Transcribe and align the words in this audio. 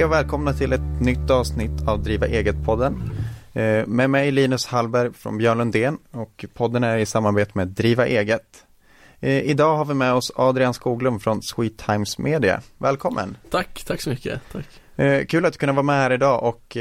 Hej 0.00 0.04
och 0.04 0.12
välkomna 0.12 0.52
till 0.52 0.72
ett 0.72 1.00
nytt 1.00 1.30
avsnitt 1.30 1.88
av 1.88 2.02
Driva 2.02 2.26
eget-podden. 2.26 3.02
Eh, 3.52 3.86
med 3.86 4.10
mig 4.10 4.30
Linus 4.30 4.66
Hallberg 4.66 5.12
från 5.12 5.38
Björn 5.38 5.58
Lundén 5.58 5.98
och 6.10 6.44
podden 6.54 6.84
är 6.84 6.98
i 6.98 7.06
samarbete 7.06 7.50
med 7.54 7.68
Driva 7.68 8.06
eget. 8.06 8.64
Eh, 9.20 9.40
idag 9.40 9.76
har 9.76 9.84
vi 9.84 9.94
med 9.94 10.12
oss 10.12 10.32
Adrian 10.34 10.74
Skoglund 10.74 11.22
från 11.22 11.42
Sweet 11.42 11.78
Times 11.78 12.18
Media. 12.18 12.60
Välkommen! 12.78 13.36
Tack, 13.50 13.84
tack 13.84 14.00
så 14.00 14.10
mycket. 14.10 14.40
Tack. 14.52 14.66
Eh, 14.96 15.26
kul 15.26 15.46
att 15.46 15.52
du 15.52 15.58
kunde 15.58 15.72
vara 15.72 15.82
med 15.82 15.96
här 15.96 16.12
idag 16.12 16.42
och 16.42 16.76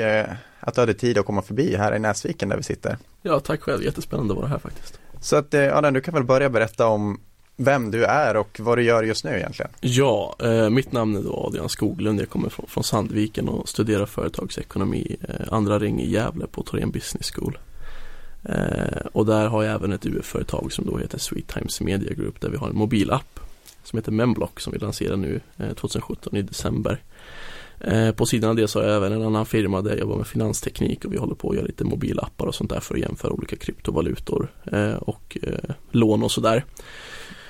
att 0.59 0.75
du 0.75 0.81
hade 0.81 0.93
tid 0.93 1.17
att 1.17 1.25
komma 1.25 1.41
förbi 1.41 1.75
här 1.75 1.95
i 1.95 1.99
Näsviken 1.99 2.49
där 2.49 2.57
vi 2.57 2.63
sitter. 2.63 2.97
Ja, 3.21 3.39
tack 3.39 3.61
själv. 3.61 3.83
Jättespännande 3.83 4.33
att 4.33 4.37
vara 4.37 4.47
här 4.47 4.59
faktiskt. 4.59 4.99
Så 5.21 5.35
att 5.35 5.53
Adrian, 5.53 5.93
du 5.93 6.01
kan 6.01 6.13
väl 6.13 6.23
börja 6.23 6.49
berätta 6.49 6.87
om 6.87 7.19
vem 7.59 7.91
du 7.91 8.05
är 8.05 8.37
och 8.37 8.59
vad 8.59 8.77
du 8.77 8.83
gör 8.83 9.03
just 9.03 9.23
nu 9.23 9.31
egentligen. 9.31 9.71
Ja, 9.81 10.35
eh, 10.39 10.69
mitt 10.69 10.91
namn 10.91 11.15
är 11.15 11.21
då 11.21 11.43
Adrian 11.47 11.69
Skoglund. 11.69 12.21
Jag 12.21 12.29
kommer 12.29 12.49
från, 12.49 12.83
Sandviken 12.83 13.49
och 13.49 13.69
studerar 13.69 14.05
företagsekonomi 14.05 15.15
eh, 15.29 15.53
andra 15.53 15.79
ring 15.79 16.01
i 16.01 16.11
Gävle 16.11 16.47
på 16.47 16.63
Torén 16.63 16.91
Business 16.91 17.31
School. 17.31 17.57
Eh, 18.43 19.05
och 19.11 19.25
där 19.25 19.47
har 19.47 19.63
jag 19.63 19.75
även 19.75 19.93
ett 19.93 20.05
UF-företag 20.05 20.71
som 20.71 20.85
då 20.85 20.97
heter 20.97 21.19
Sweet 21.19 21.47
Times 21.47 21.81
Media 21.81 22.13
Group 22.13 22.41
där 22.41 22.49
vi 22.49 22.57
har 22.57 22.69
en 22.69 22.77
mobilapp 22.77 23.39
som 23.83 23.97
heter 23.97 24.11
Memblock 24.11 24.59
som 24.59 24.73
vi 24.73 24.79
lanserar 24.79 25.17
nu 25.17 25.41
eh, 25.57 25.73
2017 25.73 26.35
i 26.35 26.41
december. 26.41 27.03
Eh, 27.79 28.11
på 28.11 28.25
sidan 28.25 28.49
av 28.49 28.55
det 28.55 28.67
så 28.67 28.79
har 28.79 28.87
jag 28.87 28.95
även 28.95 29.11
en 29.11 29.23
annan 29.23 29.45
firma 29.45 29.81
där 29.81 29.89
jag 29.89 29.99
jobbar 29.99 30.17
med 30.17 30.27
finansteknik 30.27 31.05
och 31.05 31.13
vi 31.13 31.17
håller 31.17 31.35
på 31.35 31.49
att 31.49 31.55
göra 31.55 31.65
lite 31.65 31.83
mobilappar 31.83 32.45
och 32.45 32.55
sånt 32.55 32.69
där 32.69 32.79
för 32.79 32.95
att 32.95 33.01
jämföra 33.01 33.31
olika 33.31 33.55
kryptovalutor 33.55 34.51
eh, 34.71 34.93
och 34.93 35.37
eh, 35.41 35.75
lån 35.91 36.23
och 36.23 36.31
sådär. 36.31 36.65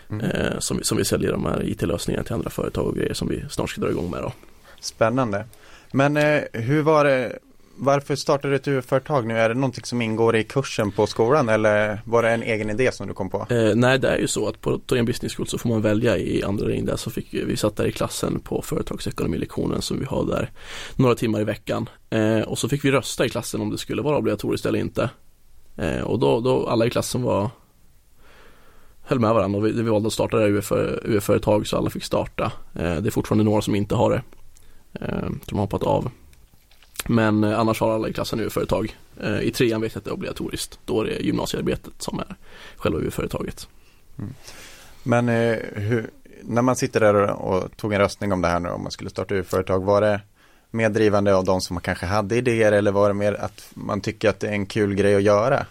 Mm. 0.10 0.26
Eh, 0.26 0.60
som, 0.60 0.84
som 0.84 0.98
vi 0.98 1.06
säljer 1.06 1.32
de 1.32 1.46
här 1.46 1.64
IT-lösningarna 1.70 2.24
till 2.24 2.34
andra 2.34 2.50
företag 2.50 2.88
och 2.88 2.96
grejer 2.96 3.14
som 3.14 3.28
vi 3.28 3.44
snart 3.50 3.70
ska 3.70 3.82
dra 3.82 3.90
igång 3.90 4.12
med. 4.12 4.22
Då. 4.22 4.34
Spännande. 4.80 5.46
Men 5.92 6.18
eh, 6.18 6.42
hur 6.54 6.82
var 6.82 7.06
det, 7.06 7.40
varför 7.76 8.16
startade 8.16 8.54
du 8.54 8.56
ett 8.56 8.68
UF-företag 8.68 9.28
nu? 9.28 9.38
Är 9.38 9.50
det 9.50 9.56
någonting 9.56 9.86
som 9.86 10.02
ingår 10.02 10.36
i 10.36 10.44
kursen 10.44 10.92
på 10.92 11.08
skolan 11.08 11.50
eller 11.50 12.02
var 12.06 12.24
det 12.24 12.30
en 12.30 12.44
egen 12.44 12.70
idé 12.70 12.92
som 12.92 13.08
du 13.08 13.14
kom 13.14 13.30
på? 13.30 13.48
Eh, 13.50 13.76
nej, 13.76 14.00
det 14.00 14.10
är 14.10 14.18
ju 14.18 14.28
så 14.28 14.48
att 14.48 14.62
på 14.62 14.78
Torén 14.78 15.06
Business 15.06 15.36
School 15.36 15.48
så 15.48 15.58
får 15.58 15.70
man 15.70 15.82
välja 15.82 16.18
i 16.18 16.44
andra 16.44 16.66
ring 16.66 16.86
där 16.86 16.96
så 16.96 17.10
fick 17.10 17.34
vi 17.34 17.58
satt 17.58 17.76
där 17.76 17.86
i 17.86 17.92
klassen 17.92 18.40
på 18.40 18.62
företagsekonomilektionen 18.62 19.82
som 19.82 20.00
vi 20.00 20.06
har 20.06 20.26
där 20.26 20.52
några 20.96 21.16
timmar 21.16 21.42
i 21.42 21.44
veckan. 21.44 21.90
Eh, 22.10 22.40
och 22.40 22.58
så 22.58 22.70
fick 22.70 22.86
vi 22.86 22.92
rösta 22.92 23.26
i 23.26 23.30
klassen 23.30 23.62
om 23.62 23.70
det 23.70 23.78
skulle 23.78 24.02
vara 24.02 24.18
obligatoriskt 24.18 24.66
eller 24.66 24.80
inte. 24.80 25.10
Eh, 25.78 26.02
och 26.02 26.20
då, 26.20 26.40
då 26.40 26.68
alla 26.68 26.86
i 26.86 26.90
klassen 26.90 27.22
var 27.22 27.50
höll 29.10 29.20
med 29.20 29.34
varandra 29.34 29.60
och 29.60 29.66
vi, 29.66 29.72
vi 29.72 29.90
valde 29.90 30.08
att 30.08 30.14
starta 30.14 30.38
det 30.38 30.44
här 30.44 30.50
UF-företag 30.50 31.68
så 31.68 31.78
alla 31.78 31.90
fick 31.90 32.04
starta. 32.04 32.52
Eh, 32.76 32.96
det 32.96 33.10
är 33.10 33.12
fortfarande 33.12 33.44
några 33.44 33.62
som 33.62 33.76
inte 33.76 33.96
har 33.96 34.10
det. 34.10 34.22
Eh, 35.06 35.30
de 35.46 35.56
har 35.56 35.62
hoppat 35.62 35.84
av. 35.84 36.12
Men 37.08 37.44
eh, 37.44 37.60
annars 37.60 37.80
har 37.80 37.92
alla 37.92 38.10
i 38.10 38.14
klassen 38.14 38.40
UF-företag. 38.40 38.98
Eh, 39.22 39.40
I 39.40 39.52
trean 39.52 39.82
vet 39.82 39.94
jag 39.94 40.00
att 40.00 40.06
det 40.06 40.10
är 40.10 40.14
obligatoriskt. 40.14 40.80
Då 40.86 41.02
är 41.02 41.06
det 41.06 41.20
gymnasiearbetet 41.20 41.94
som 41.98 42.20
är 42.20 42.36
själva 42.78 43.00
UF-företaget. 43.00 43.68
Mm. 44.18 44.34
Men 45.04 45.30
eh, 45.30 45.58
hur, 45.73 46.10
när 46.42 46.62
man 46.62 46.76
sitter 46.76 47.00
där 47.00 47.14
och, 47.16 47.56
och, 47.56 47.78
tog 47.78 47.94
en 47.94 48.00
röstning 48.00 48.34
om 48.34 48.42
det 48.42 48.48
här 48.48 48.60
nu 48.60 48.70
om 48.70 48.82
man 48.82 48.92
skulle 48.92 49.10
starta 49.10 49.36
UF-företag. 49.36 49.84
Var 49.84 50.02
det 50.02 50.22
mer 50.72 50.90
drivande 50.90 51.36
av 51.36 51.46
de 51.46 51.62
som 51.62 51.80
kanske 51.80 52.06
hade 52.06 52.36
idéer 52.36 52.72
eller 52.72 52.92
var 52.92 53.08
det 53.08 53.14
mer 53.14 53.34
att 53.34 53.70
man 53.73 54.02
tycker 54.02 54.30
att 54.30 54.40
det 54.40 54.48
är 54.48 54.52
en 54.52 54.66
kul 54.66 54.96
grej 54.96 55.16
att 55.16 55.23
göra? 55.23 55.66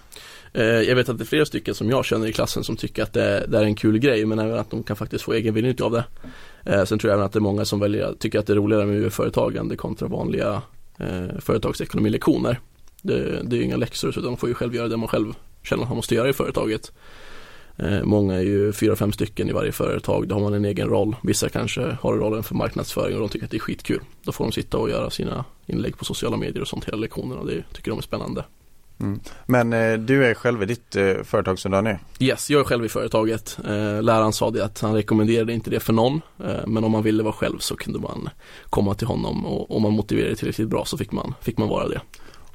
Eh, 0.52 0.64
jag 0.64 0.96
vet 0.96 1.08
att 1.08 1.18
det 1.18 1.24
är 1.24 1.26
flera 1.26 1.44
stycken 1.44 1.74
som 1.74 1.90
jag 1.90 2.04
känner 2.04 2.26
i 2.26 2.32
klassen 2.32 2.64
som 2.64 2.76
tycker 2.76 3.02
att 3.02 3.12
det, 3.12 3.46
det 3.48 3.58
är 3.58 3.62
en 3.62 3.74
kul 3.74 3.98
grej 3.98 4.26
men 4.26 4.38
även 4.38 4.58
att 4.58 4.70
de 4.70 4.82
kan 4.82 4.96
faktiskt 4.96 5.24
få 5.24 5.32
egen 5.32 5.54
vinning 5.54 5.74
av 5.82 5.92
det. 5.92 6.04
Eh, 6.64 6.84
sen 6.84 6.98
tror 6.98 7.10
jag 7.10 7.14
även 7.14 7.26
att 7.26 7.32
det 7.32 7.38
är 7.38 7.40
många 7.40 7.64
som 7.64 7.80
väljer, 7.80 8.14
tycker 8.18 8.38
att 8.38 8.46
det 8.46 8.52
är 8.52 8.56
roligare 8.56 8.86
med 8.86 9.02
UF-företagande 9.02 9.76
kontra 9.76 10.08
vanliga 10.08 10.62
eh, 10.98 11.38
företagsekonomilektioner. 11.40 12.60
Det, 13.02 13.42
det 13.42 13.56
är 13.56 13.58
ju 13.58 13.64
inga 13.64 13.76
läxor 13.76 14.10
utan 14.10 14.22
de 14.22 14.36
får 14.36 14.48
ju 14.48 14.54
själv 14.54 14.74
göra 14.74 14.88
det 14.88 14.96
man 14.96 15.08
själv 15.08 15.32
känner 15.62 15.82
att 15.82 15.88
man 15.88 15.96
måste 15.96 16.14
göra 16.14 16.28
i 16.28 16.32
företaget. 16.32 16.92
Eh, 17.76 18.02
många 18.04 18.34
är 18.34 18.42
ju 18.42 18.72
fyra, 18.72 18.96
fem 18.96 19.12
stycken 19.12 19.48
i 19.48 19.52
varje 19.52 19.72
företag. 19.72 20.28
Då 20.28 20.34
har 20.34 20.42
man 20.42 20.54
en 20.54 20.64
egen 20.64 20.88
roll. 20.88 21.16
Vissa 21.22 21.48
kanske 21.48 21.96
har 22.00 22.14
rollen 22.14 22.42
för 22.42 22.54
marknadsföring 22.54 23.14
och 23.14 23.20
de 23.20 23.28
tycker 23.28 23.44
att 23.44 23.50
det 23.50 23.56
är 23.56 23.60
skitkul. 23.60 24.00
Då 24.22 24.32
får 24.32 24.44
de 24.44 24.52
sitta 24.52 24.78
och 24.78 24.90
göra 24.90 25.10
sina 25.10 25.44
inlägg 25.66 25.98
på 25.98 26.04
sociala 26.04 26.36
medier 26.36 26.60
och 26.60 26.68
sånt 26.68 26.84
hela 26.84 26.96
lektionerna. 26.96 27.44
Det 27.44 27.64
tycker 27.72 27.90
de 27.90 27.98
är 27.98 28.02
spännande. 28.02 28.44
Mm. 29.00 29.20
Men 29.46 29.72
eh, 29.72 29.98
du 29.98 30.26
är 30.26 30.34
själv 30.34 30.62
i 30.62 30.66
ditt 30.66 30.96
eh, 30.96 31.14
företag 31.24 31.58
som 31.58 31.70
du 31.70 31.76
har 31.76 31.82
nu? 31.82 31.98
Yes, 32.18 32.50
jag 32.50 32.60
är 32.60 32.64
själv 32.64 32.84
i 32.84 32.88
företaget. 32.88 33.58
Eh, 33.64 34.02
läraren 34.02 34.32
sa 34.32 34.50
det 34.50 34.64
att 34.64 34.80
han 34.80 34.94
rekommenderade 34.94 35.52
inte 35.52 35.70
det 35.70 35.80
för 35.80 35.92
någon. 35.92 36.20
Eh, 36.44 36.66
men 36.66 36.84
om 36.84 36.92
man 36.92 37.02
ville 37.02 37.22
vara 37.22 37.32
själv 37.32 37.58
så 37.58 37.76
kunde 37.76 37.98
man 37.98 38.28
komma 38.70 38.94
till 38.94 39.06
honom 39.06 39.46
och 39.46 39.76
om 39.76 39.82
man 39.82 39.92
motiverade 39.92 40.36
tillräckligt 40.36 40.68
bra 40.68 40.84
så 40.84 40.98
fick 40.98 41.12
man, 41.12 41.34
fick 41.40 41.58
man 41.58 41.68
vara 41.68 41.88
det. 41.88 42.00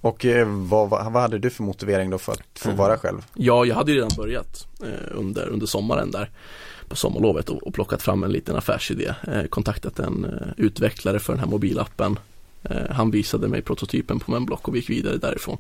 Och 0.02 0.26
eh, 0.26 0.48
vad, 0.48 0.90
vad, 0.90 1.14
hade 1.14 1.40
du 1.40 1.50
för 1.50 1.64
motivering 1.64 2.09
då 2.09 2.18
för 2.18 2.31
att 2.31 2.60
få 2.60 2.70
mm. 2.70 2.78
vara 2.78 2.98
själv? 2.98 3.25
Ja, 3.34 3.66
jag 3.66 3.75
hade 3.75 3.92
ju 3.92 3.98
redan 3.98 4.18
börjat 4.18 4.68
eh, 4.84 5.18
under, 5.18 5.50
under 5.50 5.66
sommaren 5.66 6.12
där 6.12 6.30
på 6.88 6.96
sommarlovet 6.96 7.50
och, 7.50 7.64
och 7.64 7.74
plockat 7.74 8.02
fram 8.02 8.24
en 8.24 8.31
liten 8.31 8.56
affärsidé. 8.56 9.14
kontaktat 9.50 10.00
en 10.00 10.28
utvecklare 10.58 11.20
för 11.20 11.34
den 11.34 11.40
här 11.40 11.48
mobilappen. 11.48 12.20
han 12.90 13.12
visade 13.12 13.48
mig 13.48 13.62
prototypen 13.62 14.20
på 14.20 14.31
Memblock 14.31 14.68
och 14.68 14.75
vi 14.75 14.80
gick 14.80 14.90
vidare 14.90 15.18
därifrån. 15.18 15.58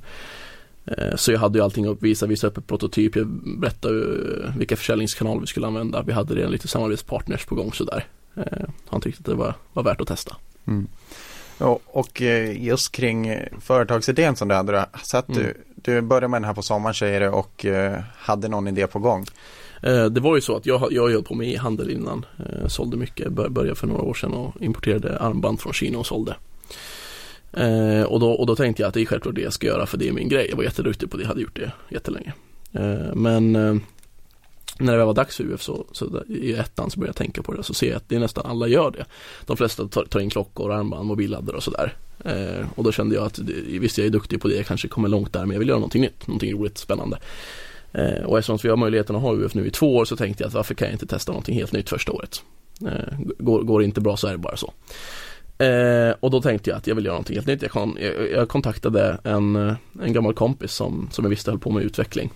Eh, 0.85 1.15
så 1.15 1.31
jag 1.31 1.39
hade 1.39 1.57
ju 1.59 1.63
allting 1.63 1.85
att 1.85 2.03
visa, 2.03 2.25
visa 2.25 2.47
upp 2.47 2.57
ett 2.57 2.67
prototyp, 2.67 3.15
jag 3.15 3.27
berättade 3.59 4.53
vilka 4.57 4.75
försäljningskanaler 4.75 5.41
vi 5.41 5.47
skulle 5.47 5.67
använda. 5.67 6.01
Vi 6.01 6.13
hade 6.13 6.35
redan 6.35 6.51
lite 6.51 6.67
samarbetspartners 6.67 7.45
på 7.45 7.55
gång 7.55 7.73
sådär. 7.73 8.07
Eh, 8.35 8.69
han 8.87 9.01
tyckte 9.01 9.19
att 9.19 9.25
det 9.25 9.35
var, 9.35 9.55
var 9.73 9.83
värt 9.83 10.01
att 10.01 10.07
testa. 10.07 10.35
Mm. 10.67 10.87
Och, 11.57 11.81
och 11.85 12.21
eh, 12.21 12.63
just 12.63 12.91
kring 12.91 13.39
företagsidén 13.61 14.35
som 14.35 14.47
du 14.47 14.55
hade, 14.55 14.85
så 15.03 15.17
att 15.17 15.29
mm. 15.29 15.43
du, 15.43 15.53
du 15.75 16.01
började 16.01 16.27
med 16.27 16.41
den 16.41 16.47
här 16.47 16.53
på 16.53 16.61
sommaren 16.61 16.93
säger 16.93 17.19
du 17.19 17.29
och 17.29 17.65
hade 18.17 18.47
någon 18.47 18.67
idé 18.67 18.87
på 18.87 18.99
gång? 18.99 19.25
Det 20.11 20.19
var 20.19 20.35
ju 20.35 20.41
så 20.41 20.55
att 20.55 20.65
jag, 20.65 20.91
jag 20.91 21.09
höll 21.09 21.23
på 21.23 21.35
med 21.35 21.47
e-handel 21.47 21.89
innan, 21.89 22.25
sålde 22.67 22.97
mycket, 22.97 23.31
började 23.31 23.75
för 23.75 23.87
några 23.87 24.01
år 24.01 24.13
sedan 24.13 24.33
och 24.33 24.61
importerade 24.61 25.19
armband 25.19 25.61
från 25.61 25.73
Kina 25.73 25.97
och 25.97 26.05
sålde. 26.05 26.35
Eh, 27.53 28.03
och, 28.03 28.19
då, 28.19 28.31
och 28.31 28.45
då 28.45 28.55
tänkte 28.55 28.81
jag 28.81 28.87
att 28.87 28.93
det 28.93 29.01
är 29.01 29.05
självklart 29.05 29.35
det 29.35 29.41
jag 29.41 29.53
ska 29.53 29.67
göra 29.67 29.85
för 29.85 29.97
det 29.97 30.07
är 30.07 30.11
min 30.11 30.29
grej. 30.29 30.47
Jag 30.49 30.57
var 30.57 30.63
jätteduktig 30.63 31.11
på 31.11 31.17
det, 31.17 31.23
jag 31.23 31.27
hade 31.27 31.41
gjort 31.41 31.55
det 31.55 31.71
jättelänge. 31.89 32.33
Eh, 32.71 33.15
men 33.15 33.55
eh, 33.55 33.75
när 34.79 34.97
det 34.97 35.05
var 35.05 35.13
dags 35.13 35.37
för 35.37 35.43
UF 35.43 35.61
så, 35.61 35.85
så 35.91 36.23
i 36.29 36.53
ettan 36.53 36.89
så 36.89 36.99
började 36.99 37.09
jag 37.09 37.15
tänka 37.15 37.41
på 37.41 37.53
det 37.53 37.63
så 37.63 37.73
ser 37.73 37.87
jag 37.87 37.97
att 37.97 38.09
det 38.09 38.15
är 38.15 38.19
nästan 38.19 38.45
alla 38.45 38.67
gör 38.67 38.91
det. 38.91 39.05
De 39.45 39.57
flesta 39.57 39.87
tar, 39.87 40.05
tar 40.05 40.19
in 40.19 40.29
klockor, 40.29 40.71
armband, 40.71 41.07
mobilladdare 41.07 41.57
och 41.57 41.63
sådär. 41.63 41.93
Eh, 42.25 42.65
och 42.75 42.83
då 42.83 42.91
kände 42.91 43.15
jag 43.15 43.25
att 43.25 43.39
visst 43.79 43.97
jag 43.97 44.07
är 44.07 44.11
duktig 44.11 44.41
på 44.41 44.47
det, 44.47 44.55
jag 44.55 44.65
kanske 44.65 44.87
kommer 44.87 45.09
långt 45.09 45.33
där 45.33 45.41
men 45.45 45.51
jag 45.51 45.59
vill 45.59 45.67
göra 45.67 45.79
någonting 45.79 46.01
nytt, 46.01 46.27
någonting 46.27 46.53
roligt, 46.53 46.77
spännande. 46.77 47.19
Eh, 47.91 48.23
och 48.23 48.37
eftersom 48.37 48.59
vi 48.63 48.69
har 48.69 48.77
möjligheten 48.77 49.15
att 49.15 49.21
ha 49.21 49.33
UF 49.33 49.53
nu 49.53 49.67
i 49.67 49.71
två 49.71 49.95
år 49.95 50.05
så 50.05 50.15
tänkte 50.15 50.43
jag 50.43 50.47
att 50.47 50.53
varför 50.53 50.73
kan 50.73 50.85
jag 50.87 50.95
inte 50.95 51.05
testa 51.05 51.31
någonting 51.31 51.55
helt 51.55 51.71
nytt 51.71 51.89
första 51.89 52.11
året. 52.11 52.43
Eh, 52.81 53.17
går, 53.39 53.63
går 53.63 53.79
det 53.79 53.85
inte 53.85 54.01
bra 54.01 54.17
så 54.17 54.27
är 54.27 54.31
det 54.31 54.37
bara 54.37 54.57
så. 54.57 54.73
Eh, 55.57 56.15
och 56.19 56.31
då 56.31 56.41
tänkte 56.41 56.69
jag 56.69 56.77
att 56.77 56.87
jag 56.87 56.95
vill 56.95 57.05
göra 57.05 57.13
någonting 57.13 57.35
helt 57.35 57.47
nytt. 57.47 57.61
Jag, 57.61 57.71
kon 57.71 57.97
jag, 58.01 58.31
jag 58.31 58.49
kontaktade 58.49 59.19
en, 59.23 59.55
eh, 59.55 59.75
en 60.01 60.13
gammal 60.13 60.33
kompis 60.33 60.71
som, 60.71 61.09
som 61.11 61.25
jag 61.25 61.29
visste 61.29 61.51
höll 61.51 61.59
på 61.59 61.71
med 61.71 61.83
utveckling. 61.83 62.31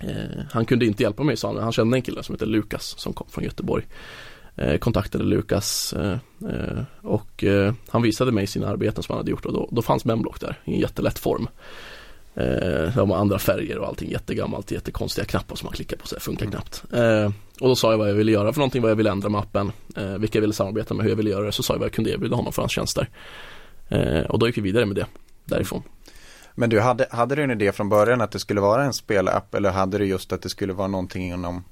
Eh, 0.00 0.42
han 0.50 0.64
kunde 0.64 0.86
inte 0.86 1.02
hjälpa 1.02 1.22
mig 1.22 1.36
sa 1.36 1.48
han, 1.48 1.62
han 1.62 1.72
kände 1.72 1.96
en 1.96 2.02
kille 2.02 2.22
som 2.22 2.34
heter 2.34 2.46
Lukas 2.46 2.94
som 2.98 3.12
kom 3.12 3.26
från 3.30 3.44
Göteborg. 3.44 3.84
Eh, 4.56 4.78
kontaktade 4.78 5.24
Lukas 5.24 5.92
eh, 5.92 6.18
eh, 6.50 6.82
och 7.02 7.44
eh, 7.44 7.74
han 7.88 8.02
visade 8.02 8.32
mig 8.32 8.46
sina 8.46 8.68
arbeten 8.68 9.02
som 9.02 9.12
han 9.12 9.18
hade 9.18 9.30
gjort 9.30 9.46
och 9.46 9.52
då, 9.52 9.68
då 9.72 9.82
fanns 9.82 10.04
Memblock 10.04 10.40
där 10.40 10.60
i 10.64 10.74
en 10.74 10.80
jättelätt 10.80 11.18
form. 11.18 11.48
Eh, 12.34 12.96
de 12.96 13.10
har 13.10 13.16
andra 13.16 13.38
färger 13.38 13.78
och 13.78 13.86
allting 13.86 14.10
jättegammalt, 14.10 14.70
jättekonstiga 14.70 15.24
knappar 15.24 15.56
som 15.56 15.66
man 15.66 15.72
klickar 15.72 15.96
på 15.96 16.06
så 16.06 16.14
det 16.14 16.20
funkar 16.20 16.46
mm. 16.46 16.52
knappt. 16.52 16.84
Eh, 16.92 17.30
Eh, 17.60 17.62
och 17.62 17.68
då 17.68 17.76
sa 17.76 17.90
jag 17.90 17.98
vad 17.98 18.08
jag 18.08 18.14
ville 18.14 18.32
göra 18.32 18.52
för 18.52 18.60
någonting, 18.60 18.82
vad 18.82 18.90
jag 18.90 18.96
ville 18.96 19.10
ändra 19.10 19.28
med 19.28 19.40
appen, 19.40 19.72
eh, 19.96 20.18
vilka 20.18 20.38
jag 20.38 20.40
ville 20.40 20.54
samarbeta 20.54 20.94
med, 20.94 21.04
hur 21.04 21.10
jag 21.10 21.16
ville 21.16 21.30
göra 21.30 21.46
det. 21.46 21.52
Så 21.52 21.62
sa 21.62 21.74
jag 21.74 21.78
vad 21.78 21.86
jag 21.86 21.92
kunde 21.92 22.10
erbjuda 22.10 22.36
honom 22.36 22.52
för 22.52 22.62
hans 22.62 22.72
tjänster. 22.72 23.08
Eh, 23.88 24.20
och 24.20 24.38
då 24.38 24.46
gick 24.46 24.56
vi 24.56 24.60
vidare 24.60 24.86
med 24.86 24.96
det 24.96 25.06
därifrån. 25.44 25.82
Men 26.54 26.70
du, 26.70 26.80
hade, 26.80 27.06
hade 27.10 27.34
du 27.34 27.42
en 27.42 27.50
idé 27.50 27.72
från 27.72 27.88
början 27.88 28.20
att 28.20 28.30
det 28.30 28.38
skulle 28.38 28.60
vara 28.60 28.84
en 28.84 28.92
spelapp 28.92 29.54
eller 29.54 29.70
hade 29.70 29.98
du 29.98 30.06
just 30.06 30.32
att 30.32 30.42
det 30.42 30.48
skulle 30.48 30.72
vara 30.72 30.88
någonting 30.88 31.32
inom 31.32 31.64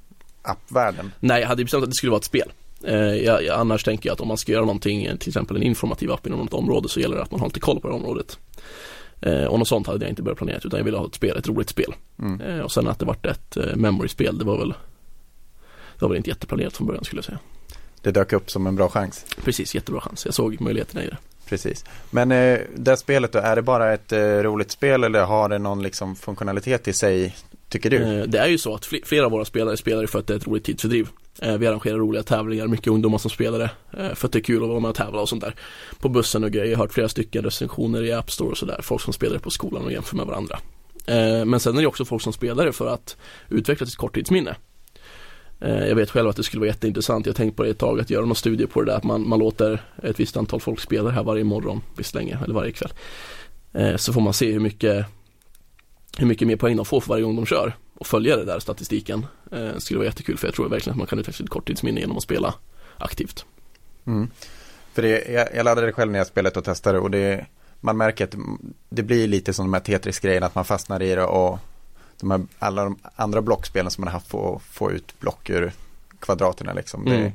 appvärlden? 0.43 1.13
Nej, 1.21 1.41
jag 1.41 1.49
hade 1.49 1.65
bestämt 1.65 1.83
att 1.83 1.91
det 1.91 1.97
skulle 1.97 2.11
vara 2.11 2.19
ett 2.19 2.25
spel. 2.25 2.53
Eh, 2.85 2.97
jag, 2.97 3.45
jag, 3.45 3.61
annars 3.61 3.85
tänker 3.85 4.09
jag 4.09 4.15
att 4.15 4.21
om 4.21 4.29
man 4.29 4.37
ska 4.37 4.53
göra 4.53 4.65
någonting, 4.65 5.19
till 5.19 5.29
exempel 5.29 5.57
en 5.57 5.63
informativ 5.63 6.13
app 6.13 6.27
inom 6.27 6.39
något 6.39 6.55
område 6.55 6.89
så 6.89 7.01
gäller 7.01 7.17
det 7.17 7.23
att 7.23 7.31
man 7.31 7.41
har 7.41 7.47
lite 7.47 7.61
koll 7.61 7.81
på 7.81 7.89
det 7.89 7.95
området. 7.95 8.39
Eh, 9.21 9.45
och 9.45 9.59
något 9.59 9.69
sånt 9.69 9.87
hade 9.87 10.05
jag 10.05 10.11
inte 10.11 10.23
börjat 10.23 10.39
planera 10.39 10.61
utan 10.65 10.79
jag 10.79 10.85
ville 10.85 10.97
ha 10.97 11.07
ett 11.07 11.15
spel, 11.15 11.37
ett 11.37 11.49
roligt 11.49 11.69
spel. 11.69 11.95
Mm. 12.19 12.41
Eh, 12.41 12.61
och 12.61 12.73
sen 12.73 12.89
att 12.89 12.99
det 12.99 13.05
vart 13.05 13.27
ett 13.27 13.57
eh, 13.57 13.77
memory-spel, 13.77 14.39
det 14.39 14.45
var 14.45 14.59
väl 14.59 14.75
Det 15.99 16.05
var 16.05 16.08
väl 16.08 16.17
inte 16.17 16.31
jätteplanerat 16.31 16.76
från 16.76 16.87
början 16.87 17.05
skulle 17.05 17.19
jag 17.19 17.25
säga. 17.25 17.38
Det 18.02 18.11
dök 18.11 18.32
upp 18.32 18.50
som 18.50 18.67
en 18.67 18.76
bra 18.76 18.88
chans. 18.88 19.26
Precis, 19.44 19.75
jättebra 19.75 20.00
chans. 20.00 20.25
Jag 20.25 20.35
såg 20.35 20.61
möjligheterna 20.61 21.05
i 21.05 21.06
det. 21.06 21.17
Precis. 21.49 21.85
Men 22.11 22.32
eh, 22.32 22.58
det 22.76 22.96
spelet 22.96 23.32
då, 23.32 23.38
är 23.38 23.56
det 23.56 23.62
bara 23.62 23.94
ett 23.94 24.12
eh, 24.12 24.19
roligt 24.19 24.70
spel 24.70 25.05
eller 25.05 25.25
har 25.25 25.49
det 25.49 25.58
någon 25.58 25.82
liksom 25.82 26.17
funktionalitet 26.17 26.88
i 26.88 26.93
sig, 26.93 27.37
tycker 27.69 27.91
du? 27.91 27.96
Eh, 27.96 28.25
det 28.26 28.38
är 28.38 28.46
ju 28.46 28.58
så 28.58 28.75
att 28.75 28.85
flera 28.85 29.25
av 29.25 29.31
våra 29.31 29.44
spelare 29.44 29.76
spelar 29.76 30.06
för 30.06 30.19
att 30.19 30.26
det 30.26 30.35
är 30.35 30.37
ett 30.37 30.46
roligt 30.46 30.64
tidsfördriv. 30.64 31.08
Eh, 31.38 31.56
vi 31.56 31.67
arrangerar 31.67 31.99
roliga 31.99 32.23
tävlingar, 32.23 32.67
mycket 32.67 32.87
ungdomar 32.87 33.19
som 33.19 33.31
spelare 33.31 33.70
eh, 33.99 34.14
för 34.14 34.26
att 34.26 34.32
det 34.32 34.38
är 34.38 34.43
kul 34.43 34.62
att 34.62 34.69
vara 34.69 34.81
med 34.81 34.88
och 34.88 34.96
tävla 34.96 35.20
och 35.20 35.29
sånt 35.29 35.43
där. 35.43 35.55
På 36.00 36.08
bussen 36.08 36.44
och 36.44 36.50
grejer, 36.50 36.70
jag 36.70 36.79
har 36.79 36.85
hört 36.85 36.93
flera 36.93 37.08
stycken 37.08 37.44
recensioner 37.44 38.02
i 38.02 38.12
App 38.12 38.31
Store 38.31 38.50
och 38.50 38.58
sådär, 38.58 38.81
folk 38.82 39.02
som 39.02 39.12
spelar 39.12 39.38
på 39.38 39.50
skolan 39.50 39.85
och 39.85 39.93
jämför 39.93 40.17
med 40.17 40.26
varandra. 40.26 40.58
Eh, 41.06 41.44
men 41.44 41.61
sen 41.61 41.76
är 41.76 41.81
det 41.81 41.87
också 41.87 42.05
folk 42.05 42.23
som 42.23 42.32
spelar 42.32 42.67
det 42.67 42.73
för 42.73 42.87
att 42.87 43.17
utveckla 43.49 43.87
sitt 43.87 43.96
korttidsminne. 43.96 44.56
Eh, 45.61 45.87
jag 45.87 45.97
vet 45.97 46.11
själv 46.11 46.29
att 46.29 46.37
det 46.37 46.43
skulle 46.43 46.61
vara 46.61 46.69
jätteintressant, 46.69 47.27
jag 47.27 47.33
har 47.33 47.37
tänkt 47.37 47.56
på 47.56 47.62
det 47.62 47.71
ett 47.71 47.79
tag, 47.79 48.01
att 48.01 48.11
göra 48.11 48.27
någon 48.27 48.37
studie 48.37 48.67
på 48.67 48.83
det 48.83 48.91
där, 48.91 48.97
att 48.97 49.05
man, 49.05 49.29
man 49.29 49.39
låter 49.39 49.83
ett 50.03 50.21
visst 50.21 50.37
antal 50.37 50.61
folk 50.61 50.81
spela 50.81 51.11
här 51.11 51.23
varje 51.23 51.45
morgon, 51.45 51.83
visst 51.97 52.15
länge, 52.15 52.39
eller 52.45 52.55
varje 52.55 52.73
kväll. 52.73 52.93
Eh, 53.73 53.97
så 53.97 54.12
får 54.12 54.21
man 54.21 54.35
se 54.35 54.53
hur 54.53 54.61
mycket 54.61 55.06
hur 56.19 56.27
mycket 56.27 56.49
mer 56.49 56.56
poäng 56.56 56.77
de 56.77 56.87
får 56.87 57.01
för 57.01 57.09
varje 57.09 57.23
gång 57.23 57.37
de 57.37 57.47
kör 57.47 57.77
och 57.95 58.06
följa 58.06 58.37
det 58.37 58.45
där 58.45 58.59
statistiken 58.59 59.27
eh, 59.53 59.59
Det 59.59 59.81
skulle 59.81 59.99
vara 59.99 60.06
jättekul 60.06 60.39
för 60.39 60.47
jag 60.47 60.55
tror 60.55 60.69
verkligen 60.69 60.95
att 60.95 60.99
man 60.99 61.06
kan 61.06 61.19
utveckla 61.19 61.37
sitt 61.37 61.51
korttidsminne 61.51 62.01
genom 62.01 62.17
att 62.17 62.23
spela 62.23 62.55
aktivt. 62.99 63.45
Mm. 64.06 64.31
För 64.93 65.03
det, 65.03 65.25
jag, 65.33 65.49
jag 65.55 65.65
laddade 65.65 65.87
det 65.87 65.93
själv 65.93 66.12
när 66.12 66.19
jag 66.19 66.27
spelade 66.27 66.59
och 66.59 66.65
testade 66.65 66.99
och 66.99 67.11
det, 67.11 67.47
man 67.81 67.97
märker 67.97 68.25
att 68.25 68.35
det 68.89 69.03
blir 69.03 69.29
lite 69.29 69.53
som 69.53 69.67
de 69.67 69.73
här 69.73 69.81
Tetris-grejerna 69.81 70.47
att 70.47 70.55
man 70.55 70.65
fastnar 70.65 71.03
i 71.03 71.15
det 71.15 71.25
och 71.25 71.59
de 72.21 72.31
här, 72.31 72.47
alla 72.59 72.85
de 72.85 72.99
andra 73.17 73.43
blockspelen 73.43 73.91
som 73.91 74.03
man 74.03 74.09
har 74.09 74.13
haft 74.13 74.31
för 74.31 74.57
att 74.57 74.63
få 74.63 74.93
ut 74.93 75.21
block 75.21 75.51
ur 75.51 75.73
kvadraterna 76.19 76.73
liksom. 76.73 77.07
Mm. 77.07 77.23
Det, 77.23 77.33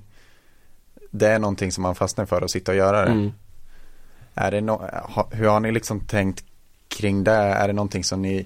det, 1.12 1.28
är 1.28 1.40
någonting 1.40 1.72
som 1.72 1.82
man 1.82 1.96
fastnar 1.96 2.26
för 2.26 2.42
att 2.42 2.52
sitta 2.52 2.72
och 2.72 2.78
göra 2.78 3.06
det. 3.06 3.12
Mm. 3.12 3.32
Är 4.34 4.52
det 4.52 4.62
no, 4.62 4.90
hur 5.32 5.48
har 5.48 5.60
ni 5.60 5.72
liksom 5.72 6.00
tänkt 6.00 6.44
kring 6.88 7.24
det? 7.24 7.32
Är 7.32 7.68
det 7.68 7.74
någonting 7.74 8.04
som 8.04 8.22
ni 8.22 8.46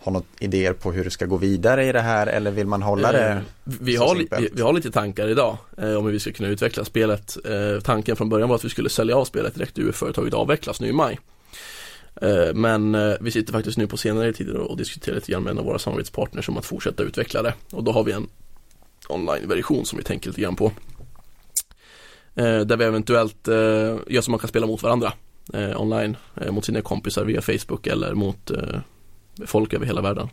har 0.00 0.12
något 0.12 0.26
idéer 0.38 0.72
på 0.72 0.92
hur 0.92 1.04
du 1.04 1.10
ska 1.10 1.26
gå 1.26 1.36
vidare 1.36 1.84
i 1.84 1.92
det 1.92 2.00
här 2.00 2.26
eller 2.26 2.50
vill 2.50 2.66
man 2.66 2.82
hålla 2.82 3.12
det 3.12 3.28
eh, 3.28 3.38
vi, 3.64 3.96
har, 3.96 4.14
vi, 4.14 4.48
vi, 4.52 4.62
har 4.62 4.72
lite 4.72 4.90
tankar 4.90 5.28
idag 5.28 5.56
eh, 5.78 5.94
om 5.94 6.04
hur 6.04 6.12
vi 6.12 6.20
ska 6.20 6.32
kunna 6.32 6.48
utveckla 6.48 6.84
spelet. 6.84 7.36
Eh, 7.44 7.80
tanken 7.80 8.16
från 8.16 8.28
början 8.28 8.48
var 8.48 8.56
att 8.56 8.64
vi 8.64 8.68
skulle 8.68 8.90
sälja 8.90 9.16
av 9.16 9.24
spelet 9.24 9.54
direkt 9.54 9.78
ur 9.78 9.92
företaget 9.92 10.34
avvecklas 10.34 10.80
nu 10.80 10.88
i 10.88 10.92
maj. 10.92 11.18
Eh, 12.22 12.54
men 12.54 12.94
eh, 12.94 13.14
vi 13.20 13.30
sitter 13.30 13.52
faktiskt 13.52 13.78
nu 13.78 13.86
på 13.86 13.96
senare 13.96 14.32
tider 14.32 14.56
och, 14.56 14.76
diskuterar 14.76 15.14
lite 15.14 15.32
grann 15.32 15.42
med 15.42 15.50
en 15.50 15.58
av 15.58 15.64
våra 15.64 15.78
samarbetspartners 15.78 16.48
om 16.48 16.56
att 16.56 16.66
fortsätta 16.66 17.02
utveckla 17.02 17.42
det 17.42 17.54
och 17.72 17.84
då 17.84 17.92
har 17.92 18.04
vi 18.04 18.12
en 18.12 18.28
online-version 19.08 19.86
som 19.86 19.98
vi 19.98 20.04
tänker 20.04 20.28
lite 20.28 20.40
grann 20.40 20.56
på. 20.56 20.72
Eh, 22.34 22.60
där 22.60 22.76
vi 22.76 22.84
eventuellt 22.84 23.48
gör 24.06 24.20
så 24.20 24.30
man 24.30 24.40
kan 24.40 24.48
spela 24.48 24.66
mot 24.66 24.82
varandra 24.82 25.12
online 25.76 26.16
mot 26.50 26.64
sina 26.64 26.82
kompisar 26.82 27.24
via 27.24 27.42
Facebook 27.42 27.86
eller 27.86 28.14
mot 28.14 28.50
folk 29.46 29.72
över 29.72 29.86
hela 29.86 30.00
världen. 30.00 30.28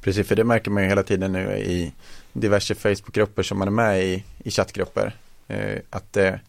Precis, 0.00 0.28
för 0.28 0.36
det 0.36 0.44
märker 0.44 0.70
man 0.70 0.82
ju 0.82 0.88
hela 0.88 1.02
tiden 1.02 1.32
nu 1.32 1.58
i 1.58 1.92
diverse 2.32 2.74
Facebookgrupper 2.74 3.42
som 3.42 3.58
man 3.58 3.68
är 3.68 3.72
med 3.72 4.04
i, 4.04 4.24
i 4.38 4.50
chattgrupper. 4.50 5.14
Att 5.90 6.12
det, 6.12 6.40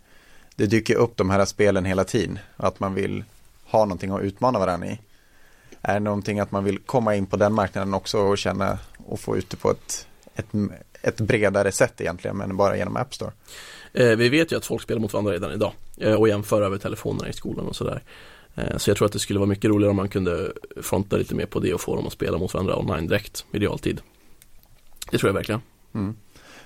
det 0.55 0.65
dyker 0.65 0.95
upp 0.95 1.17
de 1.17 1.29
här 1.29 1.45
spelen 1.45 1.85
hela 1.85 2.03
tiden. 2.03 2.39
Att 2.57 2.79
man 2.79 2.93
vill 2.93 3.23
ha 3.69 3.79
någonting 3.79 4.11
att 4.11 4.21
utmana 4.21 4.59
varandra 4.59 4.87
i. 4.87 4.99
Är 5.81 5.93
det 5.93 5.99
någonting 5.99 6.39
att 6.39 6.51
man 6.51 6.63
vill 6.63 6.79
komma 6.79 7.15
in 7.15 7.25
på 7.25 7.37
den 7.37 7.53
marknaden 7.53 7.93
också 7.93 8.19
och 8.19 8.37
känna 8.37 8.79
och 8.97 9.19
få 9.19 9.37
ut 9.37 9.49
det 9.49 9.57
på 9.57 9.71
ett, 9.71 10.07
ett, 10.35 10.47
ett 11.01 11.19
bredare 11.19 11.71
sätt 11.71 12.01
egentligen, 12.01 12.37
men 12.37 12.57
bara 12.57 12.77
genom 12.77 12.97
App 12.97 13.13
Store? 13.13 13.31
Eh, 13.93 14.15
vi 14.15 14.29
vet 14.29 14.51
ju 14.51 14.57
att 14.57 14.65
folk 14.65 14.81
spelar 14.81 15.01
mot 15.01 15.13
varandra 15.13 15.33
redan 15.33 15.51
idag 15.51 15.73
eh, 15.97 16.13
och 16.13 16.27
jämför 16.27 16.61
över 16.61 16.77
telefonerna 16.77 17.29
i 17.29 17.33
skolan 17.33 17.67
och 17.67 17.75
sådär. 17.75 18.03
Eh, 18.55 18.77
så 18.77 18.89
jag 18.89 18.97
tror 18.97 19.05
att 19.05 19.11
det 19.11 19.19
skulle 19.19 19.39
vara 19.39 19.49
mycket 19.49 19.69
roligare 19.69 19.89
om 19.89 19.95
man 19.95 20.09
kunde 20.09 20.51
fronta 20.81 21.17
lite 21.17 21.35
mer 21.35 21.45
på 21.45 21.59
det 21.59 21.73
och 21.73 21.81
få 21.81 21.95
dem 21.95 22.07
att 22.07 22.13
spela 22.13 22.37
mot 22.37 22.53
varandra 22.53 22.79
online 22.79 23.07
direkt 23.07 23.45
i 23.51 23.59
realtid. 23.59 24.01
Det 25.11 25.17
tror 25.17 25.29
jag 25.29 25.33
verkligen. 25.33 25.61
Mm. 25.93 26.15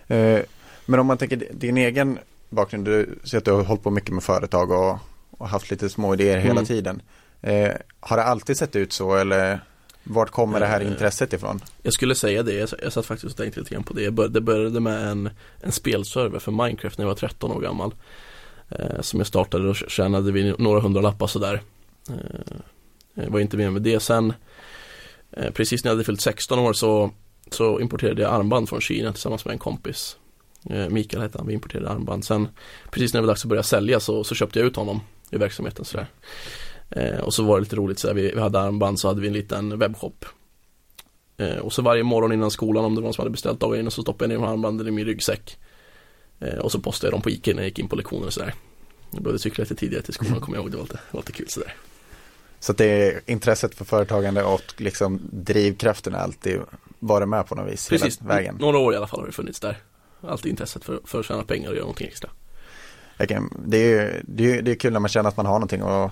Eh, 0.08 0.42
men 0.86 1.00
om 1.00 1.08
man 1.08 1.18
tänker 1.18 1.48
din 1.52 1.78
egen 1.78 2.20
bakgrund, 2.50 2.86
du 2.86 3.20
säger 3.24 3.38
att 3.38 3.46
du 3.46 3.52
har 3.52 3.64
hållit 3.64 3.84
på 3.84 3.92
mycket 3.92 4.14
med 4.14 4.24
företag 4.24 4.72
och, 4.72 5.00
och 5.42 5.50
haft 5.50 5.72
lite 5.72 5.90
små 5.90 6.14
idéer 6.14 6.38
hela 6.38 6.52
mm. 6.52 6.66
tiden. 6.66 7.02
Eh, 7.42 7.72
har 8.00 8.18
det 8.18 8.24
alltid 8.24 8.58
sett 8.58 8.76
ut 8.76 8.94
så 8.94 9.16
eller 9.16 9.60
vart 10.04 10.30
kommer 10.30 10.60
det 10.60 10.66
här 10.66 10.82
intresset 10.82 11.34
ifrån? 11.34 11.60
Jag 11.82 11.94
skulle 11.94 12.16
säga 12.16 12.44
det, 12.44 12.54
jag, 12.54 12.70
jag 12.84 12.94
satt 12.94 13.06
faktiskt 13.06 13.32
och 13.32 13.38
tänkte 13.38 13.60
lite 13.60 13.74
grann 13.74 13.84
på 13.84 13.94
det. 13.94 14.28
Det 14.28 14.42
började 14.42 14.80
med 14.80 15.08
en, 15.08 15.30
en 15.62 15.72
spelserver 15.72 16.40
för 16.40 16.52
Minecraft 16.52 16.98
när 16.98 17.06
jag 17.06 17.10
var 17.10 17.16
13 17.16 17.52
år 17.52 17.62
gammal. 17.62 17.94
Eh, 18.70 19.02
som 19.02 19.20
jag 19.20 19.28
startade 19.28 19.70
och 19.70 19.76
tjänade 19.76 20.32
vi 20.32 20.56
några 20.58 20.80
hundra 20.80 21.02
lappar 21.02 21.28
sådär. 21.28 21.62
Jag 23.14 23.26
eh, 23.26 23.32
var 23.32 23.40
inte 23.40 23.58
med 23.58 23.74
med 23.74 23.82
det 23.82 24.00
sen. 24.00 24.34
Eh, 25.32 25.52
precis 25.52 25.84
när 25.84 25.92
jag 25.92 25.96
hade 25.96 26.04
fyllt 26.04 26.22
16 26.22 26.60
år 26.60 26.74
så, 26.74 27.12
så 27.52 27.80
importerade 27.80 28.22
jag 28.22 28.34
armband 28.34 28.70
från 28.70 28.82
Kina 28.82 29.14
tillsammans 29.14 29.46
med 29.46 29.52
en 29.52 29.60
kompis. 29.60 30.18
Eh, 30.70 30.90
Mikael 30.90 31.24
hette 31.24 31.38
han, 31.38 31.48
vi 31.48 31.54
importerade 31.54 31.90
armband. 31.90 32.26
Sen 32.26 32.48
precis 32.92 33.14
när 33.14 33.22
det 33.22 33.28
var 33.28 33.34
dags 33.34 33.46
att 33.46 33.50
börja 33.50 33.64
sälja 33.64 34.00
så, 34.00 34.24
så 34.24 34.36
köpte 34.36 34.60
jag 34.60 34.68
ut 34.68 34.76
honom 34.76 35.02
i 35.32 35.38
verksamheten 35.38 35.86
sådär. 35.86 36.08
Och 37.24 37.34
så 37.34 37.44
var 37.44 37.56
det 37.56 37.62
lite 37.62 37.76
roligt, 37.76 38.00
så 38.00 38.14
vi, 38.14 38.32
vi 38.36 38.40
hade 38.40 38.60
armband 38.60 39.00
så 39.00 39.08
hade 39.08 39.22
vi 39.22 39.28
en 39.28 39.34
liten 39.34 39.80
webbshop. 39.80 40.26
Och 41.62 41.74
så 41.74 41.82
varje 41.82 42.04
morgon 42.04 42.34
innan 42.34 42.52
skolan 42.52 42.86
om 42.86 42.96
det 42.96 43.02
var 43.02 43.06
någon 43.06 43.14
som 43.14 43.22
hade 43.22 43.32
beställt 43.32 43.60
dagen 43.60 43.80
innan 43.80 43.92
så 43.92 44.02
stoppade 44.02 44.34
jag 44.34 44.42
ner 44.42 44.48
armbanden 44.48 44.88
i 44.88 44.92
min 44.92 45.06
ryggsäck. 45.06 45.58
Och 46.62 46.72
så 46.72 46.80
postade 46.80 47.08
jag 47.08 47.14
dem 47.14 47.22
på 47.22 47.30
Ica 47.30 47.52
när 47.52 47.58
jag 47.58 47.66
gick 47.66 47.80
in 47.80 47.88
på 47.88 47.96
lektioner 47.96 48.26
och 48.26 48.34
sådär. 48.34 48.54
Jag 49.12 49.24
behövde 49.24 49.40
cykla 49.40 49.62
lite 49.62 49.76
tidigare 49.76 50.04
till 50.04 50.14
skolan, 50.14 50.40
kommer 50.42 50.58
jag 50.58 50.64
ihåg. 50.64 50.72
Det 50.72 50.78
var 50.78 50.84
lite, 50.84 51.00
var 51.12 51.22
lite 51.22 51.32
kul 51.32 51.50
sådär. 51.50 51.76
Så 52.60 52.74
det 52.74 52.86
är 52.86 53.22
intresset 53.26 53.76
för 53.76 53.86
företagande 53.86 54.44
och 54.44 54.62
liksom 54.78 55.22
drivkraften 55.32 56.16
alltid 56.16 56.60
varit 57.00 57.30
med 57.30 57.48
på 57.48 57.56
något 57.56 57.72
vis 57.74 57.90
Precis, 57.90 58.22
vägen. 58.22 58.56
några 58.60 58.78
år 58.78 58.94
i 58.94 58.98
alla 58.98 59.08
fall 59.08 59.20
har 59.20 59.28
det 59.28 59.34
funnits 59.34 59.60
där. 59.60 59.78
Alltid 60.22 60.50
intresset 60.50 60.84
för, 60.84 61.00
för 61.06 61.20
att 61.20 61.26
tjäna 61.26 61.44
pengar 61.44 61.70
och 61.70 61.76
göra 61.76 61.84
någonting 61.84 62.08
extra. 62.08 62.30
Kan, 63.28 63.64
det, 63.66 63.78
är, 63.78 64.22
det, 64.28 64.58
är, 64.58 64.62
det 64.62 64.72
är 64.72 64.76
kul 64.76 64.94
när 64.94 65.00
man 65.00 65.10
känner 65.10 65.30
att 65.30 65.38
man 65.38 65.46
har 65.46 65.54
någonting 65.54 65.84
och, 65.84 66.12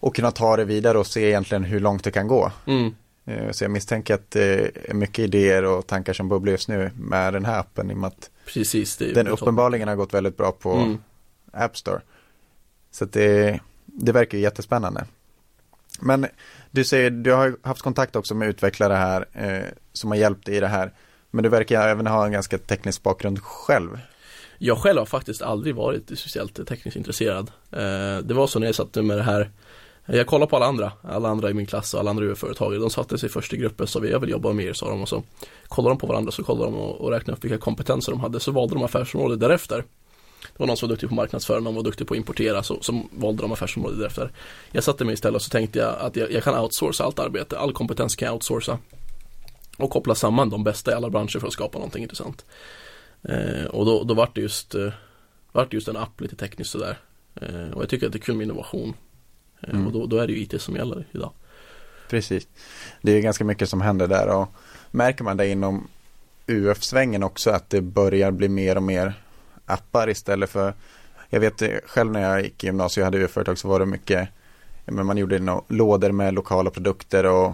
och 0.00 0.16
kunna 0.16 0.30
ta 0.30 0.56
det 0.56 0.64
vidare 0.64 0.98
och 0.98 1.06
se 1.06 1.26
egentligen 1.26 1.64
hur 1.64 1.80
långt 1.80 2.04
det 2.04 2.10
kan 2.10 2.28
gå. 2.28 2.52
Mm. 2.66 2.94
Eh, 3.24 3.50
så 3.50 3.64
jag 3.64 3.70
misstänker 3.70 4.14
att 4.14 4.30
det 4.30 4.70
är 4.90 4.94
mycket 4.94 5.18
idéer 5.18 5.64
och 5.64 5.86
tankar 5.86 6.12
som 6.12 6.28
bubblar 6.28 6.52
just 6.52 6.68
nu 6.68 6.90
med 6.98 7.32
den 7.32 7.44
här 7.44 7.60
appen 7.60 7.90
i 7.90 7.94
och 7.94 7.98
med 7.98 8.08
att 8.08 8.30
Precis, 8.46 8.96
den 8.96 9.28
uppenbarligen 9.28 9.88
har 9.88 9.96
gått 9.96 10.14
väldigt 10.14 10.36
bra 10.36 10.52
på 10.52 10.72
mm. 10.72 10.98
App 11.52 11.76
Store. 11.76 12.00
Så 12.90 13.04
det, 13.04 13.60
det 13.84 14.12
verkar 14.12 14.38
jättespännande. 14.38 15.04
Men 16.00 16.26
du 16.70 16.84
säger, 16.84 17.10
du 17.10 17.32
har 17.32 17.56
haft 17.62 17.82
kontakt 17.82 18.16
också 18.16 18.34
med 18.34 18.48
utvecklare 18.48 18.94
här 18.94 19.26
eh, 19.32 19.68
som 19.92 20.10
har 20.10 20.18
hjälpt 20.18 20.46
dig 20.46 20.56
i 20.56 20.60
det 20.60 20.68
här. 20.68 20.92
Men 21.30 21.42
du 21.42 21.48
verkar 21.48 21.88
även 21.88 22.06
ha 22.06 22.26
en 22.26 22.32
ganska 22.32 22.58
teknisk 22.58 23.02
bakgrund 23.02 23.42
själv. 23.42 23.98
Jag 24.58 24.78
själv 24.78 24.98
har 24.98 25.06
faktiskt 25.06 25.42
aldrig 25.42 25.74
varit 25.74 26.06
speciellt 26.06 26.66
tekniskt 26.68 26.96
intresserad. 26.96 27.50
Eh, 27.72 28.18
det 28.18 28.34
var 28.34 28.46
så 28.46 28.58
när 28.58 28.66
jag 28.66 28.74
satt 28.74 28.94
med 28.94 29.16
det 29.16 29.22
här 29.22 29.50
jag 30.08 30.26
kollade 30.26 30.50
på 30.50 30.56
alla 30.56 30.66
andra, 30.66 30.92
alla 31.02 31.28
andra 31.28 31.50
i 31.50 31.54
min 31.54 31.66
klass 31.66 31.94
och 31.94 32.00
alla 32.00 32.10
andra 32.10 32.24
UF-företagare, 32.24 32.80
De 32.80 32.90
satte 32.90 33.18
sig 33.18 33.28
först 33.28 33.52
i 33.52 33.56
grupper 33.56 33.86
så 33.86 34.00
sa 34.00 34.06
jag 34.06 34.20
vill 34.20 34.30
jobba 34.30 34.52
med 34.52 34.64
er 34.64 34.72
sa 34.72 34.90
de 34.90 35.02
och 35.02 35.08
så 35.08 35.22
kollade 35.68 35.94
de 35.94 35.98
på 35.98 36.06
varandra 36.06 36.32
så 36.32 36.44
kollade 36.44 36.70
de 36.70 36.76
och, 36.76 37.00
och 37.00 37.10
räknade 37.10 37.36
upp 37.36 37.44
vilka 37.44 37.58
kompetenser 37.58 38.12
de 38.12 38.20
hade 38.20 38.40
så 38.40 38.52
valde 38.52 38.74
de 38.74 38.84
affärsområde 38.84 39.36
därefter. 39.36 39.84
Det 40.42 40.58
var 40.58 40.66
någon 40.66 40.76
som 40.76 40.88
var 40.88 40.92
duktig 40.92 41.08
på 41.08 41.14
marknadsföring, 41.14 41.64
någon 41.64 41.74
var 41.74 41.82
duktig 41.82 42.06
på 42.06 42.14
att 42.14 42.18
importera, 42.18 42.62
så, 42.62 42.78
så 42.80 43.02
valde 43.10 43.42
de 43.42 43.52
affärsområde 43.52 43.96
därefter. 43.96 44.32
Jag 44.72 44.84
satte 44.84 45.04
mig 45.04 45.14
istället 45.14 45.36
och 45.36 45.42
så 45.42 45.50
tänkte 45.50 45.78
jag 45.78 45.94
att 45.98 46.16
jag, 46.16 46.32
jag 46.32 46.44
kan 46.44 46.58
outsourca 46.58 47.04
allt 47.04 47.18
arbete, 47.18 47.58
all 47.58 47.72
kompetens 47.72 48.16
kan 48.16 48.26
jag 48.26 48.34
outsourca. 48.34 48.78
Och 49.76 49.90
koppla 49.90 50.14
samman 50.14 50.50
de 50.50 50.64
bästa 50.64 50.90
i 50.90 50.94
alla 50.94 51.10
branscher 51.10 51.38
för 51.38 51.46
att 51.46 51.52
skapa 51.52 51.78
någonting 51.78 52.02
intressant. 52.02 52.44
Eh, 53.28 53.64
och 53.64 53.86
då, 53.86 54.04
då 54.04 54.14
vart 54.14 54.34
det 54.34 54.40
just, 54.40 54.74
eh, 54.74 54.92
vart 55.52 55.72
just 55.72 55.88
en 55.88 55.96
app 55.96 56.20
lite 56.20 56.36
tekniskt 56.36 56.70
sådär. 56.70 56.98
Eh, 57.34 57.70
och 57.70 57.82
jag 57.82 57.88
tycker 57.88 58.06
att 58.06 58.12
det 58.12 58.18
är 58.18 58.20
kul 58.20 58.36
med 58.36 58.44
innovation. 58.44 58.94
Eh, 59.60 59.74
mm. 59.74 59.86
Och 59.86 59.92
då, 59.92 60.06
då 60.06 60.18
är 60.18 60.26
det 60.26 60.32
ju 60.32 60.38
IT 60.38 60.62
som 60.62 60.76
gäller 60.76 61.06
idag. 61.12 61.32
Precis. 62.10 62.48
Det 63.02 63.12
är 63.12 63.20
ganska 63.20 63.44
mycket 63.44 63.68
som 63.68 63.80
händer 63.80 64.06
där 64.06 64.28
och 64.28 64.48
märker 64.90 65.24
man 65.24 65.36
det 65.36 65.48
inom 65.48 65.88
UF-svängen 66.46 67.22
också 67.22 67.50
att 67.50 67.70
det 67.70 67.80
börjar 67.80 68.30
bli 68.30 68.48
mer 68.48 68.76
och 68.76 68.82
mer 68.82 69.14
appar 69.66 70.08
istället 70.08 70.50
för 70.50 70.74
jag 71.30 71.40
vet 71.40 71.62
själv 71.86 72.12
när 72.12 72.20
jag 72.20 72.42
gick 72.42 72.64
i 72.64 72.66
gymnasiet 72.66 73.02
och 73.02 73.04
hade 73.04 73.18
UF-företag 73.18 73.58
så 73.58 73.68
var 73.68 73.80
det 73.80 73.86
mycket 73.86 74.28
men 74.84 75.06
man 75.06 75.18
gjorde 75.18 75.38
no 75.38 75.64
lådor 75.68 76.12
med 76.12 76.34
lokala 76.34 76.70
produkter 76.70 77.26
och 77.26 77.52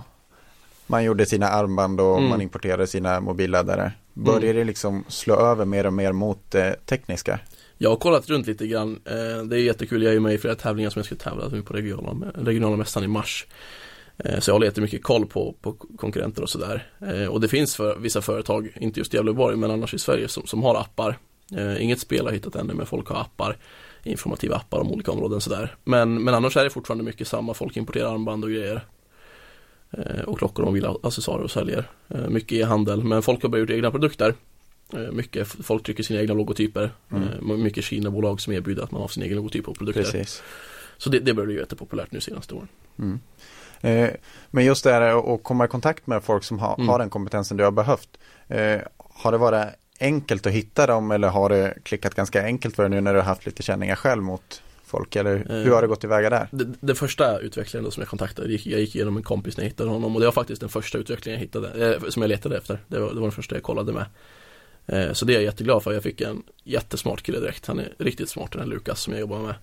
man 0.87 1.05
gjorde 1.05 1.27
sina 1.27 1.49
armband 1.49 2.01
och 2.01 2.19
mm. 2.19 2.31
man 2.31 2.41
importerade 2.41 2.87
sina 2.87 3.21
mobilladdare. 3.21 3.93
Börjar 4.15 4.43
mm. 4.43 4.57
det 4.57 4.65
liksom 4.65 5.05
slå 5.09 5.37
över 5.37 5.65
mer 5.65 5.87
och 5.87 5.93
mer 5.93 6.13
mot 6.13 6.51
det 6.51 6.69
eh, 6.69 6.75
tekniska? 6.75 7.41
Jag 7.79 7.91
har 7.91 7.97
kollat 7.97 8.31
runt 8.31 8.47
lite 8.47 8.67
grann. 8.67 9.01
Eh, 9.05 9.45
det 9.45 9.57
är 9.57 9.63
jättekul. 9.63 10.03
Jag 10.03 10.15
är 10.15 10.21
med 10.21 10.35
i 10.35 10.39
flera 10.39 10.55
tävlingar 10.55 10.91
som 10.91 10.99
jag 10.99 11.07
ska 11.07 11.15
tävla 11.15 11.63
på 11.63 11.75
regionala, 11.75 12.27
regionala 12.35 12.77
mässan 12.77 13.05
i 13.05 13.07
mars. 13.07 13.47
Eh, 14.17 14.41
så 14.41 14.51
jag 14.51 14.55
håller 14.55 14.67
jättemycket 14.67 15.03
koll 15.03 15.27
på, 15.27 15.55
på 15.61 15.73
konkurrenter 15.73 16.43
och 16.43 16.51
sådär. 16.51 16.89
Och 17.31 17.41
det 17.41 17.49
finns 17.49 17.77
för 17.77 17.99
vissa 17.99 18.23
företag, 18.23 18.73
inte 18.77 19.01
just 19.01 19.15
i 19.15 19.17
Gävleborg 19.17 19.57
men 19.57 19.71
annars 19.71 19.95
i 19.95 19.99
Sverige, 19.99 20.29
som, 20.29 20.47
som 20.47 20.63
har 20.63 20.75
appar 20.75 21.19
inget 21.79 22.01
spel 22.01 22.27
har 22.27 22.33
hittat 22.33 22.57
ännu 22.57 22.75
men 22.75 22.87
folk 22.87 23.09
har 23.09 23.21
appar 23.21 23.57
informativa 24.05 24.57
appar 24.57 24.81
om 24.81 24.93
olika 24.93 25.13
områden 25.13 25.41
sådär. 25.41 25.77
Men, 25.85 26.25
men 26.25 26.35
annars 26.35 26.57
är 26.57 26.65
det 26.65 26.71
fortfarande 26.71 27.05
mycket 27.05 27.29
samma, 27.29 27.55
folk 27.55 27.77
importerar 27.77 28.13
armband 28.13 28.45
och 28.45 28.51
grejer. 28.51 28.87
Eh, 29.93 30.21
och 30.25 30.39
klockor 30.39 30.63
och 30.63 30.69
mobila 30.69 30.97
accessoarer 31.03 31.43
och 31.43 31.51
säljer. 31.51 31.91
Eh, 32.09 32.29
mycket 32.29 32.53
i 32.53 32.63
handel, 32.63 33.05
men 33.05 33.23
folk 33.23 33.43
har 33.43 33.49
börjat 33.49 33.69
gjort 33.69 33.77
egna 33.77 33.91
produkter. 33.91 34.35
Eh, 34.93 35.13
mycket, 35.13 35.49
folk 35.49 35.83
trycker 35.87 36.03
sina 36.03 36.21
egna 36.21 36.35
logotyper. 36.35 36.91
Mm. 37.13 37.63
Mycket 37.63 37.85
Kina-bolag 37.85 38.41
som 38.41 38.53
erbjuder 38.53 38.83
att 38.83 38.91
man 38.91 39.01
har 39.01 39.09
sin 39.09 39.23
egen 39.23 39.37
logotyp 39.37 39.65
på 39.65 39.75
produkter. 39.75 40.03
Precis. 40.03 40.43
Så 40.99 41.11
det, 41.11 41.19
det 41.19 41.35
börjar 41.35 41.47
bli 41.47 41.57
jättepopulärt 41.57 42.13
nu 42.13 42.21
senaste 42.21 42.55
åren. 42.55 42.69
Mm. 42.99 43.21
Eh, 43.81 44.11
men 44.51 44.65
just 44.65 44.85
det 44.85 44.93
här 44.93 45.35
att 45.35 45.43
komma 45.43 45.65
i 45.65 45.69
kontakt 45.69 46.07
med 46.07 46.25
folk 46.25 46.45
som 46.45 46.59
ha, 46.59 46.75
Mm. 46.75 46.89
har 46.89 46.99
den 46.99 47.11
kompetensen 47.11 47.57
du 47.57 47.65
har 47.65 47.71
behövt. 47.71 48.19
Eh, 48.49 48.81
har 48.99 49.33
det 49.33 49.39
varit 49.39 49.67
enkelt 50.01 50.47
att 50.47 50.53
hitta 50.53 50.87
dem 50.87 51.11
eller 51.11 51.29
har 51.29 51.49
det 51.49 51.75
klickat 51.83 52.15
ganska 52.15 52.45
enkelt 52.45 52.77
för 52.77 52.83
dig 52.83 52.91
nu 52.91 53.01
när 53.01 53.15
du 53.15 53.21
har 53.21 53.27
haft 53.27 53.47
lite 53.47 53.63
känningar 53.63 53.97
själv 53.97 54.23
mot 54.23 54.63
folk? 54.93 55.17
Eller 55.17 55.35
Eh. 55.51 55.57
hur 55.57 55.71
har 55.71 55.83
det 55.83 55.89
gått 55.89 56.01
tillväga 56.01 56.31
där? 56.31 56.49
Det, 56.51 56.67
det 56.81 56.95
första 56.95 57.39
utvecklaren 57.39 57.85
då 57.85 57.91
som 57.91 58.01
jag 58.01 58.09
kontaktade, 58.09 58.49
jag 58.53 58.81
gick 58.81 58.97
igenom 58.97 59.17
en 59.17 59.23
kompis 59.23 59.57
när 59.57 59.65
jag 59.65 59.71
hittade 59.71 59.91
honom 59.91 60.15
och 60.15 60.21
det 60.21 60.27
var 60.27 60.33
faktiskt 60.33 60.61
den 60.61 60.69
första 60.71 60.99
utvecklingen 60.99 61.41
jag 61.41 61.47
hittade, 61.47 61.95
eh, 61.95 62.09
som 62.09 62.23
jag 62.23 62.29
letade 62.29 62.57
efter. 62.57 62.79
Det 62.89 62.99
var, 62.99 63.09
det 63.09 63.15
var 63.15 63.23
den 63.23 63.33
första 63.33 63.55
jag 63.55 63.63
kollade 63.63 63.93
med. 63.93 64.05
Eh, 64.87 65.13
så 65.13 65.25
det 65.25 65.33
är 65.33 65.35
jag 65.35 65.43
jätteglad 65.45 65.83
för. 65.83 65.93
Jag 65.93 66.03
fick 66.03 66.21
en 66.21 66.43
jättesmart 66.65 67.23
kille 67.23 67.41
direkt. 67.41 67.67
Han 67.67 67.79
är 67.79 67.93
riktigt 67.99 68.29
smart 68.29 68.53
den 68.53 68.61
här 68.61 68.69
Lukas 68.69 69.01
som 69.01 69.13
jag 69.13 69.21
jobbar 69.21 69.39
med. 69.39 69.55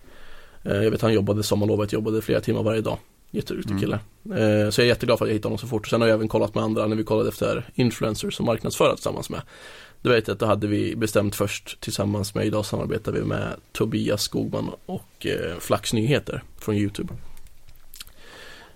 Eh, 0.63 0.83
jag 0.83 0.91
vet 0.91 1.01
han 1.01 1.13
jobbade 1.13 1.43
sommarlovet, 1.43 1.93
jobbade 1.93 2.21
flera 2.21 2.41
timmar 2.41 2.63
varje 2.63 2.81
dag. 2.81 2.97
Jätteduktig 3.31 3.71
Mm. 3.71 3.81
kille. 3.81 3.99
Eh, 4.25 4.69
så 4.69 4.81
jag 4.81 4.85
är 4.85 4.87
jätteglad 4.89 5.17
för 5.17 5.25
att 5.25 5.29
jag 5.29 5.33
hittade 5.33 5.47
honom 5.47 5.57
så 5.57 5.67
fort. 5.67 5.87
Sen 5.87 6.01
har 6.01 6.07
jag 6.07 6.15
även 6.15 6.27
kollat 6.27 6.55
med 6.55 6.63
andra 6.63 6.87
när 6.87 6.95
vi 6.95 7.03
kollade 7.03 7.29
efter 7.29 7.69
influencers 7.75 8.33
som 8.35 8.45
marknadsföra 8.45 8.93
tillsammans 8.95 9.29
med. 9.29 9.41
Då 10.01 10.09
vet 10.09 10.27
jag 10.27 10.33
att 10.33 10.39
då 10.39 10.45
hade 10.45 10.67
vi 10.67 10.95
bestämt 10.95 11.35
först 11.35 11.81
tillsammans 11.81 12.35
med, 12.35 12.45
idag 12.45 12.65
samarbetar 12.65 13.11
vi 13.11 13.23
med 13.23 13.55
Tobias 13.71 14.21
Skogman 14.21 14.71
och 14.85 15.25
eh, 15.25 15.59
Flax 15.59 15.93
Nyheter 15.93 16.43
från 16.57 16.75
Youtube. 16.75 17.13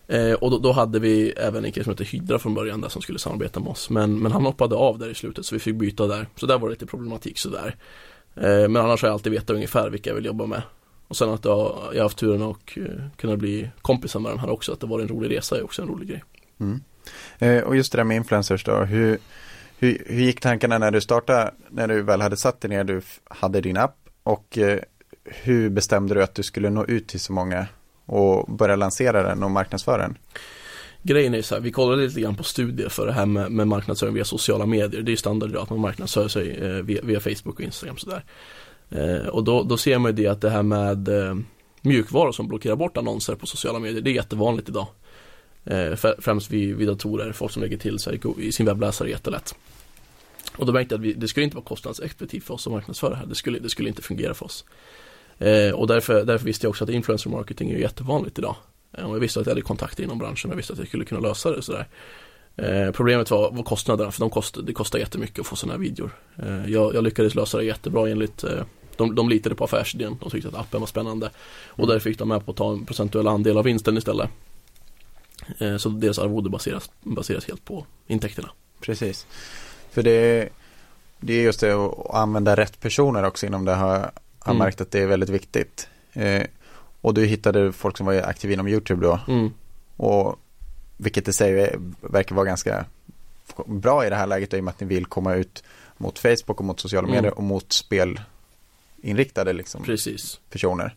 Eh, 0.08 0.34
och 0.34 0.52
då, 0.52 0.60
då 0.60 0.72
hade 0.72 1.00
vi 1.00 1.30
även 1.32 1.66
en 1.66 1.72
kille 1.72 1.84
som 1.84 1.92
hette 1.92 2.04
Hydra 2.04 2.40
från 2.40 2.54
början 2.54 2.82
där 2.82 2.90
som 2.90 3.02
skulle 3.02 3.20
samarbeta 3.20 3.60
med 3.60 3.70
oss. 3.70 3.90
Men, 3.90 4.20
men 4.20 4.32
han 4.32 4.46
hoppade 4.46 4.76
av 4.76 5.00
där 5.00 5.10
i 5.10 5.16
slutet 5.16 5.46
så 5.46 5.56
vi 5.56 5.60
fick 5.60 5.76
byta 5.76 6.08
där. 6.08 6.28
Så 6.36 6.46
där 6.46 6.58
var 6.58 6.68
det 6.68 6.74
lite 6.74 6.86
problematik 6.86 7.38
sådär. 7.38 7.76
Eh, 8.36 8.70
men 8.70 8.78
annars 8.78 9.02
har 9.02 9.10
jag 9.10 9.14
alltid 9.14 9.32
vetat 9.32 9.50
ungefär 9.50 9.90
vilka 9.90 10.10
jag 10.10 10.16
vill 10.16 10.26
jobba 10.26 10.46
med. 10.46 10.62
Och 11.08 11.18
sen 11.18 11.30
att 11.30 11.46
jag, 11.46 11.78
jag 11.92 12.00
har 12.00 12.04
haft 12.04 12.18
turen 12.18 12.42
att 12.42 12.78
eh, 12.78 12.84
kunna 13.18 13.38
bli 13.38 13.70
kompisar 13.82 14.20
med 14.20 14.32
den 14.32 14.40
här 14.40 14.50
också. 14.50 14.74
Att 14.74 14.80
det 14.80 14.88
var 14.88 15.00
en 15.00 15.08
rolig 15.08 15.38
resa 15.38 15.58
är 15.58 15.64
också 15.64 15.82
en 15.82 15.88
rolig 15.88 16.10
grej. 16.10 16.24
Mm. 16.60 16.82
Eh, 17.40 17.64
och 17.64 17.76
just 17.76 17.92
det 17.92 17.98
där 17.98 18.04
med 18.04 18.18
influencers 18.18 18.64
då. 18.64 18.76
Hur, 18.76 19.18
hur, 19.84 20.04
hur 20.06 20.24
gick 20.24 20.40
tankarna 20.40 20.78
när 20.78 20.92
du 20.92 21.02
startade, 21.02 21.54
när 21.70 21.88
du 21.88 22.02
väl 22.02 22.22
hade 22.22 22.38
satt 22.38 22.62
dig 22.62 22.70
ner, 22.70 22.84
du 22.84 23.02
hade 23.24 23.62
din 23.62 23.78
app 23.78 23.98
och 24.24 24.58
eh, 24.58 24.80
hur 25.24 25.70
bestämde 25.70 26.14
du 26.14 26.24
att 26.24 26.36
du 26.36 26.44
skulle 26.44 26.70
nå 26.70 26.86
ut 26.86 27.08
till 27.08 27.20
så 27.20 27.34
många 27.34 27.68
och 28.06 28.56
börja 28.56 28.76
lansera 28.76 29.24
den 29.24 29.44
och 29.44 29.52
marknadsföra 29.52 29.98
den? 29.98 30.18
Grejen 31.02 31.34
är 31.34 31.42
så 31.42 31.56
här, 31.56 31.62
vi 31.62 31.72
kollade 31.72 32.04
lite 32.04 32.22
grann 32.22 32.36
på 32.36 32.44
studier 32.44 32.90
för 32.90 33.06
det 33.06 33.14
här 33.14 33.26
med, 33.26 33.52
med 33.52 33.68
marknadsföring 33.68 34.14
via 34.14 34.26
sociala 34.26 34.66
medier. 34.66 35.02
Det 35.02 35.10
är 35.10 35.12
ju 35.12 35.18
standard 35.18 35.50
idag 35.50 35.64
att 35.64 35.70
man 35.70 35.80
marknadsför 35.80 36.28
sig 36.28 36.58
eh, 36.62 36.70
via, 36.70 37.02
via 37.04 37.20
Facebook 37.20 37.56
och 37.56 37.62
Instagram 37.62 37.98
sådär. 37.98 38.24
Eh, 38.90 39.28
och 39.28 39.44
då, 39.44 39.64
då 39.64 39.78
ser 39.78 39.98
man 39.98 40.12
ju 40.12 40.24
det 40.24 40.28
att 40.28 40.42
det 40.42 40.50
här 40.50 40.64
med 40.64 41.08
eh, 41.08 41.36
mjukvaror 41.82 42.32
som 42.32 42.48
blockerar 42.48 42.76
bort 42.76 42.98
annonser 42.98 43.36
på 43.36 43.46
sociala 43.46 43.80
medier, 43.80 44.02
det 44.02 44.10
är 44.10 44.16
jättevanligt 44.16 44.70
idag. 44.70 44.88
Eh, 45.66 45.96
främst 46.20 46.52
vid, 46.52 46.76
vid 46.76 46.88
datorer, 46.88 47.32
folk 47.32 47.52
som 47.52 47.62
lägger 47.62 47.78
till 47.78 48.00
sig 48.00 48.20
i 48.38 48.52
sin 48.52 48.66
webbläsare 48.66 49.10
jättelätt. 49.10 49.56
Och 50.58 50.66
då 50.66 50.74
märkte 50.74 50.96
jag 50.96 51.00
att 51.00 51.06
vi, 51.06 51.14
det 51.14 51.28
skulle 51.28 51.44
inte 51.44 51.56
vara 51.56 51.66
kostnadseffektivt 51.66 52.44
för 52.44 52.54
oss 52.54 52.68
att 52.68 52.74
marknadsföra 52.74 53.10
det 53.10 53.16
här. 53.16 53.26
Det 53.26 53.36
skulle, 53.36 53.60
det 53.60 53.70
skulle 53.70 53.90
inte 53.90 54.02
fungera 54.02 54.34
för 54.34 54.46
oss. 54.46 54.66
Eh, 55.38 55.72
och 55.72 55.88
därför, 55.88 56.26
därför 56.26 56.46
visste 56.46 56.66
jag 56.66 56.70
också 56.70 56.84
att 56.84 56.90
influencer 56.90 57.30
marketing 57.30 57.72
är 57.72 57.78
jättevanligt 57.78 58.40
idag. 58.40 58.56
Eh, 58.98 59.06
Och 59.06 59.16
jag 59.16 59.20
visste 59.20 59.40
att 59.40 59.46
jag 59.46 59.52
hade 59.52 59.62
kontakter 59.62 60.04
inom 60.04 60.18
branschen 60.18 60.50
och 60.50 60.54
jag 60.54 60.58
visste 60.58 60.74
att 60.74 60.80
jag 60.80 60.88
skulle 60.88 61.06
kunna 61.06 61.22
lösa 61.22 61.52
det 61.52 61.62
sådär. 61.62 61.88
Eh, 62.56 62.92
problemet 62.92 63.32
var, 63.32 63.52
var 63.52 63.64
kostnaderna, 63.64 64.12
för 64.12 64.20
de 64.20 64.30
kost, 64.30 64.58
det 64.64 64.74
kostar 64.74 65.00
jättemycket 65.00 65.40
att 65.40 65.48
få 65.48 65.56
sådana 65.56 65.74
här 65.74 65.80
videor. 65.82 66.12
Eh, 66.38 66.72
jag, 66.72 66.96
jag 66.96 67.04
lyckades 67.04 67.36
lösa 67.36 67.58
det 67.58 67.64
jättebra 67.64 68.10
enligt 68.10 68.44
eh, 68.44 68.64
de, 68.98 69.16
de 69.16 69.30
litade 69.30 69.56
på 69.56 69.64
affärsidén, 69.64 70.18
de 70.22 70.30
tyckte 70.30 70.50
att 70.50 70.56
appen 70.56 70.80
var 70.80 70.88
spännande. 70.88 71.30
Och 71.68 71.88
därför 71.88 72.10
fick 72.10 72.20
de 72.20 72.28
med 72.28 72.46
på 72.46 72.52
att 72.52 72.58
ta 72.58 72.72
en 72.72 72.86
procentuell 72.86 73.28
andel 73.28 73.58
av 73.58 73.64
vinsten 73.64 73.98
istället. 73.98 74.30
Eh, 75.60 75.78
så 75.78 75.90
deras 75.90 76.20
arvode 76.20 76.50
baseras, 76.50 76.92
baseras 77.02 77.46
helt 77.48 77.66
på 77.66 77.86
intäkterna. 78.08 78.50
Precis. 78.82 79.26
För 79.92 80.04
det, 80.04 80.50
det 81.20 81.34
är 81.34 81.42
just 81.44 81.60
det 81.60 81.72
att 81.74 82.10
använda 82.16 82.56
rätt 82.56 82.80
personer 82.80 83.24
också 83.24 83.46
inom 83.46 83.66
det 83.66 83.72
har, 83.76 84.12
har 84.40 84.54
Mm. 84.54 84.58
märkt 84.58 84.82
att 84.82 84.92
det 84.92 85.00
är 85.00 85.06
väldigt 85.08 85.30
viktigt. 85.30 85.88
Eh, 86.14 86.44
och 87.02 87.14
du 87.14 87.26
hittade 87.26 87.72
folk 87.72 87.98
som 87.98 88.06
var 88.06 88.14
aktiva 88.14 88.54
inom 88.54 88.68
YouTube 88.68 89.06
då. 89.06 89.20
Mm. 89.28 89.54
Och 89.98 90.40
vilket 90.98 91.28
i 91.28 91.34
sig 91.34 91.60
är- 91.62 91.80
verkar 92.02 92.36
vara 92.36 92.46
ganska 92.46 92.86
bra 93.66 94.06
i 94.06 94.10
det 94.10 94.16
här 94.16 94.28
läget 94.28 94.54
i 94.54 94.60
och 94.60 94.64
med 94.64 94.72
att 94.72 94.80
ni 94.80 94.88
vill 94.88 95.06
komma 95.06 95.36
ut 95.36 95.64
mot 95.98 96.20
Facebook 96.20 96.60
och 96.60 96.66
mot 96.66 96.80
sociala 96.80 97.08
Mm. 97.08 97.16
medier 97.16 97.38
och 97.38 97.44
mot 97.44 97.74
spelinriktade 97.74 99.54
liksom, 99.54 99.84
Precis. 99.84 100.40
personer. 100.50 100.96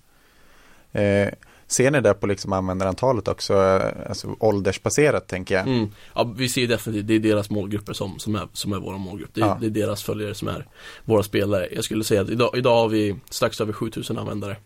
Eh, 0.93 1.29
ser 1.67 1.91
ni 1.91 2.01
där 2.01 2.15
på 2.15 2.27
liksom 2.27 2.53
användarantalet 2.53 3.29
också, 3.29 3.55
eh, 3.55 4.09
alltså 4.09 4.37
åldersbaserat 4.41 5.27
tänker 5.29 5.55
jag? 5.55 5.67
Mm. 5.67 5.91
Ja, 6.15 6.33
vi 6.37 6.49
ser 6.49 6.67
definitivt, 6.67 7.07
det 7.07 7.15
är 7.15 7.19
deras 7.19 7.51
målgrupper 7.51 7.93
som, 7.93 8.19
som, 8.19 8.35
är, 8.35 8.49
som 8.53 8.73
är 8.73 8.77
våra 8.79 8.97
målgrupp. 8.99 9.31
Det 9.35 9.41
är, 9.41 9.45
Ja. 9.47 9.59
det 9.61 9.67
är 9.67 9.71
deras 9.71 10.03
följare 10.03 10.35
som 10.35 10.49
är 10.49 10.67
våra 11.05 11.23
spelare. 11.23 11.69
Jag 11.75 11.85
skulle 11.85 12.05
säga 12.05 12.21
att 12.21 12.29
idag, 12.29 12.51
idag 12.59 12.77
har 12.77 12.89
vi 12.89 13.17
strax 13.31 13.61
över 13.61 13.73
7000 13.73 14.19
användare. 14.19 14.57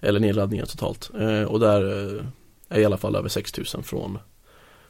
Eller 0.00 0.20
nedladdningar 0.20 0.66
totalt. 0.66 1.10
Eh, 1.20 1.42
och 1.42 1.60
där 1.60 2.16
eh, 2.18 2.24
är 2.68 2.80
i 2.80 2.84
alla 2.84 2.96
fall 2.96 3.16
över 3.16 3.28
6000 3.28 3.82
från, 3.82 4.18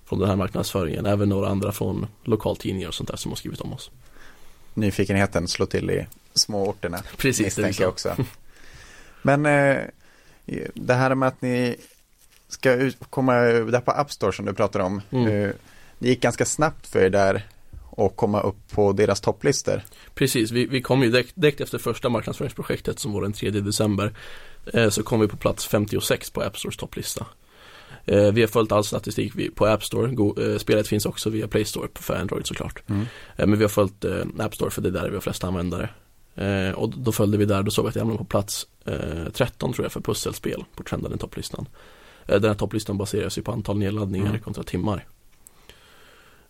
från 0.05 0.19
den 0.19 0.29
här 0.29 0.37
marknadsföringen. 0.37 1.07
Även 1.07 1.29
några 1.29 1.49
andra 1.49 1.73
från 1.73 2.07
lokaltidningar 2.25 2.89
och 2.89 2.95
sånt 2.95 3.09
där 3.11 3.17
som 3.17 3.31
har 3.31 3.37
skrivit 3.37 3.61
om 3.61 3.73
oss. 3.73 3.91
Nyfikenheten 4.75 5.49
slår 5.49 5.67
till 5.67 5.91
i 5.91 6.07
småorterna. 6.35 6.99
Precis, 7.17 7.55
det 7.55 7.63
jag 7.63 7.75
så. 7.75 7.87
också. 7.87 8.17
Men 9.23 9.47
eh, 9.47 9.77
det 10.75 10.95
här 10.95 11.15
med 11.15 11.29
att 11.29 11.43
ni 11.43 11.77
ska 12.49 12.91
komma 13.11 13.35
där 13.43 13.81
på 13.81 13.91
App 13.91 14.13
Store 14.13 14.33
som 14.33 14.45
du 14.47 14.55
pratar 14.55 14.81
om. 14.81 15.01
Mm. 15.11 15.27
Eh, 15.27 15.51
det 15.99 16.09
gick 16.09 16.21
ganska 16.21 16.45
snabbt 16.45 16.87
för 16.87 17.01
er 17.01 17.11
där 17.11 17.47
att 17.97 18.17
komma 18.17 18.41
upp 18.41 18.71
på 18.71 18.93
deras 18.93 19.21
topplistor. 19.21 19.83
Precis, 20.15 20.51
vi, 20.51 20.67
vi 20.67 20.83
kom 20.83 21.03
ju 21.03 21.11
direkt, 21.11 21.33
direkt 21.35 21.61
efter 21.61 21.79
första 21.79 22.09
marknadsföringsprojektet 22.09 22.99
som 22.99 23.13
var 23.13 23.23
den 23.23 23.33
3 23.33 23.51
december 23.51 24.13
eh, 24.73 24.89
så 24.89 25.03
kom 25.03 25.21
vi 25.21 25.29
på 25.29 25.37
plats 25.37 25.67
56 25.67 26.31
på 26.31 26.43
App 26.43 26.59
Stores 26.59 26.77
topplista. 26.77 27.27
Eh, 28.05 28.33
vi 28.33 28.41
har 28.41 28.49
följt 28.49 28.73
all 28.73 28.85
statistik 28.85 29.33
vi, 29.35 29.51
på 29.51 29.67
App 29.67 29.85
Store, 29.85 30.13
Go, 30.13 30.41
eh, 30.41 30.59
spelet 30.59 30.89
finns 30.89 31.07
också 31.07 31.31
via 31.31 31.49
Play 31.49 31.65
Store 31.65 31.89
för 31.95 32.15
Android 32.15 32.47
såklart. 32.47 32.83
Mm. 32.89 33.01
Eh, 33.37 33.47
men 33.47 33.59
vi 33.59 33.65
har 33.65 33.69
följt 33.69 34.05
eh, 34.05 34.25
App 34.39 34.55
Store 34.55 34.71
för 34.71 34.83
det 34.83 34.89
är 34.89 34.93
där 34.93 35.09
vi 35.09 35.15
har 35.15 35.21
flest 35.21 35.45
användare. 35.45 35.89
Eh, 36.39 36.71
och 36.71 36.91
då 36.99 37.13
följde 37.13 37.39
vi 37.39 37.45
där, 37.45 37.63
då 37.63 37.71
såg 37.71 37.85
vi 37.85 37.89
att 37.89 37.95
jag 37.95 38.01
hamnade 38.03 38.19
på 38.19 38.25
plats 38.25 38.67
eh, 38.85 39.33
13 39.33 39.73
tror 39.73 39.85
jag 39.85 39.93
för 39.93 40.01
pusselspel 40.01 40.65
på 40.77 40.83
trendade 40.83 41.17
topplistan. 41.17 41.69
Eh, 42.27 42.41
den 42.41 42.51
här 42.51 42.55
topplistan 42.59 42.99
baseras 42.99 43.39
ju 43.39 43.43
på 43.43 43.53
antal 43.53 43.79
nedladdningar 43.79 44.29
Mm. 44.29 44.41
kontra 44.41 44.63
timmar. 44.65 45.07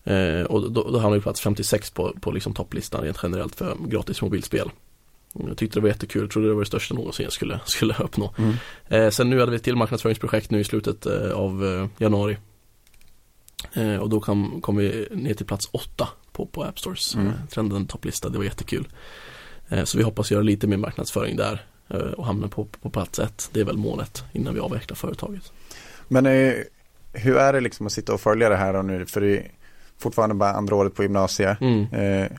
Eh, 0.05 0.43
och 0.43 0.73
då, 0.73 0.83
då 0.91 0.99
hamnade 0.99 1.15
vi 1.15 1.21
på 1.21 1.23
plats 1.23 1.41
56 1.41 1.91
på, 1.91 2.13
på 2.21 2.31
liksom 2.33 2.55
topplistan 2.55 3.03
rent 3.05 3.19
generellt 3.23 3.55
för 3.55 3.77
gratis 3.89 4.23
mobilspel. 4.23 4.71
Jag 5.33 5.57
tyckte 5.57 5.77
det 5.79 5.83
var 5.83 5.89
jättekul, 5.89 6.29
trodde 6.29 6.49
det 6.49 6.55
var 6.55 6.61
det 6.61 6.67
största 6.67 6.95
någonsin 6.95 7.25
jag 7.25 7.33
skulle, 7.33 7.61
skulle 7.67 7.95
uppnå. 7.95 8.35
Mm. 8.39 8.55
Eh, 8.89 9.11
sen 9.11 9.31
nu 9.31 9.41
hade 9.41 9.51
vi 9.51 9.57
ett 9.57 9.63
till 9.65 9.77
marknadsföringsprojekt 9.77 10.51
nu 10.51 10.61
i 10.61 10.65
slutet 10.65 11.07
eh, 11.07 11.31
av 11.31 11.65
eh, 11.67 11.87
januari. 11.99 12.37
Eh, 13.73 13.97
och 13.97 14.09
då 14.09 14.21
kom, 14.21 14.61
kom 14.61 14.77
vi 14.77 15.09
ner 15.11 15.35
till 15.35 15.47
plats 15.47 15.69
8 15.73 16.09
på, 16.33 16.47
på 16.47 16.63
App 16.65 16.79
Stores 16.79 17.15
Mm. 17.15 17.27
eh, 17.27 17.33
trenden 17.51 17.87
topplista, 17.87 18.29
det 18.29 18.39
var 18.39 18.45
jättekul. 18.45 18.89
Eh, 19.69 19.85
så 19.85 19.99
vi 19.99 20.05
hoppas 20.05 20.31
göra 20.31 20.43
lite 20.43 20.67
mer 20.67 20.77
marknadsföring 20.77 21.37
där 21.37 21.67
eh, 21.89 21.99
och 21.99 22.27
hamna 22.27 22.49
på, 22.49 22.65
på 22.65 22.91
plats 22.91 23.19
1. 23.19 23.51
Det 23.53 23.61
är 23.61 23.65
väl 23.65 23.77
målet 23.77 24.25
innan 24.33 24.55
vi 24.55 24.61
avvecklar 24.61 24.97
företaget. 24.97 25.53
Men 26.09 26.27
hur 27.13 27.37
är 27.37 27.53
det 27.53 27.61
liksom 27.61 27.87
att 27.87 27.93
sitta 27.93 28.15
och 28.15 28.21
följa 28.21 28.49
det 28.49 28.57
här 28.57 28.75
och 28.75 28.85
nu? 28.85 29.07
För 29.07 29.21
det 29.21 29.37
är 29.37 29.51
fortfarande 29.99 30.35
bara 30.35 30.53
andra 30.53 30.77
året 30.77 30.95
på 30.95 31.03
gymnasiet. 31.03 31.61
Mm. 31.61 31.83
Eh, 31.93 32.31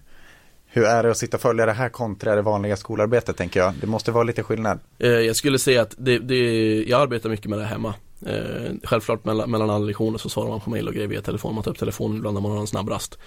hur 0.71 0.83
är 0.83 1.03
det 1.03 1.11
att 1.11 1.17
sitta 1.17 1.37
och 1.37 1.41
följa 1.41 1.65
det 1.65 1.71
här 1.71 1.89
kontra 1.89 2.35
det 2.35 2.41
vanliga 2.41 2.77
skolarbetet 2.77 3.37
tänker 3.37 3.59
jag? 3.59 3.73
Det 3.81 3.87
måste 3.87 4.11
vara 4.11 4.23
lite 4.23 4.43
skillnad. 4.43 4.79
Jag 4.97 5.35
skulle 5.35 5.59
säga 5.59 5.81
att 5.81 5.95
det, 5.97 6.19
det, 6.19 6.83
jag 6.83 7.01
arbetar 7.01 7.29
mycket 7.29 7.49
med 7.49 7.59
det 7.59 7.65
hemma. 7.65 7.93
Eh, 8.25 8.73
självklart 8.83 9.25
mellan, 9.25 9.51
mellan 9.51 9.69
alla 9.69 9.85
lektioner 9.85 10.17
så 10.17 10.29
svarar 10.29 10.49
man 10.49 10.61
på 10.61 10.69
mail 10.69 10.87
och 10.87 10.93
grejer 10.93 11.07
via 11.07 11.21
telefon. 11.21 11.55
Man 11.55 11.63
tar 11.63 11.71
upp 11.71 11.77
telefonen 11.77 12.17
ibland 12.17 12.33
när 12.33 12.41
man 12.41 12.51
har 12.51 12.59
en 12.59 12.67
snabb 12.67 12.89
rast. 12.89 13.19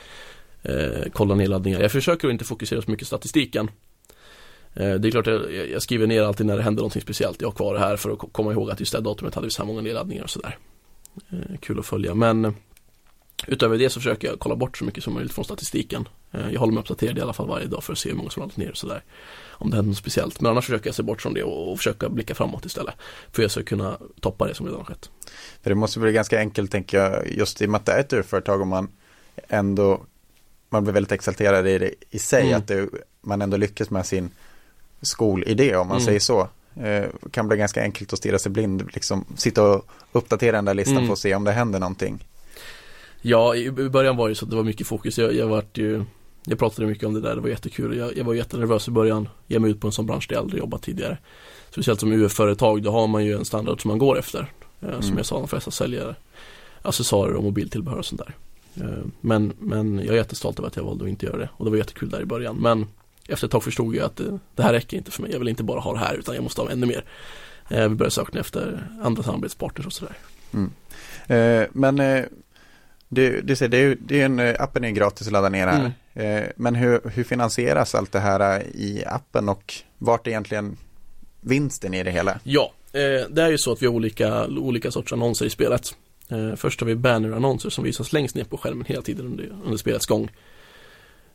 Eh, 0.62 1.10
kollar 1.12 1.34
nedladdningar. 1.34 1.80
Jag 1.80 1.92
försöker 1.92 2.30
inte 2.30 2.44
fokusera 2.44 2.82
så 2.82 2.90
mycket 2.90 3.06
statistiken. 3.06 3.70
Eh, 4.74 4.94
det 4.94 5.08
är 5.08 5.10
klart 5.10 5.26
jag, 5.26 5.54
jag- 5.70 5.82
skriver 5.82 6.06
ner 6.06 6.22
alltid 6.22 6.46
när 6.46 6.56
det 6.56 6.62
händer 6.62 6.80
någonting 6.80 7.02
speciellt. 7.02 7.40
Jag 7.40 7.48
har 7.48 7.52
kvar 7.54 7.74
det 7.74 7.80
här 7.80 7.96
för 7.96 8.10
att 8.10 8.18
ko- 8.18 8.28
komma 8.32 8.52
ihåg 8.52 8.70
att 8.70 8.80
just 8.80 8.92
det 8.92 8.98
här 8.98 9.04
datumet 9.04 9.34
hade 9.34 9.46
vi 9.46 9.50
så 9.50 9.62
här 9.62 9.66
många 9.66 9.80
nedladdningar 9.80 10.22
och 10.22 10.30
sådär. 10.30 10.58
Eh, 11.30 11.58
kul 11.60 11.78
att 11.78 11.86
följa. 11.86 12.14
Men 12.14 12.44
eh, 12.44 12.52
utöver 13.46 13.78
det 13.78 13.90
så 13.90 14.00
försöker 14.00 14.28
jag 14.28 14.38
kolla 14.38 14.56
bort 14.56 14.78
så 14.78 14.84
mycket 14.84 15.04
som 15.04 15.14
möjligt 15.14 15.32
från 15.32 15.44
statistiken. 15.44 16.08
Jag 16.52 16.60
håller 16.60 16.72
mig 16.72 16.80
uppdaterad 16.80 17.18
i 17.18 17.20
alla 17.20 17.32
fall 17.32 17.48
varje 17.48 17.66
dag 17.66 17.84
för 17.84 17.92
att 17.92 17.98
se 17.98 18.08
hur 18.08 18.16
många 18.16 18.30
som 18.30 18.40
har 18.40 18.46
laddat 18.46 18.56
ner 18.56 18.70
och 18.70 18.76
sådär 18.76 19.02
om 19.50 19.70
det 19.70 19.76
händer 19.76 19.88
något 19.88 19.98
speciellt. 19.98 20.40
Men 20.40 20.50
annars 20.50 20.66
försöker 20.66 20.86
jag 20.88 20.94
se 20.94 21.02
bort 21.02 21.22
från 21.22 21.34
det 21.34 21.42
och, 21.42 21.72
och 21.72 21.78
försöka 21.78 22.08
blicka 22.08 22.34
framåt 22.34 22.64
istället. 22.64 22.94
För 23.32 23.42
jag 23.42 23.50
ska 23.50 23.62
kunna 23.62 23.98
toppa 24.20 24.46
det 24.46 24.54
som 24.54 24.66
redan 24.66 24.80
har 24.80 24.84
skett. 24.86 25.10
För 25.62 25.70
det 25.70 25.74
måste 25.76 25.98
bli 25.98 26.12
ganska 26.12 26.38
enkelt 26.38 26.70
tänker 26.70 26.98
jag, 26.98 27.30
just 27.32 27.62
i 27.62 27.66
och 27.66 27.70
med 27.70 27.78
att 27.78 27.86
det 27.86 27.92
är 27.92 28.00
ett 28.00 28.12
UF-företag 28.12 28.60
och 28.60 28.66
man 28.66 28.88
ändå, 29.48 30.00
man 30.68 30.84
blir 30.84 30.92
väldigt 30.94 31.12
exalterad 31.12 31.68
i 31.68 31.78
det 31.78 31.94
i 32.10 32.18
sig, 32.18 32.42
Mm. 32.46 32.58
att 32.58 32.68
det 32.68 32.88
man 33.20 33.42
ändå 33.42 33.56
lyckas 33.56 33.90
med 33.90 34.06
sin 34.06 34.30
skolidé 35.02 35.76
om 35.76 35.88
man 35.88 35.96
Mm. 35.96 36.06
säger 36.06 36.20
så. 36.20 36.48
Eh, 36.76 37.04
kan 37.30 37.48
bli 37.48 37.56
ganska 37.56 37.82
enkelt 37.82 38.12
att 38.12 38.18
stirra 38.18 38.38
sig 38.38 38.52
blind, 38.52 38.88
liksom 38.94 39.24
sitta 39.36 39.62
och 39.72 39.84
uppdatera 40.12 40.52
den 40.56 40.64
där 40.64 40.74
listan 40.74 40.96
Mm. 40.96 41.06
för 41.06 41.12
att 41.12 41.18
se 41.18 41.34
om 41.34 41.44
det 41.44 41.52
händer 41.52 41.80
någonting. 41.80 42.26
Ja, 43.22 43.54
i 43.56 43.70
början 43.70 44.16
var 44.16 44.28
det 44.28 44.34
så 44.34 44.44
att 44.44 44.50
det 44.50 44.56
var 44.56 44.62
mycket 44.64 44.86
fokus. 44.86 45.18
Jag, 45.18 45.34
jag 45.34 45.46
vart 45.46 45.78
ju 45.78 46.04
Jag 46.44 46.58
pratade 46.58 46.86
mycket 46.88 47.04
om 47.04 47.14
det 47.14 47.20
där, 47.20 47.34
det 47.34 47.40
var 47.40 47.48
jättekul. 47.48 47.96
Jag, 47.96 48.16
jag 48.16 48.24
var 48.24 48.34
jättenervös 48.34 48.88
i 48.88 48.90
början. 48.90 49.28
Ge 49.46 49.58
mig 49.58 49.70
ut 49.70 49.80
på 49.80 49.86
en 49.86 49.92
sån 49.92 50.06
bransch 50.06 50.26
där 50.28 50.36
jag 50.36 50.42
aldrig 50.42 50.60
jobbat 50.60 50.82
tidigare. 50.82 51.18
Speciellt 51.70 52.00
som 52.00 52.12
UF-företag, 52.12 52.82
då 52.82 52.90
har 52.90 53.06
man 53.06 53.24
ju 53.24 53.34
en 53.36 53.44
standard 53.44 53.82
som 53.82 53.88
man 53.88 53.98
går 53.98 54.18
efter. 54.18 54.40
Eh, 54.80 54.88
Som 54.90 55.02
Mm. 55.04 55.16
jag 55.16 55.26
sa, 55.26 55.38
de 55.38 55.48
flesta 55.48 55.70
säljer 55.70 56.16
accessoarer 56.82 57.34
och 57.34 57.42
mobiltillbehör 57.44 57.98
och 57.98 58.04
sånt 58.06 58.20
där. 58.26 58.34
Eh, 58.84 59.04
Men, 59.20 59.52
men 59.58 59.98
jag 59.98 60.06
är 60.08 60.14
jättestolt 60.14 60.58
över 60.58 60.68
att 60.68 60.76
jag 60.76 60.84
valde 60.84 61.04
att 61.04 61.10
inte 61.10 61.26
göra 61.26 61.36
det. 61.36 61.48
Och 61.56 61.64
det 61.64 61.70
var 61.70 61.78
jättekul 61.78 62.10
där 62.10 62.22
i 62.22 62.24
början. 62.24 62.56
Men 62.56 62.86
efter 63.28 63.46
ett 63.46 63.50
tag 63.50 63.64
förstod 63.64 63.96
jag 63.96 64.04
att 64.04 64.16
det, 64.16 64.38
det 64.54 64.62
här 64.62 64.72
räcker 64.72 64.96
inte 64.96 65.10
för 65.10 65.22
mig. 65.22 65.32
Jag 65.32 65.38
vill 65.38 65.48
inte 65.48 65.62
bara 65.62 65.80
ha 65.80 65.92
det 65.92 65.98
här 65.98 66.14
utan 66.14 66.34
jag 66.34 66.44
måste 66.44 66.60
ha 66.60 66.70
ännu 66.70 66.86
mer. 66.86 67.04
Eh, 67.70 67.88
Vi 67.88 67.94
började 67.94 68.10
söka 68.10 68.38
efter 68.40 68.88
andra 69.02 69.22
samarbetspartners 69.22 69.86
och 69.86 69.92
sådär. 69.92 70.16
Eh, 71.26 71.66
men 71.72 72.00
eh, 72.00 72.24
det, 73.08 73.40
det, 73.40 73.70
det, 73.70 73.76
är, 73.76 73.96
det 74.00 74.20
är 74.20 74.24
en, 74.24 74.38
eh, 74.38 74.54
appen 74.58 74.84
är 74.84 74.90
gratis 74.90 75.26
att 75.26 75.32
ladda 75.32 75.48
ner 75.48 75.66
här. 75.66 75.92
Eh, 76.14 76.44
men 76.56 76.74
hur, 76.74 77.00
hur 77.14 77.24
finansieras 77.24 77.94
allt 77.94 78.12
det 78.12 78.20
här 78.20 78.60
eh, 78.60 78.66
i 78.66 79.04
appen 79.06 79.48
och 79.48 79.74
vart 79.98 80.26
är 80.26 80.30
egentligen 80.30 80.76
vinsten 81.40 81.94
i 81.94 82.02
det 82.02 82.10
hela? 82.10 82.40
Ja, 82.44 82.72
eh, 82.92 83.28
det 83.30 83.42
är 83.42 83.50
ju 83.50 83.58
så 83.58 83.72
att 83.72 83.82
vi 83.82 83.86
har 83.86 83.94
olika, 83.94 84.46
olika 84.46 84.90
sorters 84.90 85.12
annonser 85.12 85.46
i 85.46 85.50
spelet. 85.50 85.96
Eh, 86.28 86.54
först 86.56 86.80
har 86.80 86.86
vi 86.86 86.94
bannerannonser 86.94 87.70
som 87.70 87.84
visas 87.84 88.12
längst 88.12 88.34
ner 88.34 88.44
på 88.44 88.56
skärmen 88.58 88.84
hela 88.84 89.02
tiden 89.02 89.26
under, 89.26 89.52
under 89.64 89.76
spelets 89.78 90.06
gång. 90.06 90.30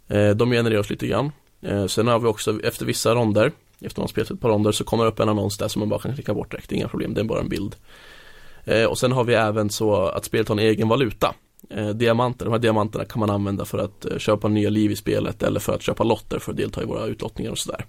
Eh, 0.08 0.30
de 0.30 0.52
genereras 0.52 0.90
lite 0.90 1.08
grann. 1.08 1.32
Eh, 1.62 1.86
sen 1.86 2.08
har 2.08 2.20
vi 2.20 2.28
också 2.28 2.60
efter 2.64 2.86
vissa 2.86 3.16
ronder, 3.16 3.52
efter 3.80 4.02
man 4.02 4.08
spelat 4.08 4.32
ett 4.32 4.42
par 4.42 4.50
ronder 4.50 4.72
så 4.72 4.84
kommer 4.84 5.04
det 5.04 5.10
upp 5.10 5.20
en 5.20 5.30
annons 5.30 5.58
där 5.58 5.68
som 5.68 5.80
man 5.80 5.90
bara 5.90 6.00
kan 6.00 6.14
klicka 6.14 6.34
bort 6.34 6.52
direkt, 6.52 6.72
inga 6.72 6.88
problem, 6.88 7.14
det 7.14 7.22
är 7.22 7.26
bara 7.26 7.40
en 7.40 7.50
bild. 7.50 7.76
Eh, 8.66 8.86
och 8.86 8.98
sen 8.98 9.12
har 9.12 9.24
vi 9.24 9.34
även 9.34 9.70
så 9.70 9.96
att 9.96 10.26
spelet 10.26 10.48
har 10.48 10.56
en 10.56 10.64
egen 10.64 10.88
valuta. 10.88 11.36
Eh, 11.70 11.90
diamanter, 11.90 12.46
de 12.46 12.52
här 12.52 12.60
diamanterna 12.60 13.06
kan 13.06 13.20
man 13.20 13.30
använda 13.30 13.66
för 13.66 13.78
att 13.78 14.06
eh, 14.06 14.18
köpa 14.18 14.48
nya 14.48 14.70
liv 14.70 14.92
i 14.92 14.96
spelet 14.96 15.44
eller 15.44 15.60
för 15.60 15.74
att 15.74 15.82
köpa 15.82 16.04
lotter 16.04 16.40
för 16.40 16.52
att 16.52 16.58
delta 16.58 16.82
i 16.82 16.86
våra 16.86 17.06
utlottningar 17.06 17.52
och 17.52 17.58
sådär. 17.58 17.86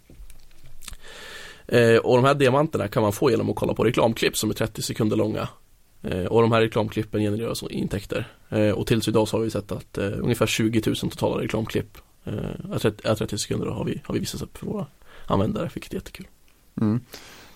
Eh, 1.67 1.97
och 1.97 2.17
de 2.17 2.25
här 2.25 2.35
diamanterna 2.35 2.89
kan 2.89 3.03
man 3.03 3.13
få 3.13 3.31
genom 3.31 3.51
att 3.51 3.57
kolla 3.57 3.75
på 3.75 3.85
reklamklipp 3.85 4.37
som 4.37 4.51
är 4.51 4.55
30 4.55 4.83
sekunder 4.83 5.17
långa. 5.17 5.49
Eh, 6.03 6.25
och 6.25 6.43
de 6.43 6.53
här 6.53 6.61
reklamklippen 6.61 7.21
genererar 7.21 7.55
så 7.55 7.69
intäkter. 7.69 8.29
Eh, 8.49 8.71
och 8.71 8.87
tills 8.87 9.09
idag 9.09 9.29
så 9.29 9.37
har 9.37 9.45
vi 9.45 9.51
sett 9.51 9.73
att 9.73 9.99
eh, 9.99 10.13
ungefär 10.19 10.47
20 10.47 10.83
000 10.87 10.97
totala 10.97 11.43
reklamklipp 11.43 11.99
eh, 12.29 12.75
är 12.75 12.79
30, 12.79 13.09
är 13.09 13.15
30 13.15 13.39
sekunder 13.39 13.67
har 13.67 13.85
vi, 13.85 14.03
har 14.05 14.15
vi 14.15 14.21
visat 14.21 14.43
upp 14.43 14.59
för 14.59 14.67
våra 14.67 14.87
användare, 15.27 15.71
vilket 15.75 15.93
är 15.93 15.97
jättekul. 15.97 16.27
Mm. 16.81 17.01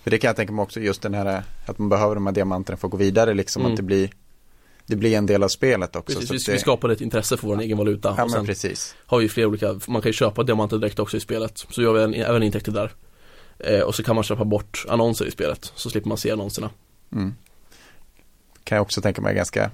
För 0.03 0.11
det 0.11 0.17
kan 0.17 0.27
jag 0.27 0.35
tänka 0.35 0.53
mig 0.53 0.63
också 0.63 0.79
just 0.79 1.01
den 1.01 1.13
här 1.13 1.25
eh, 1.25 1.69
att 1.69 1.79
man 1.79 1.89
behöver 1.89 2.15
de 2.15 2.25
här 2.25 2.33
diamanterna 2.33 2.77
för 2.77 2.87
att 2.87 2.91
gå 2.91 2.97
vidare 2.97 3.33
liksom 3.33 3.61
Mm. 3.61 3.71
att 3.71 3.77
det 3.77 3.83
blir 3.83 4.09
det 4.85 4.95
blir 4.95 5.17
en 5.17 5.25
del 5.25 5.43
av 5.43 5.47
spelet 5.47 5.95
också. 5.95 6.19
Precis, 6.19 6.47
vi, 6.47 6.51
det, 6.51 6.57
vi 6.57 6.59
skapade 6.59 6.93
ett 6.93 7.01
intresse 7.01 7.37
för 7.37 7.47
vår 7.47 7.61
egen 7.61 7.77
valuta. 7.77 8.13
Ja 8.17 8.23
och 8.23 8.29
men 8.29 8.29
sen 8.29 8.45
precis. 8.45 8.95
har 9.05 9.19
vi 9.19 9.29
flera 9.29 9.47
olika, 9.47 9.79
man 9.87 10.01
kan 10.01 10.09
ju 10.09 10.13
köpa 10.13 10.43
diamanter 10.43 10.77
direkt 10.77 10.99
också 10.99 11.17
i 11.17 11.19
spelet. 11.19 11.65
Så 11.69 11.81
gör 11.81 11.93
vi 11.93 12.03
en, 12.03 12.13
även 12.13 12.43
intäkter 12.43 12.71
där. 12.71 12.91
Eh, 13.59 13.79
och 13.79 13.95
så 13.95 14.03
kan 14.03 14.15
man 14.15 14.23
köpa 14.23 14.45
bort 14.45 14.85
annonser 14.89 15.25
i 15.25 15.31
spelet, 15.31 15.71
så 15.75 15.89
slipper 15.89 16.09
man 16.09 16.17
se 16.17 16.31
annonserna. 16.31 16.69
Mm. 17.11 17.33
Kan 18.63 18.75
jag 18.75 18.81
också 18.83 19.01
tänka 19.01 19.21
mig 19.21 19.35
ganska 19.35 19.71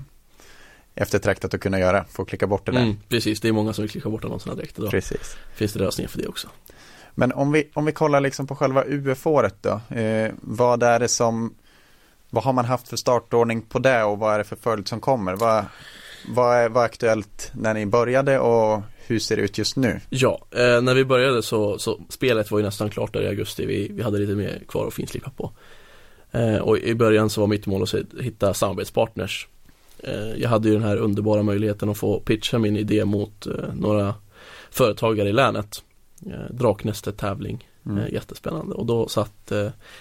eftertraktat 1.00 1.54
att 1.54 1.62
kunna 1.62 1.80
göra, 1.80 2.06
få 2.10 2.26
klicka 2.26 2.48
bort 2.48 2.66
det 2.66 2.72
där. 2.72 2.82
Mm, 2.82 2.98
precis, 3.10 3.40
det 3.42 3.48
är 3.48 3.52
många 3.52 3.74
som 3.74 3.82
vill 3.82 3.92
klicka 3.92 4.10
bort 4.10 4.26
annonserna 4.26 4.56
direkt. 4.56 4.76
Då 4.76 4.90
Precis. 4.90 5.38
finns 5.56 5.74
det 5.74 5.80
lösningar 5.80 6.10
för 6.10 6.18
det 6.18 6.28
också. 6.28 6.48
Men 7.16 7.32
om 7.32 7.52
vi, 7.52 7.70
om 7.74 7.86
vi 7.86 7.92
kollar 7.92 8.22
liksom 8.22 8.48
på 8.48 8.56
själva 8.56 8.84
UF-året 8.86 9.56
då. 9.62 9.96
Eh, 9.96 10.32
vad 10.42 10.84
är 10.84 11.00
det 11.00 11.08
som, 11.08 11.56
vad 12.30 12.44
har 12.44 12.54
man 12.54 12.66
haft 12.66 12.88
för 12.88 12.98
startordning 12.98 13.62
på 13.62 13.80
det 13.80 14.04
och 14.04 14.20
vad 14.20 14.34
är 14.34 14.38
det 14.38 14.44
för 14.44 14.56
följd 14.56 14.88
som 14.88 15.00
kommer? 15.00 15.36
Vad, 15.36 15.66
vad 16.28 16.58
är, 16.58 16.70
vad 16.70 16.84
är 16.84 16.86
aktuellt 16.86 17.52
när 17.54 17.74
ni 17.74 17.86
började 17.86 18.40
och 18.40 18.82
hur 19.08 19.20
ser 19.20 19.36
det 19.36 19.42
ut 19.42 19.58
just 19.58 19.76
nu? 19.76 20.00
Ja, 20.10 20.46
eh, 20.52 20.82
när 20.82 20.96
vi 20.96 21.06
började 21.06 21.44
så, 21.44 21.78
så 21.78 22.00
spelet 22.10 22.52
var 22.52 22.60
ju 22.60 22.66
nästan 22.66 22.90
klart 22.90 23.14
där 23.14 23.22
i 23.22 23.28
augusti. 23.28 23.66
Vi, 23.66 23.88
vi 23.92 24.04
hade 24.04 24.18
lite 24.18 24.36
mer 24.36 24.64
kvar 24.68 24.88
att 24.88 24.94
finslipa 24.94 25.32
på. 25.38 25.52
Eh, 26.32 26.58
och 26.58 26.78
i 26.78 26.96
början 26.96 27.30
så 27.30 27.42
var 27.42 27.48
mitt 27.48 27.66
mål 27.66 27.84
att 27.84 27.94
hitta 28.22 28.54
samarbetspartners. 28.54 29.48
Eh, 30.04 30.42
jag 30.42 30.50
hade 30.50 30.68
ju 30.68 30.74
den 30.74 30.84
här 30.84 30.98
underbara 30.98 31.44
möjligheten 31.44 31.90
att 31.90 31.98
få 31.98 32.20
pitcha 32.20 32.58
min 32.58 32.78
idé 32.78 33.06
mot 33.06 33.48
eh, 33.48 33.54
några 33.74 34.16
företagare 34.70 35.30
i 35.30 35.34
länet. 35.34 35.84
Eh, 36.26 36.56
Draknästet 36.56 37.18
tävling, 37.18 37.66
Mm. 37.86 38.14
jättespännande. 38.14 38.76
Och 38.76 38.86
då 38.86 39.08
satt 39.08 39.52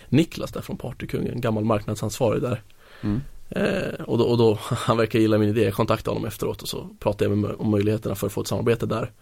Niklas 0.09 0.53
där 0.53 0.61
från 0.61 0.77
Partykungen, 0.77 1.41
gammal 1.41 1.65
marknadsansvarig 1.65 2.43
där. 2.43 2.63
Mm. 3.01 3.21
Och, 4.07 4.19
då, 4.19 4.25
och 4.25 4.39
då, 4.39 4.59
han 4.61 4.97
verkar 4.97 5.19
gilla 5.19 5.39
min 5.39 5.49
idé, 5.49 5.65
jag 5.65 5.75
kontaktade 5.75 6.15
honom 6.15 6.29
efteråt 6.29 6.63
och 6.63 6.69
så 6.69 6.89
pratade 6.99 7.31
jag 7.31 7.39
med, 7.39 7.51
om 7.59 7.71
möjligheterna 7.71 8.15
för 8.15 8.27
att 8.27 8.33
få 8.33 8.41
ett 8.41 8.47
samarbete 8.47 8.87
där. 8.87 9.13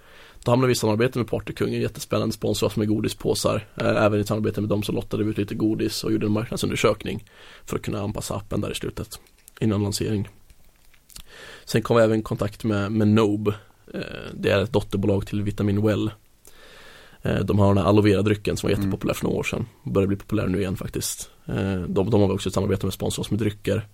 Då 0.45 0.53
hamnade 0.53 0.67
vi 0.67 0.73
i 0.73 0.77
samarbete 0.77 1.19
med 1.19 1.29
Partykungen, 1.29 1.81
jättespännande, 1.81 2.33
sponsrar 2.33 2.67
oss 2.67 2.77
med 2.77 2.89
godispåsar. 2.89 3.69
Även 3.77 4.21
i 4.21 4.25
samarbete 4.25 4.61
med 4.61 4.71
dem 4.71 4.83
så 4.83 4.93
lottade 4.93 5.25
vi 5.25 5.31
ut 5.31 5.39
lite 5.39 5.55
godis 5.55 6.05
och 6.05 6.12
gjorde 6.12 6.27
en 6.27 6.33
marknadsundersökning 6.33 7.25
för 7.65 7.77
att 7.77 7.83
kunna 7.83 8.01
anpassa 8.01 8.35
appen 8.35 8.61
där 8.61 8.71
i 8.71 8.75
slutet, 8.75 9.21
innan 9.61 9.83
lansering. 9.83 10.29
Sen 11.66 11.83
kom 11.83 11.96
vi 11.96 12.02
även 12.02 12.20
i 12.20 12.22
kontakt 12.22 12.64
med, 12.64 12.92
med 12.92 13.09
Nobe. 13.09 13.55
Eh, 13.94 14.00
det 14.35 14.50
är 14.50 14.62
ett 14.62 14.72
dotterbolag 14.72 15.26
till 15.26 15.42
Vitamin 15.42 15.83
Well. 15.87 16.11
Eh, 17.22 17.40
de 17.40 17.59
har 17.59 17.68
den 17.74 17.79
här 17.79 17.85
aloe 17.90 18.02
vera-drycken 18.05 18.57
som 18.57 18.66
var 18.68 18.74
Mm. 18.74 18.83
jättepopulär 18.85 19.14
för 19.14 19.24
några 19.24 19.38
år 19.38 19.42
sedan. 19.42 19.66
Börjar 19.85 20.07
bli 20.09 20.16
populär 20.16 20.46
nu 20.46 20.59
igen 20.61 20.76
faktiskt. 20.76 21.31
Eh, 21.46 21.74
de, 21.81 22.11
de 22.11 22.20
har 22.20 22.29
vi 22.29 22.35
också 22.35 22.48
ett 22.48 22.55
samarbete 22.55 22.87
med 22.87 22.92
sponsrar 22.92 23.20
oss 23.22 23.31
med 23.31 23.40
drycker. 23.40 23.87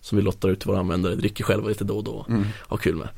Som 0.00 0.16
vi 0.18 0.22
lottar 0.24 0.48
ut 0.48 0.60
till 0.60 0.68
våra 0.68 0.78
användare, 0.78 1.14
dricker 1.14 1.44
själva 1.44 1.68
lite 1.68 1.84
då 1.84 1.96
och 1.96 2.04
då. 2.04 2.26
Mm. 2.28 2.44
Ha 2.68 2.76
kul 2.76 2.96
med. 2.96 3.08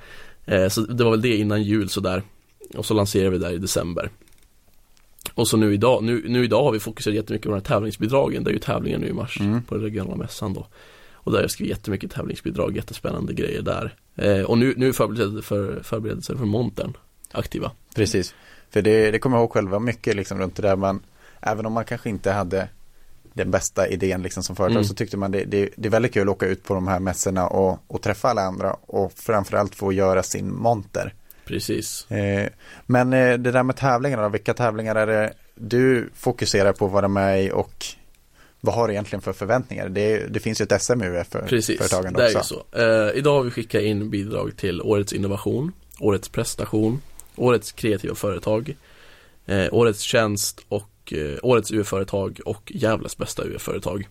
Så 0.73 0.81
det 0.81 1.05
var 1.05 1.11
väl 1.11 1.21
det 1.21 1.37
innan 1.37 1.63
jul 1.63 1.89
sådär. 1.89 2.23
Och 2.77 2.87
så 2.87 2.95
lanserade 2.95 3.31
vi 3.31 3.39
där 3.39 3.53
i 3.53 3.59
december. 3.59 4.11
Och 5.35 5.49
så 5.49 5.57
nu 5.57 5.75
idag, 5.75 6.05
nu, 6.05 6.25
nu 6.29 6.45
idag 6.45 6.63
har 6.65 6.73
vi 6.73 6.79
fokuserat 6.81 7.15
jättemycket 7.15 7.43
på 7.45 7.51
de 7.51 7.55
här 7.55 7.61
tävlingsbidragen. 7.65 8.45
Det 8.45 8.51
är 8.51 8.53
ju 8.53 8.59
tävlingar 8.59 8.99
nu 8.99 9.07
i 9.09 9.13
mars 9.13 9.41
Mm. 9.41 9.63
på 9.63 9.75
den 9.75 9.85
regionala 9.85 10.17
mässan 10.17 10.55
då. 10.55 10.67
Och 11.13 11.33
där 11.33 11.39
har 11.39 11.43
jag 11.43 11.51
skrivit 11.51 11.71
jättemycket 11.71 12.11
tävlingsbidrag, 12.11 12.77
jättespännande 12.77 13.33
grejer 13.35 13.63
där. 13.63 13.95
Eh, 14.17 14.43
och 14.43 14.59
nu, 14.59 14.75
nu 14.77 14.89
är 14.89 14.93
förberedelser 14.93 15.43
för, 15.43 15.83
förberedelser 15.83 16.37
för 16.37 16.45
montern 16.45 16.97
aktiva. 17.33 17.71
Precis. 17.95 18.35
För 18.71 18.83
det, 18.83 19.11
det 19.11 19.19
kommer 19.19 19.37
jag 19.37 19.43
ihåg 19.43 19.53
själva 19.53 19.79
mycket 19.79 20.17
liksom 20.17 20.39
runt 20.39 20.57
det 20.57 20.63
där 20.63 20.77
man, 20.77 21.03
även 21.41 21.67
om 21.67 21.73
man 21.73 21.85
kanske 21.85 22.09
inte 22.09 22.31
hade 22.31 22.69
den 23.35 23.51
bästa 23.51 23.89
idén 23.89 24.23
liksom 24.23 24.43
som 24.43 24.57
företag 24.57 24.77
Mm. 24.77 24.85
så 24.85 24.95
tyckte 24.95 25.17
man 25.17 25.31
det, 25.31 25.45
det, 25.45 25.69
det 25.77 25.89
är 25.89 25.91
väldigt 25.91 26.15
kul 26.15 26.29
att 26.29 26.35
åka 26.35 26.47
ut 26.47 26.65
på 26.65 26.75
de 26.75 26.89
här 26.89 27.01
mässorna 27.01 27.47
och, 27.47 27.79
och 27.87 28.03
träffa 28.03 28.29
alla 28.29 28.43
andra 28.43 28.77
och 28.87 29.13
framförallt 29.13 29.75
få 29.75 29.93
göra 29.93 30.23
sin 30.23 30.55
monter. 30.55 31.15
Precis. 31.45 32.11
Eh, 32.11 32.49
men 32.87 33.13
eh, 33.13 33.39
det 33.39 33.53
där 33.53 33.63
med 33.63 33.77
tävlingarna 33.77 34.29
vilka 34.29 34.55
tävlingar 34.55 34.95
är 34.95 35.07
det 35.07 35.33
du 35.55 36.11
fokuserar 36.15 36.73
på 36.73 36.87
att 36.87 36.93
vara 36.93 37.09
med 37.09 37.45
i 37.45 37.51
och 37.51 37.87
vad 38.65 38.75
har 38.75 38.89
du 38.89 38.95
egentligen 38.95 39.21
för 39.23 39.33
förväntningar? 39.33 39.89
Det, 39.89 40.27
det 40.27 40.41
finns 40.41 40.61
ju 40.61 40.63
ett 40.63 40.83
SMU 40.83 41.25
för 41.31 41.47
Precis, 41.49 41.79
företagen 41.79 42.13
det 42.13 42.23
är 42.23 42.39
också. 42.39 42.55
ju 42.55 42.79
så. 42.81 43.09
Eh, 43.09 43.19
idag 43.19 43.35
har 43.35 43.43
vi 43.43 43.51
skickat 43.51 43.83
in 43.83 44.11
bidrag 44.11 44.57
till 44.57 44.83
Årets 44.83 45.13
innovation, 45.13 45.73
Årets 46.01 46.29
prestation, 46.29 47.01
Årets 47.37 47.73
kreativa 47.73 48.15
företag, 48.15 48.77
eh, 49.47 49.67
Årets 49.73 50.01
tjänst 50.01 50.61
och 50.69 51.13
eh, 51.13 51.39
Årets 51.43 51.73
UF-företag 51.73 52.41
och 52.45 52.73
Gävles 52.75 53.17
bästa 53.17 53.45
UF-företag. 53.45 54.09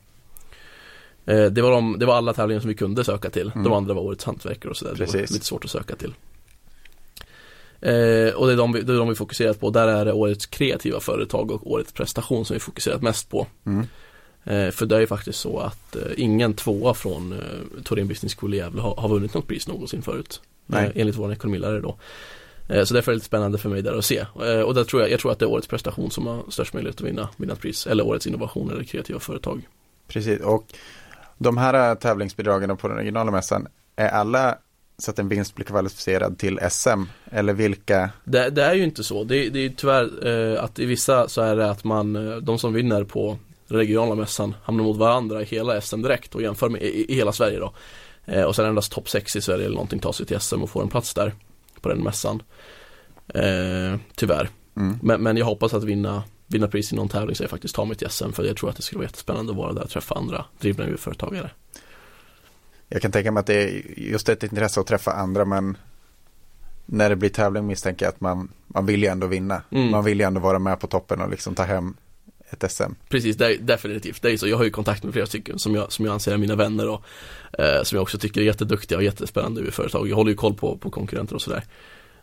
Eh, 1.26 1.46
det, 1.46 1.62
var 1.62 1.72
de, 1.72 2.00
det 2.00 2.06
var 2.06 2.16
alla 2.16 2.34
tävlingar 2.34 2.62
som 2.62 2.70
vi 2.70 2.76
kunde 2.76 3.04
söka 3.04 3.30
till. 3.30 3.52
Mm. 3.56 3.64
De 3.64 3.74
andra 3.74 3.94
var 3.94 4.02
Årets 4.02 4.24
hantverkare 4.24 4.70
och 4.70 4.78
sådär. 4.78 4.94
Det 4.94 5.00
var 5.00 5.06
Precis. 5.06 5.32
lite 5.32 5.46
svårt 5.46 5.66
att 5.66 5.72
söka 5.72 5.96
till. 5.96 6.14
Eh, 7.82 8.34
och 8.34 8.48
det 8.48 8.54
är, 8.54 8.58
de 8.58 8.72
vi, 8.72 8.82
det 8.82 8.94
är 8.94 8.98
de 8.98 9.10
vi 9.10 9.16
fokuserat 9.16 9.60
på. 9.60 9.70
Där 9.70 9.88
är 9.88 10.06
det 10.06 10.14
Årets 10.14 10.46
kreativa 10.46 11.00
företag 11.00 11.52
och 11.52 11.72
Årets 11.72 11.94
prestation 11.94 12.46
som 12.46 12.54
vi 12.54 12.60
fokuserat 12.60 13.02
mest 13.02 13.30
på. 13.30 13.48
Mm. 13.66 13.88
Eh, 14.44 14.70
för 14.72 14.86
det 14.86 14.96
är 14.96 15.00
ju 15.00 15.08
faktiskt 15.08 15.40
så 15.40 15.60
att 15.60 15.96
eh, 15.96 16.02
ingen 16.18 16.54
tvåa 16.54 16.94
från 16.94 17.34
eh, 17.34 17.84
Torén 17.84 18.08
Business 18.08 18.36
School 18.36 18.54
i 18.54 18.58
Gävle 18.58 18.82
har, 18.82 18.96
har 18.96 19.10
vunnit 19.10 19.34
något 19.34 19.48
pris 19.48 19.68
någonsin 19.68 20.02
förut. 20.02 20.42
Nej. 20.66 20.86
Eh, 20.86 21.02
enligt 21.02 21.16
vår 21.16 21.32
ekonomilärare 21.32 21.82
då. 21.82 21.96
Så 22.86 22.94
därför 22.94 23.12
är 23.12 23.14
det 23.14 23.18
lite 23.18 23.26
spännande 23.26 23.58
för 23.58 23.70
mig 23.70 23.82
där 23.82 23.98
att 23.98 24.06
se. 24.06 24.26
Och 24.66 24.74
där 24.76 24.84
tror 24.84 25.02
jag, 25.02 25.12
jag 25.12 25.20
tror 25.20 25.32
att 25.32 25.40
det 25.40 25.46
är 25.46 25.50
årets 25.50 25.68
prestation 25.68 26.12
som 26.12 26.28
har 26.28 26.44
störst 26.50 26.74
möjlighet 26.74 27.02
att 27.02 27.08
vinna, 27.08 27.30
vinna 27.38 27.54
ett 27.54 27.60
pris. 27.60 27.88
Eller 27.88 28.08
årets 28.08 28.28
innovation 28.28 28.72
eller 28.72 28.84
kreativa 28.84 29.20
företag. 29.20 29.68
Precis, 30.08 30.40
och 30.42 30.66
de 31.38 31.58
här 31.58 31.96
tävlingsbidragen 31.96 32.78
på 32.78 32.88
den 32.88 32.98
regionala 32.98 33.32
mässan, 33.32 33.68
är 33.96 34.10
alla 34.10 34.58
så 34.98 35.12
att 35.12 35.20
en 35.20 35.28
vinst 35.28 35.56
blir 35.56 35.66
kvalificerad 35.66 36.38
till 36.38 36.60
SM? 36.70 37.04
Eller 37.32 37.54
vilka? 37.54 38.10
Det, 38.24 38.50
det 38.50 38.64
är 38.64 38.74
ju 38.74 38.84
inte 38.84 39.04
så. 39.04 39.24
Det, 39.24 39.50
det 39.50 39.60
är 39.60 39.64
ju 39.64 39.70
tyvärr 39.70 40.28
eh, 40.28 40.64
att 40.64 40.80
i 40.80 40.86
vissa 40.86 41.28
så 41.28 41.42
är 41.42 41.56
det 41.56 41.72
att 41.72 41.84
man, 41.84 42.14
de 42.46 42.60
som 42.60 42.74
vinner 42.74 43.04
på 43.04 43.38
regionala 43.72 44.16
mässan 44.16 44.56
hamnar 44.64 44.84
mot 44.84 44.98
varandra 44.98 45.42
i 45.42 45.46
hela 45.46 45.82
SM 45.82 46.02
direkt 46.02 46.36
och 46.36 46.42
jämför 46.42 46.70
med 46.70 46.82
i, 46.82 47.12
i 47.12 47.16
hela 47.16 47.32
Sverige 47.32 47.60
då. 47.60 47.74
Eh, 48.26 48.44
och 48.44 48.56
sen 48.56 48.66
endast 48.66 48.92
topp 48.92 49.10
6 49.10 49.36
i 49.36 49.42
Sverige 49.42 49.66
eller 49.66 49.76
någonting 49.76 50.00
tar 50.00 50.12
sig 50.12 50.26
till 50.26 50.40
SM 50.40 50.62
och 50.62 50.70
får 50.70 50.82
en 50.82 50.90
plats 50.90 51.14
där 51.14 51.34
på 51.82 51.90
den 51.90 52.04
mässan. 52.04 52.44
Eh, 53.28 54.00
tyvärr. 54.16 54.50
Mm. 54.76 55.00
Men, 55.02 55.24
men 55.24 55.38
jag 55.38 55.46
hoppas 55.46 55.74
att 55.74 55.84
vinna, 55.84 56.24
vinna 56.48 56.68
pris 56.68 56.94
i 56.94 56.96
någon 56.96 57.10
tävling 57.10 57.36
så 57.36 57.44
jag 57.44 57.50
faktiskt 57.50 57.76
tar 57.76 57.86
mig 57.86 57.98
till 57.98 58.10
SM 58.10 58.32
för 58.32 58.44
jag 58.44 58.58
tror 58.58 58.70
att 58.70 58.76
det 58.76 58.82
skulle 58.82 58.98
vara 58.98 59.08
jättespännande 59.08 59.52
att 59.52 59.58
vara 59.58 59.74
där 59.74 59.84
och 59.84 59.90
träffa 59.90 60.16
andra 60.16 60.46
drivna 60.60 60.98
företagare 60.98 61.52
Jag 62.90 63.02
kan 63.02 63.12
tänka 63.12 63.32
mig 63.32 63.42
att 63.42 63.48
det 63.48 63.64
är 63.64 64.00
just 64.00 64.30
ett 64.30 64.44
intresse 64.44 64.80
att 64.80 64.88
träffa 64.88 65.12
andra 65.12 65.46
men 65.46 65.78
när 66.86 67.10
det 67.10 67.16
blir 67.16 67.30
tävling 67.30 67.68
misstänker 67.68 68.06
jag 68.06 68.14
att 68.14 68.22
man, 68.22 68.52
man 68.68 68.86
vill 68.86 69.04
ju 69.04 69.08
ändå 69.08 69.28
vinna. 69.28 69.62
Mm. 69.70 69.92
Man 69.92 70.04
vill 70.04 70.20
ju 70.20 70.26
ändå 70.26 70.42
vara 70.42 70.60
med 70.60 70.80
på 70.80 70.88
toppen 70.88 71.22
och 71.22 71.30
liksom 71.30 71.56
ta 71.56 71.64
hem 71.64 71.96
ett 72.52 72.72
SM. 72.72 72.92
Precis, 73.10 73.38
det 73.38 73.46
är, 73.46 73.58
definitivt. 73.58 74.22
Det 74.22 74.32
är 74.32 74.38
så. 74.38 74.48
Jag 74.48 74.58
har 74.58 74.64
ju 74.64 74.70
kontakt 74.70 75.04
med 75.04 75.14
flera 75.14 75.26
stycken 75.26 75.60
som 75.60 75.76
jag, 75.76 75.92
som 75.92 76.06
jag 76.06 76.14
anser 76.14 76.34
är 76.34 76.38
mina 76.38 76.56
vänner 76.56 76.90
och 76.90 77.04
eh, 77.60 77.84
som 77.84 77.96
jag 77.96 78.04
också 78.04 78.18
tycker 78.18 78.42
är 78.42 78.46
jätteduktiga 78.46 78.98
och 78.98 79.04
jättespännande 79.04 79.62
i 79.62 79.72
företag. 79.72 80.10
Jag 80.10 80.16
håller 80.16 80.32
ju 80.32 80.38
koll 80.38 80.54
på, 80.54 80.78
på 80.78 80.90
konkurrenter 80.90 81.36
och 81.36 81.42
sådär. 81.42 81.64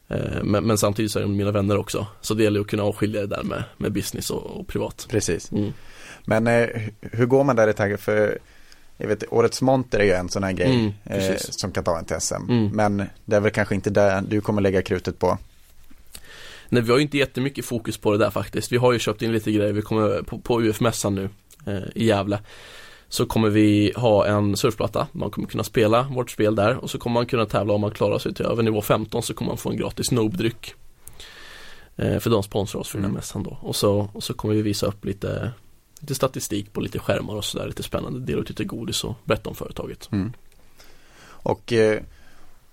Eh, 0.09 0.43
men, 0.43 0.65
men, 0.65 0.79
samtidigt 0.79 1.13
så 1.13 1.19
är 1.19 1.23
de 1.23 1.37
mina 1.37 1.51
vänner 1.51 1.77
också. 1.77 2.07
Så 2.21 2.35
det 2.35 2.43
gäller 2.43 2.61
att 2.61 2.67
kunna 2.67 2.83
avskilja 2.83 3.21
det 3.21 3.27
där 3.27 3.43
med, 3.43 3.65
med 3.77 3.93
business 3.93 4.31
och, 4.31 4.61
och 4.61 4.67
privat. 4.67 5.07
Precis. 5.11 5.53
Mm. 5.53 5.73
Men 6.25 6.47
eh, 6.47 6.69
hur 7.01 7.27
går 7.27 7.45
man 7.45 7.57
där 7.57 7.69
i 7.69 7.73
taget? 7.73 8.01
För 8.01 8.39
jag 8.97 9.09
vet, 9.09 9.33
årets 9.33 9.63
monter 9.63 9.99
är 9.99 10.05
ju 10.05 10.13
en 10.13 10.29
sån 10.29 10.43
här 10.43 10.53
grej 10.53 10.75
mm, 10.75 10.93
eh, 11.05 11.37
som 11.39 11.73
kan 11.73 11.85
ta 11.85 11.99
en 11.99 12.05
till 12.05 12.21
SM. 12.21 12.35
Mm. 12.35 12.69
Men 12.69 13.05
det 13.25 13.37
är 13.37 13.41
väl 13.41 13.51
kanske 13.51 13.75
inte 13.75 13.91
där 13.91 14.23
du 14.29 14.41
kommer 14.41 14.63
lägga 14.63 14.83
krutet 14.83 15.19
på. 15.19 15.39
Nej, 16.69 16.83
vi 16.83 16.91
har 16.91 16.99
ju 16.99 17.03
inte 17.03 17.19
jättemycket 17.19 17.65
fokus 17.65 17.99
på 17.99 18.13
det 18.13 18.19
där 18.19 18.31
faktiskt. 18.31 18.73
Vi 18.73 18.77
har 18.77 18.93
ju 18.93 18.99
köpt 18.99 19.23
in 19.23 19.33
lite 19.33 19.53
grejer. 19.53 19.73
Vi 19.73 19.83
kommer 19.83 20.23
på, 20.23 20.39
på 20.39 20.61
UF-mässan 20.63 21.15
nu 21.15 21.29
eh, 21.67 21.83
i 21.95 22.07
Gävle. 22.07 22.41
Så 23.09 23.27
kommer 23.27 23.49
vi 23.49 23.93
ha 23.97 24.27
en 24.27 24.57
surfplatta. 24.57 25.07
Man 25.13 25.31
kommer 25.31 25.49
kunna 25.49 25.65
spela 25.65 26.03
vårt 26.03 26.31
spel 26.31 26.55
där 26.55 26.77
och 26.77 26.91
så 26.91 26.99
kommer 26.99 27.15
man 27.15 27.27
kunna 27.27 27.47
tävla 27.47 27.75
om 27.75 27.81
man 27.81 27.91
klarar 27.91 28.19
sig 28.19 28.35
till 28.35 28.47
över 28.47 28.63
nivå 28.63 28.83
15 28.83 29.23
så 29.23 29.35
kommer 29.35 29.51
man 29.51 29.59
få 29.59 29.71
en 29.71 29.77
gratis 29.77 30.13
Noob-dryck. 30.13 30.75
Eh, 31.97 32.19
för 32.19 32.31
de 32.31 32.43
sponsrar 32.43 32.81
oss 32.81 32.89
för 32.89 32.99
den 32.99 33.05
här 33.05 33.09
mm. 33.09 33.17
mässan 33.17 33.43
då. 33.43 33.59
Och 33.61 33.77
så, 33.77 34.11
och 34.13 34.23
så 34.23 34.35
kommer 34.35 34.55
vi 34.55 34.63
visa 34.63 34.87
upp 34.87 35.05
lite, 35.05 35.53
lite 36.01 36.15
statistik 36.15 36.73
på 36.73 36.81
lite 36.81 36.99
skärmar 36.99 37.35
och 37.35 37.45
sådär. 37.45 37.67
Lite 37.67 37.83
spännande. 37.83 38.21
Dela 38.21 38.41
ut 38.41 38.49
lite 38.49 38.65
godis 38.65 39.05
och 39.05 39.15
berätta 39.25 39.51
om 39.51 39.57
företaget. 39.57 40.09
Mm. 40.13 40.33
Och, 41.21 41.73
eh, 41.73 42.03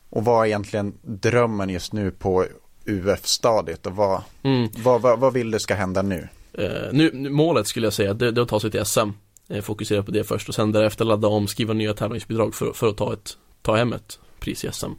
och 0.10 0.26
vad 0.26 0.42
är 0.42 0.46
egentligen 0.46 0.94
drömmen 1.02 1.70
just 1.70 1.94
nu 1.94 2.12
på 2.12 2.46
UF-stadiet 2.86 3.86
och 3.86 3.96
vad, 3.96 4.22
mm. 4.44 4.70
vad, 4.78 5.02
vad, 5.02 5.20
vad, 5.20 5.34
vill 5.34 5.52
du 5.52 5.60
ska 5.60 5.76
hända 5.76 6.02
nu? 6.02 6.28
Uh, 6.60 6.94
nu? 6.94 7.30
Målet 7.30 7.68
skulle 7.68 7.86
jag 7.86 7.94
säga, 7.94 8.14
det, 8.14 8.32
det 8.32 8.42
är 8.42 8.44
att 8.44 8.50
ta 8.50 8.60
sig 8.60 8.72
till 8.72 8.86
SM. 8.86 9.10
Uh, 9.52 9.62
fokusera 9.62 10.04
på 10.04 10.12
det 10.12 10.24
först 10.24 10.50
och 10.50 10.56
sen 10.56 10.72
därefter 10.72 11.06
ladda 11.06 11.28
om, 11.28 11.48
skriva 11.48 11.74
nya 11.74 11.94
tävlingsbidrag 11.94 12.56
för, 12.56 12.74
för 12.74 12.90
att 12.90 12.98
ta, 12.98 13.14
ett, 13.14 13.38
ta 13.62 13.76
hem 13.76 13.94
ett 13.94 14.20
pris 14.40 14.66
i 14.66 14.70
SM. 14.72 14.92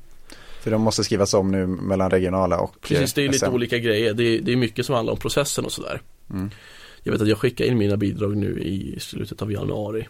För 0.61 0.71
de 0.71 0.83
måste 0.83 1.05
skrivas 1.05 1.35
om 1.35 1.51
nu 1.51 1.67
mellan 1.67 2.11
regionala 2.11 2.61
och 2.61 2.81
Precis, 2.81 3.15
det 3.15 3.23
är 3.23 3.27
SM. 3.27 3.33
lite 3.33 3.49
olika 3.49 3.79
grejer. 3.79 4.15
Det 4.15 4.25
är, 4.25 4.41
det 4.41 4.53
är 4.53 4.57
mycket 4.57 4.87
som 4.87 4.95
handlar 4.95 5.13
om 5.13 5.19
processen 5.19 5.65
och 5.65 5.73
sådär. 5.73 6.01
Mm. 6.31 6.51
Jag 7.03 7.13
vet 7.13 7.23
att 7.23 7.29
jag 7.29 7.39
skickade 7.39 7.71
in 7.71 7.79
mina 7.79 7.97
bidrag 7.97 8.37
nu 8.37 8.61
i 8.61 9.01
slutet 9.01 9.43
av 9.43 9.53
januari. 9.53 10.09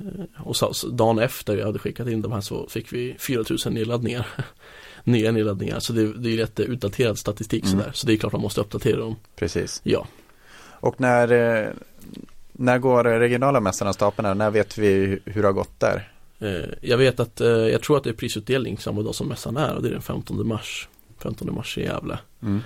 Uh, 0.00 0.46
och 0.46 0.56
så, 0.56 0.88
dagen 0.88 1.18
efter 1.18 1.56
jag 1.56 1.66
hade 1.66 1.78
skickat 1.78 2.08
in 2.08 2.22
de 2.22 2.32
här 2.32 2.40
så 2.40 2.68
fick 2.68 2.92
vi 2.92 3.16
4000 3.18 3.74
nedladdningar. 3.74 4.26
nya 5.04 5.32
nedladdningar. 5.32 5.80
Så 5.80 5.92
det, 5.92 6.12
det 6.12 6.32
är 6.32 6.36
rätt 6.36 6.60
utdaterad 6.60 7.18
statistik 7.18 7.64
mm. 7.64 7.78
sådär. 7.78 7.90
Så 7.94 8.06
det 8.06 8.12
är 8.12 8.16
klart 8.16 8.32
man 8.32 8.42
måste 8.42 8.60
uppdatera 8.60 8.96
dem. 8.96 9.16
Precis. 9.36 9.80
Ja. 9.84 10.06
Och 10.84 11.00
när, 11.00 11.32
eh, 11.32 11.68
när 12.52 12.78
går 12.78 13.04
regionala 13.04 13.60
mässan 13.60 13.88
av 13.88 13.92
staplarna? 13.92 14.34
När 14.34 14.50
vet 14.50 14.78
vi 14.78 15.18
hur 15.24 15.42
det 15.42 15.48
har 15.48 15.52
gått 15.52 15.80
där? 15.80 16.12
Eh, 16.38 16.70
jag 16.80 16.98
vet 16.98 17.20
att, 17.20 17.40
eh, 17.40 17.48
jag 17.48 17.82
tror 17.82 17.96
att 17.96 18.04
det 18.04 18.10
är 18.10 18.14
prisutdelning 18.14 18.78
samma 18.78 19.02
dag 19.02 19.14
som 19.14 19.28
mässan 19.28 19.56
är 19.56 19.74
och 19.74 19.82
det 19.82 19.88
är 19.88 19.92
den 19.92 20.02
15 20.02 20.46
mars. 20.48 20.88
15 21.18 21.54
mars 21.54 21.78
i 21.78 21.82
Gävle. 21.82 22.18
Mm. 22.42 22.60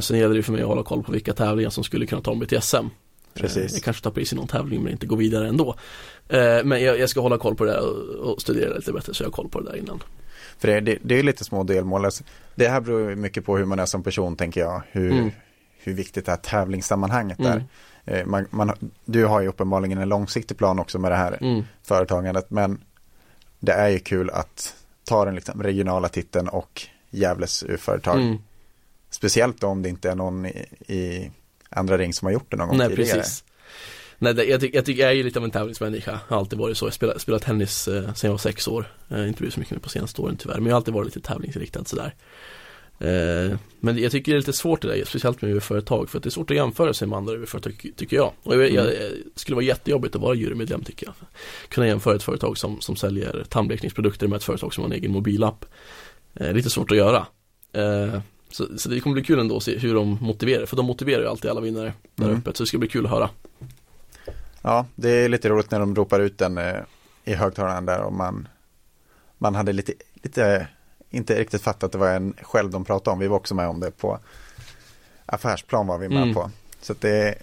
Sen 0.00 0.18
gäller 0.18 0.34
det 0.34 0.42
för 0.42 0.52
mig 0.52 0.62
att 0.62 0.68
hålla 0.68 0.82
koll 0.82 1.02
på 1.02 1.12
vilka 1.12 1.32
tävlingar 1.32 1.70
som 1.70 1.84
skulle 1.84 2.06
kunna 2.06 2.22
ta 2.22 2.34
mig 2.34 2.48
till 2.48 2.62
SM. 2.62 2.86
Precis. 3.34 3.72
Jag 3.72 3.82
kanske 3.82 4.02
tar 4.02 4.10
pris 4.10 4.32
i 4.32 4.36
någon 4.36 4.46
tävling 4.46 4.82
men 4.82 4.92
inte 4.92 5.06
går 5.06 5.16
vidare 5.16 5.48
ändå. 5.48 5.74
Men 6.64 6.82
jag, 6.82 7.08
ska 7.08 7.20
hålla 7.20 7.38
koll 7.38 7.54
på 7.54 7.64
det 7.64 7.80
och 7.80 8.40
studera 8.42 8.74
lite 8.74 8.92
bättre 8.92 9.14
så 9.14 9.22
jag 9.22 9.28
har 9.28 9.32
koll 9.32 9.48
på 9.48 9.60
det 9.60 9.70
där 9.70 9.76
innan. 9.76 10.02
För 10.58 10.68
det, 10.68 10.80
det, 10.80 10.98
det 11.02 11.18
är 11.18 11.22
lite 11.22 11.44
små 11.44 11.64
delmål. 11.64 12.04
Alltså, 12.04 12.24
det 12.54 12.68
här 12.68 12.80
beror 12.80 13.14
mycket 13.14 13.44
på 13.44 13.56
hur 13.56 13.64
man 13.64 13.78
är 13.78 13.86
som 13.86 14.02
person 14.02 14.36
tänker 14.36 14.60
jag. 14.60 14.82
Hur, 14.90 15.12
mm. 15.12 15.30
hur 15.78 15.94
viktigt 15.94 16.26
det 16.26 16.32
här 16.32 16.36
tävlingssammanhanget 16.36 17.38
mm. 17.38 17.52
är. 17.52 17.64
Eh, 18.04 18.26
man, 18.26 18.46
man, 18.50 18.90
du 19.04 19.24
har 19.24 19.40
ju 19.40 19.48
uppenbarligen 19.48 19.98
en 19.98 20.08
långsiktig 20.08 20.58
plan 20.58 20.78
också 20.78 20.98
med 20.98 21.12
det 21.12 21.16
här 21.16 21.38
mm. 21.40 21.64
företagandet. 21.82 22.50
Men 22.50 22.80
det 23.60 23.72
är 23.72 23.88
ju 23.88 23.98
kul 23.98 24.30
att 24.30 24.74
ta 25.04 25.24
den 25.24 25.34
liksom 25.34 25.62
regionala 25.62 26.08
titeln 26.08 26.48
och 26.48 26.82
Gävles 27.10 27.64
företag. 27.78 28.20
Mm. 28.20 28.38
Speciellt 29.10 29.64
om 29.64 29.82
det 29.82 29.88
inte 29.88 30.10
är 30.10 30.14
någon 30.14 30.46
i, 30.46 30.66
i 30.86 31.30
andra 31.70 31.98
ring 31.98 32.12
som 32.12 32.26
har 32.26 32.32
gjort 32.32 32.50
det 32.50 32.56
någon 32.56 32.68
gång 32.68 32.78
Nej, 32.78 32.88
tidigare. 32.88 33.18
Precis. 33.18 33.44
Nej, 34.18 34.34
det, 34.34 34.44
jag, 34.44 34.60
tycker, 34.60 34.78
jag, 34.78 34.84
tycker 34.84 35.02
jag 35.02 35.10
är 35.10 35.16
ju 35.16 35.22
lite 35.22 35.38
av 35.38 35.44
en 35.44 35.50
tävlingsmänniska. 35.50 36.20
Har 36.28 36.38
alltid 36.38 36.58
varit 36.58 36.76
så. 36.76 36.86
Jag 36.86 36.94
spelar, 36.94 37.18
spelat 37.18 37.42
tennis 37.42 37.88
eh, 37.88 38.02
sedan 38.02 38.14
jag 38.22 38.30
var 38.30 38.38
sex 38.38 38.68
år. 38.68 38.92
Eh, 39.08 39.28
inte 39.28 39.38
blivit 39.38 39.54
så 39.54 39.60
mycket 39.60 39.74
nu 39.74 39.80
på 39.80 39.88
senaste 39.88 40.22
åren 40.22 40.36
tyvärr. 40.36 40.54
Men 40.54 40.66
jag 40.66 40.72
har 40.72 40.76
alltid 40.76 40.94
varit 40.94 41.16
lite 41.16 41.28
tävlingsriktad 41.28 41.84
sådär. 41.84 42.14
Eh, 43.00 43.58
men 43.80 43.98
jag 43.98 44.12
tycker 44.12 44.32
det 44.32 44.36
är 44.36 44.40
lite 44.40 44.52
svårt 44.52 44.82
det 44.82 44.88
där, 44.88 45.04
speciellt 45.04 45.42
med 45.42 45.62
företag 45.62 46.10
för 46.10 46.18
att 46.18 46.22
det 46.22 46.28
är 46.28 46.30
svårt 46.30 46.50
att 46.50 46.56
jämföra 46.56 46.94
sig 46.94 47.08
med 47.08 47.16
andra 47.16 47.46
företag 47.46 47.92
tycker 47.96 48.16
jag. 48.16 48.32
Och 48.42 48.54
jag, 48.54 48.72
jag, 48.72 48.86
mm. 48.86 48.96
jag 49.00 49.12
skulle 49.34 49.54
vara 49.54 49.64
jättejobbigt 49.64 50.14
att 50.14 50.22
vara 50.22 50.34
jurymedlem 50.34 50.82
tycker 50.82 51.06
jag. 51.06 51.14
Kunna 51.68 51.86
jämföra 51.86 52.16
ett 52.16 52.22
företag 52.22 52.58
som, 52.58 52.80
som 52.80 52.96
säljer 52.96 53.44
tandblekningsprodukter 53.48 54.28
med 54.28 54.36
ett 54.36 54.44
företag 54.44 54.74
som 54.74 54.84
har 54.84 54.90
en 54.90 54.96
egen 54.96 55.12
mobilapp. 55.12 55.64
Eh, 56.34 56.52
lite 56.52 56.70
svårt 56.70 56.90
att 56.90 56.96
göra. 56.96 57.26
Eh, 57.72 58.20
så, 58.50 58.78
så, 58.78 58.88
det 58.88 59.00
kommer 59.00 59.14
bli 59.14 59.24
kul 59.24 59.38
ändå 59.38 59.56
att 59.56 59.62
se 59.62 59.78
hur 59.78 59.94
de 59.94 60.18
motiverar, 60.20 60.66
för 60.66 60.76
de 60.76 60.86
motiverar 60.86 61.22
ju 61.22 61.28
alltid 61.28 61.50
alla 61.50 61.60
vinnare 61.60 61.92
där 62.14 62.24
mm. 62.24 62.38
uppe. 62.38 62.50
Så 62.54 62.62
det 62.62 62.66
ska 62.66 62.78
bli 62.78 62.88
kul 62.88 63.04
att 63.06 63.10
höra. 63.10 63.30
Ja, 64.68 64.86
det 64.94 65.10
är 65.10 65.28
lite 65.28 65.48
roligt 65.48 65.70
när 65.70 65.80
de 65.80 65.94
ropar 65.94 66.20
ut 66.20 66.38
den 66.38 66.58
eh, 66.58 66.76
i 67.24 67.34
högtalaren 67.34 67.86
där 67.86 68.00
och 68.00 68.12
man, 68.12 68.48
man 69.38 69.54
hade 69.54 69.72
lite, 69.72 69.92
lite, 70.14 70.68
inte 71.10 71.40
riktigt 71.40 71.62
fattat 71.62 71.84
att 71.84 71.92
det 71.92 71.98
var 71.98 72.10
en 72.10 72.34
själv 72.42 72.70
de 72.70 72.84
pratade 72.84 73.12
om. 73.12 73.18
Vi 73.18 73.28
var 73.28 73.36
också 73.36 73.54
med 73.54 73.68
om 73.68 73.80
det 73.80 73.90
på 73.90 74.18
affärsplan 75.26 75.86
var 75.86 75.98
vi 75.98 76.08
med 76.08 76.22
mm. 76.22 76.34
på. 76.34 76.50
Så 76.80 76.94
det, 77.00 77.34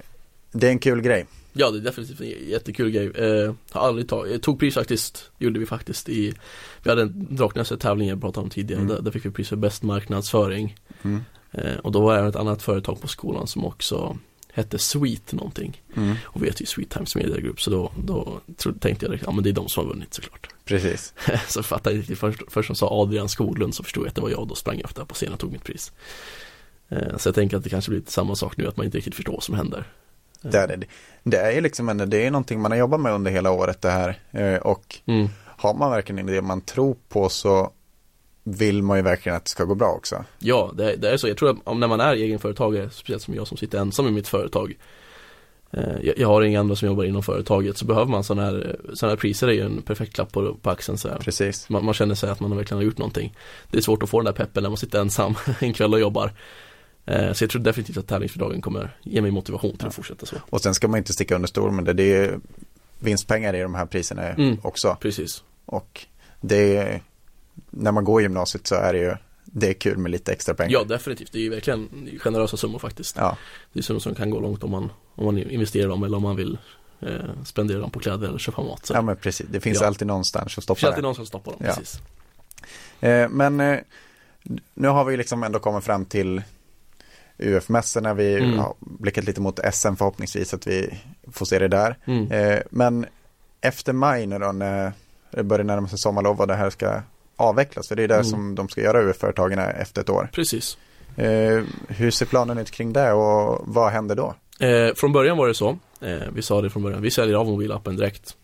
det 0.51 0.67
är 0.67 0.71
en 0.71 0.79
kul 0.79 1.01
grej. 1.01 1.25
Ja, 1.53 1.71
det 1.71 1.77
är 1.77 1.81
definitivt 1.81 2.21
en 2.21 2.49
jättekul 2.49 2.89
grej. 2.91 3.11
Eh, 3.15 3.53
har 3.71 3.87
aldrig 3.87 4.09
tagit, 4.09 4.43
tog 4.43 4.59
pris 4.59 4.73
faktiskt, 4.73 5.31
gjorde 5.37 5.59
vi 5.59 5.65
faktiskt 5.65 6.09
i, 6.09 6.33
vi 6.83 6.89
hade 6.89 7.01
en 7.01 7.27
Draknäset-tävling 7.29 8.09
jag 8.09 8.21
pratade 8.21 8.43
om 8.43 8.49
tidigare, 8.49 8.81
mm. 8.81 8.95
där, 8.95 9.01
där, 9.01 9.11
fick 9.11 9.25
vi 9.25 9.31
pris 9.31 9.49
för 9.49 9.55
bäst 9.55 9.83
marknadsföring. 9.83 10.75
Mm. 11.01 11.21
Eh, 11.51 11.77
och 11.77 11.91
då 11.91 12.01
var 12.01 12.21
det 12.21 12.27
ett 12.27 12.35
annat 12.35 12.61
företag 12.61 13.01
på 13.01 13.07
skolan 13.07 13.47
som 13.47 13.65
också 13.65 14.17
hette 14.55 14.79
Sweet 14.79 15.33
någonting. 15.33 15.81
Mm. 15.95 16.15
Och 16.23 16.43
vet 16.43 16.61
ju 16.61 16.65
Sweet 16.65 16.89
Times 16.89 17.15
Media 17.15 17.39
Group 17.39 17.61
så 17.61 17.69
då, 17.69 17.91
då 18.05 18.41
trodde, 18.57 18.79
tänkte 18.79 19.05
jag 19.05 19.15
att 19.15 19.21
ja 19.21 19.31
men 19.31 19.43
det 19.43 19.49
är 19.49 19.53
de 19.53 19.69
som 19.69 19.83
har 19.83 19.93
vunnit 19.93 20.13
såklart. 20.13 20.49
Precis. 20.65 21.13
så 21.47 21.63
fattade 21.63 21.95
jag 21.95 22.03
inte 22.03 22.15
först, 22.15 22.41
först 22.47 22.67
som 22.67 22.75
sa 22.75 23.01
Adrian 23.01 23.29
Skoglund 23.29 23.75
så 23.75 23.83
förstod 23.83 24.03
jag 24.03 24.09
att 24.09 24.15
det 24.15 24.21
var 24.21 24.29
jag 24.29 24.39
och 24.39 24.47
då 24.47 24.55
sprang 24.55 24.77
jag 24.77 24.85
efter 24.85 25.05
på 25.05 25.15
scenen 25.15 25.33
och 25.33 25.39
tog 25.39 25.51
mitt 25.51 25.63
pris. 25.63 25.91
Eh, 26.89 27.17
så 27.17 27.27
jag 27.27 27.35
tänker 27.35 27.57
att 27.57 27.63
det 27.63 27.69
kanske 27.69 27.91
blir 27.91 27.99
lite 27.99 28.11
samma 28.11 28.35
sak 28.35 28.57
nu 28.57 28.67
att 28.67 28.77
man 28.77 28.85
inte 28.85 28.97
riktigt 28.97 29.15
förstår 29.15 29.33
vad 29.33 29.43
som 29.43 29.55
händer. 29.55 29.83
Det 30.41 30.57
är, 30.57 30.87
det. 31.23 31.37
är 31.37 31.61
liksom 31.61 31.97
det 32.09 32.25
är 32.25 32.31
någonting 32.31 32.61
man 32.61 32.71
har 32.71 32.77
jobbat 32.77 32.99
med 32.99 33.13
under 33.13 33.31
hela 33.31 33.51
året 33.51 33.81
det 33.81 33.91
här 33.91 34.19
eh, 34.31 34.57
och 34.57 34.99
mm. 35.05 35.29
har 35.45 35.73
man 35.73 35.91
verkligen 35.91 36.25
det 36.25 36.41
man 36.41 36.61
tror 36.61 36.95
på 37.09 37.29
så 37.29 37.71
vill 38.47 38.83
man 38.83 38.97
ju 38.97 39.03
verkligen 39.03 39.35
att 39.35 39.45
det 39.45 39.49
ska 39.49 39.63
gå 39.63 39.75
bra 39.75 39.91
också. 39.91 40.25
Ja, 40.39 40.71
det, 40.77 40.95
det 40.95 41.09
är 41.09 41.17
så. 41.17 41.27
Jag 41.27 41.37
tror 41.37 41.49
att 41.49 41.77
när 41.77 41.87
man 41.87 41.99
är 41.99 42.13
egenföretagare, 42.13 42.89
speciellt 42.89 43.23
som 43.23 43.35
jag 43.35 43.47
som 43.47 43.57
sitter 43.57 43.77
ensam 43.79 44.07
i 44.07 44.11
mitt 44.11 44.27
företag 44.27 44.77
eh, 45.71 46.11
jag, 46.17 46.27
har 46.27 46.41
inga 46.41 46.59
andra 46.59 46.75
som 46.75 46.87
jobbar 46.87 47.03
inom 47.03 47.23
företaget 47.23 47.77
så 47.77 47.85
behöver 47.85 48.11
man 48.11 48.23
sådana 48.23 48.47
här, 48.47 48.79
såna 48.93 49.11
här 49.11 49.17
priser 49.17 49.47
är 49.47 49.51
ju 49.51 49.61
en 49.61 49.81
perfekt 49.81 50.13
klapp 50.13 50.31
på, 50.31 50.55
på 50.61 50.69
axeln 50.69 50.97
så. 50.97 51.09
Precis. 51.09 51.69
Man, 51.69 51.85
man, 51.85 51.93
känner 51.93 52.15
sig 52.15 52.29
att 52.29 52.39
man 52.39 52.57
verkligen 52.57 52.77
har 52.77 52.83
gjort 52.83 52.97
någonting. 52.97 53.33
Det 53.71 53.77
är 53.77 53.81
svårt 53.81 54.03
att 54.03 54.09
få 54.09 54.19
den 54.19 54.25
där 54.25 54.45
peppen 54.45 54.63
när 54.63 54.69
man 54.69 54.77
sitter 54.77 54.99
ensam 54.99 55.35
en 55.59 55.73
kväll 55.73 55.93
och 55.93 55.99
jobbar. 55.99 56.31
Eh, 57.05 57.33
så 57.33 57.43
jag 57.43 57.49
tror 57.49 57.61
definitivt 57.61 57.97
att 57.97 58.07
tävlingsbidragen 58.07 58.61
kommer 58.61 58.97
ge 59.03 59.21
mig 59.21 59.31
motivation 59.31 59.71
till 59.71 59.79
ja. 59.81 59.87
att 59.87 59.95
fortsätta 59.95 60.25
så. 60.25 60.35
Och 60.49 60.61
sen 60.61 60.73
ska 60.73 60.87
man 60.87 60.97
inte 60.97 61.13
sticka 61.13 61.35
under 61.35 61.47
stol 61.47 61.71
med 61.71 61.85
det. 61.85 61.93
Det 61.93 62.15
är 62.15 62.39
vinstpengar 62.99 63.55
i 63.55 63.61
de 63.61 63.75
här 63.75 63.85
priserna 63.85 64.23
mm, 64.23 64.57
också. 64.61 64.97
Precis. 65.01 65.43
Och 65.65 66.05
det 66.41 67.01
när 67.69 67.91
man 67.91 68.03
går 68.03 68.21
gymnasiet 68.21 68.67
så 68.67 68.75
är 68.75 68.93
det 68.93 68.99
ju 68.99 69.15
det 69.45 69.69
är 69.69 69.73
kul 69.73 69.97
med 69.97 70.11
lite 70.11 70.31
extra 70.31 70.55
pengar. 70.55 70.71
Ja, 70.71 70.83
definitivt. 70.83 71.31
Det 71.31 71.37
är 71.37 71.41
ju 71.41 71.49
verkligen 71.49 72.09
generösa 72.19 72.57
summor 72.57 72.79
faktiskt. 72.79 73.17
Ja. 73.17 73.37
Det 73.73 73.79
är 73.79 73.83
summor 73.83 73.99
som 73.99 74.15
kan 74.15 74.29
gå 74.29 74.39
långt 74.39 74.63
om 74.63 74.71
man, 74.71 74.91
om 75.15 75.25
man 75.25 75.37
investerar 75.37 75.87
dem 75.87 76.03
eller 76.03 76.17
om 76.17 76.23
man 76.23 76.35
vill 76.35 76.57
eh, 77.01 77.43
spendera 77.45 77.79
dem 77.79 77.91
på 77.91 77.99
kläder 77.99 78.27
eller 78.27 78.37
köpa 78.37 78.63
mat. 78.63 78.85
Så. 78.85 78.93
Ja, 78.93 79.01
men 79.01 79.15
precis. 79.15 79.47
Det 79.49 79.59
finns 79.59 79.81
ja. 79.81 79.87
alltid 79.87 80.07
någonstans 80.07 80.57
att 80.57 80.63
stoppa 80.63 80.79
det. 80.79 80.79
Det 80.79 80.79
finns 80.79 80.87
alltid 80.87 81.03
någonstans 81.03 81.25
att 81.25 81.41
stoppa 81.41 81.51
dem, 81.51 81.59
ja. 81.63 81.73
precis. 81.73 81.99
Eh, 82.99 83.29
men 83.29 83.59
eh, 83.59 83.79
nu 84.73 84.87
har 84.87 85.05
vi 85.05 85.17
liksom 85.17 85.43
ändå 85.43 85.59
kommit 85.59 85.83
fram 85.83 86.05
till 86.05 86.41
UF-mässorna. 87.37 88.13
Vi 88.13 88.37
mm. 88.37 88.59
har 88.59 88.75
blickat 88.79 89.23
lite 89.23 89.41
mot 89.41 89.59
SM 89.73 89.95
förhoppningsvis 89.95 90.53
att 90.53 90.67
vi 90.67 90.99
får 91.31 91.45
se 91.45 91.59
det 91.59 91.67
där. 91.67 91.97
Mm. 92.05 92.31
Eh, 92.31 92.59
men 92.69 93.05
efter 93.61 93.93
maj 93.93 94.25
nu 94.25 94.39
då 94.39 94.51
när 94.51 94.93
det 95.31 95.43
börjar 95.43 95.63
närma 95.63 95.87
sig 95.87 95.99
sommarlov 95.99 96.41
och 96.41 96.47
det 96.47 96.55
här 96.55 96.69
ska 96.69 97.01
avvecklas. 97.35 97.87
För 97.87 97.95
det 97.95 98.03
är 98.03 98.07
det 98.07 98.13
mm. 98.13 98.25
som 98.25 98.55
de 98.55 98.69
ska 98.69 98.81
göra 98.81 99.03
UF-företagen 99.03 99.59
efter 99.59 100.01
ett 100.01 100.09
år. 100.09 100.29
Precis. 100.33 100.77
Eh, 101.15 101.63
hur 101.87 102.11
ser 102.11 102.25
planen 102.25 102.57
ut 102.57 102.71
kring 102.71 102.93
det 102.93 103.13
och 103.13 103.61
vad 103.67 103.91
händer 103.91 104.15
då? 104.15 104.35
Eh, 104.65 104.93
från 104.95 105.11
början 105.11 105.37
var 105.37 105.47
det 105.47 105.53
så, 105.53 105.77
eh, 106.01 106.21
vi 106.33 106.41
sa 106.41 106.61
det 106.61 106.69
från 106.69 106.83
början, 106.83 107.01
vi 107.01 107.11
säljer 107.11 107.35
av 107.35 107.45
mobilappen 107.45 107.95
direkt. 107.95 108.35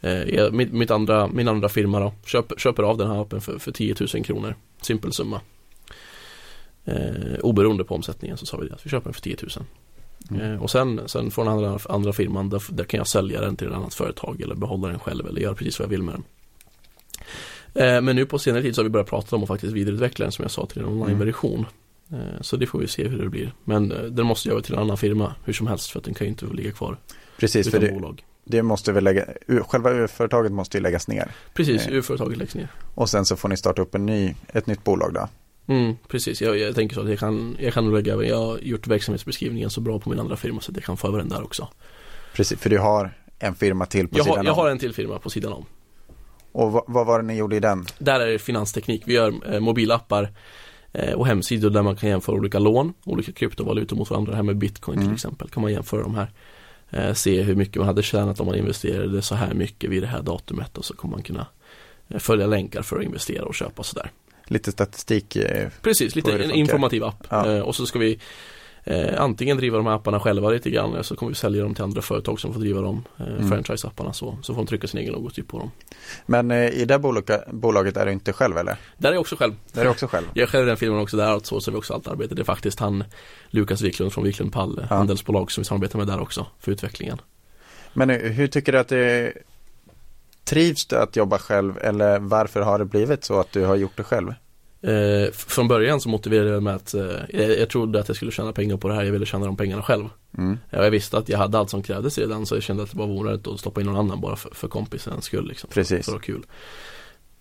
Eh, 0.00 0.50
mitt, 0.50 0.72
mitt, 0.72 0.90
andra, 0.90 1.26
min 1.26 1.48
andra 1.48 1.68
firma 1.68 2.00
då, 2.00 2.12
köper, 2.26 2.56
köper 2.56 2.82
av 2.82 2.98
den 2.98 3.10
här 3.10 3.22
appen 3.22 3.40
för, 3.40 3.58
för 3.58 3.72
10 3.72 3.94
000 4.14 4.24
kronor, 4.24 4.54
simpel 4.80 5.12
summa. 5.12 5.40
Eh, 6.84 7.38
oberoende 7.42 7.84
på 7.84 7.94
omsättningen 7.94 8.36
så 8.36 8.46
sa 8.46 8.56
vi 8.56 8.68
det, 8.68 8.74
att 8.74 8.86
vi 8.86 8.90
köper 8.90 9.04
den 9.04 9.14
för 9.14 9.20
10 9.20 9.36
000. 9.42 9.50
Mm. 10.30 10.52
Eh, 10.52 10.62
och 10.62 10.70
sen, 10.70 11.00
sen 11.06 11.30
får 11.30 11.44
den 11.44 11.52
andra, 11.52 11.78
andra 11.88 12.12
firman, 12.12 12.48
där, 12.48 12.62
där, 12.68 12.84
kan 12.84 12.98
jag 12.98 13.06
sälja 13.06 13.40
den 13.40 13.56
till 13.56 13.68
ett 13.68 13.74
annat 13.74 13.94
företag 13.94 14.40
eller 14.40 14.54
behålla 14.54 14.88
den 14.88 14.98
själv 14.98 15.26
eller 15.26 15.40
göra 15.40 15.54
precis 15.54 15.78
vad 15.78 15.84
jag 15.84 15.90
vill 15.90 16.02
med 16.02 16.14
den. 16.14 16.24
Eh, 17.78 18.00
men 18.00 18.16
nu 18.16 18.26
på 18.26 18.38
senare 18.38 18.62
tid 18.62 18.74
så 18.74 18.80
har 18.80 18.84
vi 18.84 18.90
börjat 18.90 19.08
prata 19.08 19.36
om 19.36 19.42
att 19.42 19.48
faktiskt 19.48 19.72
vidareutveckla 19.72 20.24
den 20.24 20.32
som 20.32 20.42
jag 20.42 20.50
sa 20.50 20.66
till 20.66 20.82
en 20.82 20.88
online-version. 20.88 21.66
Mm. 22.12 22.42
Så 22.42 22.56
det 22.56 22.66
får 22.66 22.78
vi 22.78 22.88
se 22.88 23.08
hur 23.08 23.22
det 23.22 23.28
blir. 23.28 23.54
Men 23.64 23.88
den 23.88 24.26
måste 24.26 24.48
göra 24.48 24.60
till 24.60 24.74
en 24.74 24.80
annan 24.80 24.96
firma 24.96 25.34
hur 25.44 25.52
som 25.52 25.66
helst 25.66 25.90
för 25.90 25.98
att 25.98 26.04
den 26.04 26.14
kan 26.14 26.26
ju 26.26 26.28
inte 26.28 26.46
ligga 26.46 26.72
kvar. 26.72 26.98
Precis, 27.38 27.70
för 27.70 27.78
det, 27.78 27.92
bolag. 27.92 28.24
det 28.44 28.62
måste 28.62 28.92
väl 28.92 29.04
lägga, 29.04 29.24
själva 29.66 29.90
UF-företaget 29.92 30.52
måste 30.52 30.76
ju 30.76 30.82
läggas 30.82 31.08
ner. 31.08 31.30
Precis, 31.54 31.86
eh. 31.86 31.94
UF-företaget 31.94 32.38
läggs 32.38 32.54
ner. 32.54 32.68
Och 32.94 33.10
sen 33.10 33.24
så 33.24 33.36
får 33.36 33.48
ni 33.48 33.56
starta 33.56 33.82
upp 33.82 33.94
en 33.94 34.06
ny, 34.06 34.34
ett 34.52 34.66
nytt 34.66 34.84
bolag 34.84 35.14
då? 35.14 35.28
Mm, 35.74 35.96
precis, 36.08 36.42
jag, 36.42 36.58
jag, 36.58 36.74
tänker 36.74 36.94
så 36.94 37.00
att 37.00 37.08
jag 37.08 37.18
kan, 37.18 37.56
jag 37.60 37.74
kan 37.74 37.94
lägga, 37.94 38.22
jag 38.22 38.36
har 38.36 38.58
gjort 38.58 38.86
verksamhetsbeskrivningen 38.86 39.70
så 39.70 39.80
bra 39.80 39.98
på 39.98 40.10
min 40.10 40.20
andra 40.20 40.36
firma 40.36 40.60
så 40.60 40.70
att 40.70 40.76
jag 40.76 40.84
kan 40.84 40.96
få 40.96 41.08
över 41.08 41.18
den 41.18 41.28
där 41.28 41.42
också. 41.42 41.68
Precis, 42.34 42.60
för 42.60 42.70
du 42.70 42.78
har 42.78 43.14
en 43.38 43.54
firma 43.54 43.86
till 43.86 44.08
på 44.08 44.18
jag 44.18 44.24
sidan 44.24 44.36
har, 44.36 44.40
om? 44.40 44.46
Jag 44.46 44.54
har 44.54 44.70
en 44.70 44.78
till 44.78 44.94
firma 44.94 45.18
på 45.18 45.30
sidan 45.30 45.52
om. 45.52 45.66
Och 46.58 46.84
vad, 46.86 47.06
var 47.06 47.18
det 47.18 47.26
ni 47.26 47.36
gjorde 47.36 47.56
i 47.56 47.60
den? 47.60 47.86
Där 47.98 48.20
är 48.20 48.26
det 48.26 48.38
finansteknik, 48.38 49.02
vi 49.06 49.14
gör 49.14 49.54
eh, 49.54 49.60
mobilappar 49.60 50.30
eh, 50.92 51.12
och 51.12 51.26
hemsidor 51.26 51.70
där 51.70 51.82
man 51.82 51.96
kan 51.96 52.08
jämföra 52.08 52.36
olika 52.36 52.58
lån, 52.58 52.94
olika 53.04 53.32
kryptovalutor 53.32 53.96
mot 53.96 54.10
varandra. 54.10 54.30
Det 54.30 54.36
här 54.36 54.42
med 54.42 54.56
bitcoin 54.56 54.98
mm. 54.98 55.08
till 55.08 55.14
exempel 55.14 55.48
kan 55.48 55.62
man 55.62 55.72
jämföra 55.72 56.02
de 56.02 56.14
här. 56.14 56.30
Eh, 56.90 57.14
se 57.14 57.42
hur 57.42 57.54
mycket 57.54 57.76
man 57.76 57.86
hade 57.86 58.02
tjänat 58.02 58.40
om 58.40 58.46
man 58.46 58.56
investerade 58.56 59.22
så 59.22 59.34
här 59.34 59.54
mycket 59.54 59.90
vid 59.90 60.02
det 60.02 60.06
här 60.06 60.22
datumet 60.22 60.78
och 60.78 60.84
så 60.84 60.94
kommer 60.94 61.14
man 61.14 61.22
kunna 61.22 61.46
följa 62.18 62.46
länkar 62.46 62.82
för 62.82 62.98
att 62.98 63.04
investera 63.04 63.44
och 63.44 63.54
köpa 63.54 63.82
sådär 63.82 64.10
lite 64.44 64.72
statistik. 64.72 65.36
Precis, 65.82 66.14
lite 66.14 66.44
en 66.44 66.50
informativ 66.50 67.04
app. 67.04 67.26
Ja. 67.28 67.62
Och 67.62 67.76
så 67.76 67.86
ska 67.86 67.98
vi 67.98 68.18
eh, 68.88 69.22
antingen 69.22 69.56
driva 69.56 69.76
de 69.76 69.86
här 69.86 69.94
apparna 69.94 70.20
själva 70.20 70.50
lite 70.50 70.70
grann 70.70 70.92
eller 70.92 71.02
så 71.02 71.16
kommer 71.16 71.30
vi 71.30 71.36
sälja 71.36 71.62
dem 71.62 71.74
till 71.74 71.84
andra 71.84 72.02
företag 72.02 72.40
som 72.40 72.52
får 72.52 72.60
driva 72.60 72.80
dem, 72.80 73.04
eh, 73.18 73.26
mm. 73.26 73.50
franchise-apparna 73.50 74.12
så, 74.12 74.38
så 74.42 74.54
får 74.54 74.60
de 74.60 74.66
trycka 74.66 74.86
sin 74.86 75.00
egen 75.00 75.12
logotyp 75.12 75.48
på 75.48 75.58
dem. 75.58 75.70
Men 76.26 76.50
eh, 76.50 76.68
i 76.68 76.84
det 76.84 76.98
bolaget, 76.98 77.50
bolaget 77.50 77.96
är 77.96 78.06
du 78.06 78.12
inte 78.12 78.32
själv 78.32 78.58
eller? 78.58 78.76
Där 78.96 79.08
är 79.08 79.12
jag 79.12 79.20
också 79.20 79.36
själv. 79.36 79.52
Där 79.72 79.80
är 79.80 79.84
jag 79.84 79.92
också 79.92 80.06
själv? 80.06 80.26
Jag 80.34 80.42
är 80.42 80.46
själv 80.46 80.64
i 80.64 80.68
den 80.68 80.76
firman 80.76 81.00
också, 81.00 81.16
där 81.16 81.34
outsourcar 81.34 81.72
vi 81.72 81.78
också 81.78 81.94
allt 81.94 82.08
arbete. 82.08 82.34
Det 82.34 82.42
är 82.42 82.44
faktiskt 82.44 82.80
han, 82.80 83.04
Lukas 83.50 83.80
Wiklund 83.80 84.12
från 84.12 84.24
Wiklund 84.24 84.52
Pall, 84.52 84.86
ja. 84.90 84.96
handelsbolag 84.96 85.52
som 85.52 85.62
vi 85.62 85.64
samarbetar 85.64 85.98
med 85.98 86.06
där 86.06 86.20
också 86.20 86.46
för 86.60 86.72
utvecklingen. 86.72 87.20
Men 87.92 88.10
eh, 88.10 88.16
hur 88.16 88.46
tycker 88.46 88.72
du 88.72 88.78
att 88.78 88.88
det 88.88 89.32
Trivs 90.48 90.86
du 90.86 90.96
att 90.96 91.16
jobba 91.16 91.38
själv 91.38 91.78
eller 91.78 92.18
varför 92.18 92.60
har 92.60 92.78
det 92.78 92.84
blivit 92.84 93.24
så 93.24 93.40
att 93.40 93.52
du 93.52 93.64
har 93.64 93.76
gjort 93.76 93.96
det 93.96 94.04
själv? 94.04 94.34
Eh, 94.82 95.32
från 95.32 95.68
början 95.68 96.00
så 96.00 96.08
motiverade 96.08 96.50
jag 96.50 96.62
med 96.62 96.74
att 96.74 96.94
eh, 96.94 97.10
jag, 97.58 97.68
trodde 97.70 98.00
att 98.00 98.08
jag 98.08 98.16
skulle 98.16 98.30
tjäna 98.30 98.52
pengar 98.52 98.76
på 98.76 98.88
det 98.88 98.94
här, 98.94 99.04
jag 99.04 99.12
ville 99.12 99.26
tjäna 99.26 99.46
de 99.46 99.56
pengarna 99.56 99.82
själv. 99.82 100.08
Mm. 100.38 100.58
Jag 100.70 100.90
visste 100.90 101.18
att 101.18 101.28
jag 101.28 101.38
hade 101.38 101.58
allt 101.58 101.70
som 101.70 101.82
krävdes 101.82 102.18
redan 102.18 102.46
så 102.46 102.56
jag 102.56 102.62
kände 102.62 102.82
att 102.82 102.90
det 102.90 102.98
var 102.98 103.06
onödigt 103.06 103.46
att 103.46 103.60
stoppa 103.60 103.80
in 103.80 103.86
någon 103.86 103.96
annan 103.96 104.20
bara 104.20 104.36
för, 104.36 104.54
för 104.54 104.68
kompisens 104.68 105.24
skull. 105.24 105.48
Liksom, 105.48 105.70
Precis. 105.72 106.06
För 106.06 106.16
att 106.16 106.22
kul. 106.22 106.46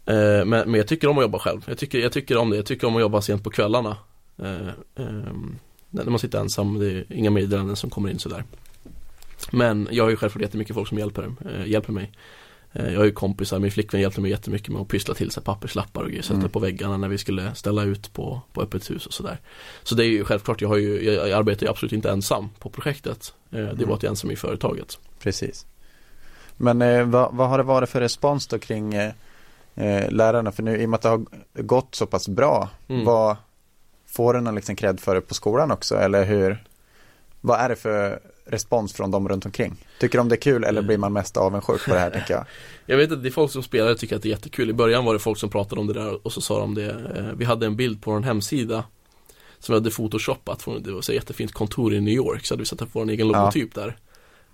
Eh, 0.05 0.15
men, 0.15 0.47
men, 0.47 0.73
jag 0.73 0.87
tycker 0.87 1.07
om 1.07 1.17
att 1.17 1.23
jobba 1.23 1.39
själv. 1.39 1.61
Jag 1.67 1.77
tycker, 1.77 1.99
jag 1.99 2.11
tycker 2.11 2.37
om 2.37 2.49
det. 2.49 2.55
Jag 2.55 2.65
tycker 2.65 2.87
om 2.87 2.95
att 2.95 3.01
jobba 3.01 3.21
sent 3.21 3.43
på 3.43 3.49
kvällarna. 3.49 3.97
Eh, 4.37 4.67
ehm, 4.95 5.55
när 5.89 6.05
man 6.05 6.19
sitter 6.19 6.39
ensam, 6.39 6.79
det 6.79 6.91
är 6.91 7.05
inga 7.09 7.29
meddelanden 7.29 7.75
som 7.75 7.89
kommer 7.89 8.09
in 8.09 8.19
sådär. 8.19 8.43
Men 9.51 9.87
jag 9.91 10.03
har 10.03 10.09
ju 10.09 10.15
självklart 10.15 10.41
jättemycket 10.41 10.75
folk 10.75 10.89
som 10.89 10.97
hjälper, 10.97 11.31
eh, 11.45 11.67
hjälper 11.67 11.93
mig. 11.93 12.11
Eh, 12.77 12.93
jag 12.93 12.99
har 12.99 13.05
ju 13.05 13.11
kompisar, 13.11 13.59
min 13.59 13.71
flickvän 13.71 14.01
hjälpte 14.01 14.21
mig 14.21 14.31
jättemycket 14.31 14.69
med 14.69 14.81
att 14.81 14.87
pyssla 14.87 15.13
till 15.13 15.31
sig 15.31 15.43
papperslappar 15.43 16.01
och 16.01 16.09
grejer, 16.09 16.23
sätta 16.23 16.39
mm. 16.39 16.49
på 16.49 16.59
väggarna 16.59 16.97
när 16.97 17.07
vi 17.07 17.17
skulle 17.17 17.55
ställa 17.55 17.83
ut 17.83 18.13
på, 18.13 18.41
på 18.53 18.61
öppet 18.61 18.89
hus 18.89 19.05
och 19.05 19.13
sådär. 19.13 19.39
Så 19.83 19.95
det 19.95 20.05
är 20.05 20.09
ju 20.09 20.23
självklart, 20.23 20.61
jag, 20.61 20.69
har 20.69 20.77
ju, 20.77 21.03
jag, 21.03 21.31
arbetar 21.31 21.65
ju 21.65 21.69
absolut 21.69 21.93
inte 21.93 22.09
ensam 22.09 22.49
på 22.59 22.69
projektet. 22.69 23.33
Eh, 23.51 23.65
det 23.65 23.85
var 23.85 23.95
att 23.95 24.03
jag 24.03 24.09
ensam 24.09 24.31
i 24.31 24.35
företaget. 24.35 24.99
Precis. 25.19 25.65
Men 26.57 26.81
eh, 26.81 27.05
vad, 27.05 27.35
vad, 27.35 27.49
har 27.49 27.57
det 27.57 27.63
varit 27.63 27.89
för 27.89 28.01
respons 28.01 28.47
då 28.47 28.59
kring 28.59 28.93
eh, 28.93 29.11
eh, 29.75 30.11
lärarna? 30.11 30.51
För 30.51 30.63
nu 30.63 30.81
i 30.81 30.85
och 30.85 30.89
med 30.89 30.97
att 30.97 31.01
det 31.01 31.09
har 31.09 31.25
gått 31.53 31.95
så 31.95 32.05
pass 32.05 32.27
bra, 32.27 32.69
mm. 32.87 33.05
vad 33.05 33.37
får 34.05 34.33
du 34.33 34.41
någon 34.41 34.55
liksom 34.55 34.75
cred 34.75 34.99
för 34.99 35.15
det 35.15 35.21
på 35.21 35.33
skolan 35.33 35.71
också? 35.71 35.95
Eller 35.95 36.25
hur, 36.25 36.63
vad 37.41 37.59
är 37.59 37.69
det 37.69 37.75
för 37.75 38.19
respons 38.49 38.93
från 38.93 39.11
dem 39.11 39.29
runt 39.29 39.45
omkring? 39.45 39.75
Tycker 39.99 40.17
de 40.17 40.29
det 40.29 40.35
är 40.35 40.41
kul 40.41 40.63
eller 40.63 40.81
blir 40.81 40.97
man 40.97 41.13
mest 41.13 41.37
avundsjuk 41.37 41.85
på 41.85 41.93
det 41.93 41.99
här 41.99 42.09
tänker 42.09 42.33
jag? 42.33 42.45
Jag 42.89 42.97
vet 42.97 43.11
att 43.11 43.23
det 43.23 43.29
är 43.29 43.31
folk 43.31 43.51
som 43.51 43.63
spelar 43.63 43.93
tycker 43.93 44.15
att 44.15 44.21
det 44.21 44.29
är 44.29 44.31
jättekul. 44.31 44.69
I 44.69 44.73
början 44.73 45.05
var 45.05 45.13
det 45.13 45.19
folk 45.19 45.37
som 45.37 45.49
pratade 45.49 45.81
om 45.81 45.87
det 45.87 45.93
där 45.93 46.25
och 46.25 46.33
så 46.33 46.41
sa 46.41 46.59
de 46.59 46.75
det. 46.75 46.89
Eh, 46.89 47.25
vi 47.37 47.45
hade 47.45 47.65
en 47.65 47.75
bild 47.75 48.01
på 48.01 48.11
en 48.11 48.23
hemsida 48.23 48.83
som 49.59 49.73
vi 49.73 49.79
hade 49.79 49.91
photoshopat 49.91 50.61
från 50.61 50.83
det 50.83 50.91
var 50.91 50.99
ett 50.99 51.09
jättefint 51.09 51.51
kontor 51.51 51.93
i 51.93 52.01
New 52.01 52.13
York 52.13 52.45
så 52.45 52.53
hade 52.53 52.61
vi 52.61 52.65
satt 52.65 52.81
upp 52.81 52.89
vår 52.91 53.09
egen 53.09 53.27
logotyp 53.27 53.69
ja. 53.75 53.81
där. 53.81 53.97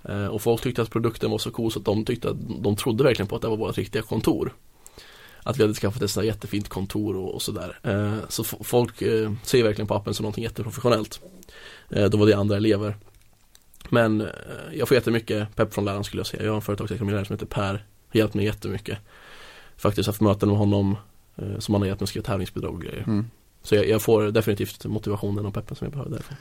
Eh, 0.03 0.27
och 0.27 0.41
folk 0.41 0.62
tyckte 0.62 0.82
att 0.82 0.89
produkten 0.89 1.32
var 1.32 1.38
så 1.38 1.51
cool 1.51 1.71
så 1.71 1.79
att 1.79 1.86
de 1.86 2.06
tyckte 2.06 2.29
att 2.29 2.38
de 2.60 2.75
trodde 2.75 3.03
verkligen 3.03 3.27
på 3.27 3.36
att 3.36 3.41
det 3.41 3.47
var 3.47 3.58
vårt 3.58 3.77
riktiga 3.77 4.01
kontor. 4.01 4.53
Att 5.43 5.58
vi 5.58 5.63
hade 5.63 5.73
skaffat 5.73 6.01
ett 6.01 6.12
sådant 6.12 6.27
jättefint 6.27 6.69
kontor 6.69 7.15
och, 7.15 7.34
och 7.34 7.41
sådär. 7.41 7.79
Eh, 7.84 8.15
så 8.29 8.43
folk 8.43 8.97
ser 9.43 9.63
verkligen 9.63 9.88
på 9.88 9.95
appen 9.95 10.13
som 10.13 10.23
någonting 10.23 10.43
jätteprofessionellt. 10.43 11.19
Då 12.10 12.17
var 12.17 12.25
det 12.25 12.34
andra 12.34 12.58
elever. 12.58 12.95
Men 13.89 14.22
eh, 14.22 14.28
jag 14.74 14.88
får 14.88 14.96
jättemycket 14.96 15.56
pepp 15.56 15.74
från 15.74 15.86
läraren 15.86 16.04
skulle 16.04 16.19
jag 16.19 16.28
säga. 16.28 16.43
Jag 16.43 16.52
har 16.52 16.56
en 16.56 16.62
företagsekonomilärare 16.62 17.26
som 17.26 17.34
heter 17.34 17.46
Per. 17.46 17.86
Har 18.08 18.17
hjälpt 18.17 18.34
mig 18.34 18.46
jättemycket. 18.46 18.98
Faktiskt 19.78 20.08
haft 20.08 20.22
möten 20.22 20.50
med 20.50 20.58
honom 20.58 20.98
eh, 21.36 21.60
som 21.60 21.74
han 21.74 21.82
har 21.82 21.88
hjälpt 21.88 22.02
mig 22.02 22.06
att 22.06 22.10
skriva 22.10 22.26
tävlingsbidrag 22.26 22.74
och 22.74 22.82
grejer. 22.82 23.04
Mm. 23.08 23.26
Så 23.63 23.76
jag, 23.76 23.88
jag, 23.88 24.02
får 24.02 24.24
definitivt 24.24 24.86
motivationen 24.86 25.46
och 25.46 25.54
peppen 25.54 25.76
som 25.76 25.86
jag 25.86 25.91
behöver 25.91 26.12
därifrån. 26.12 26.38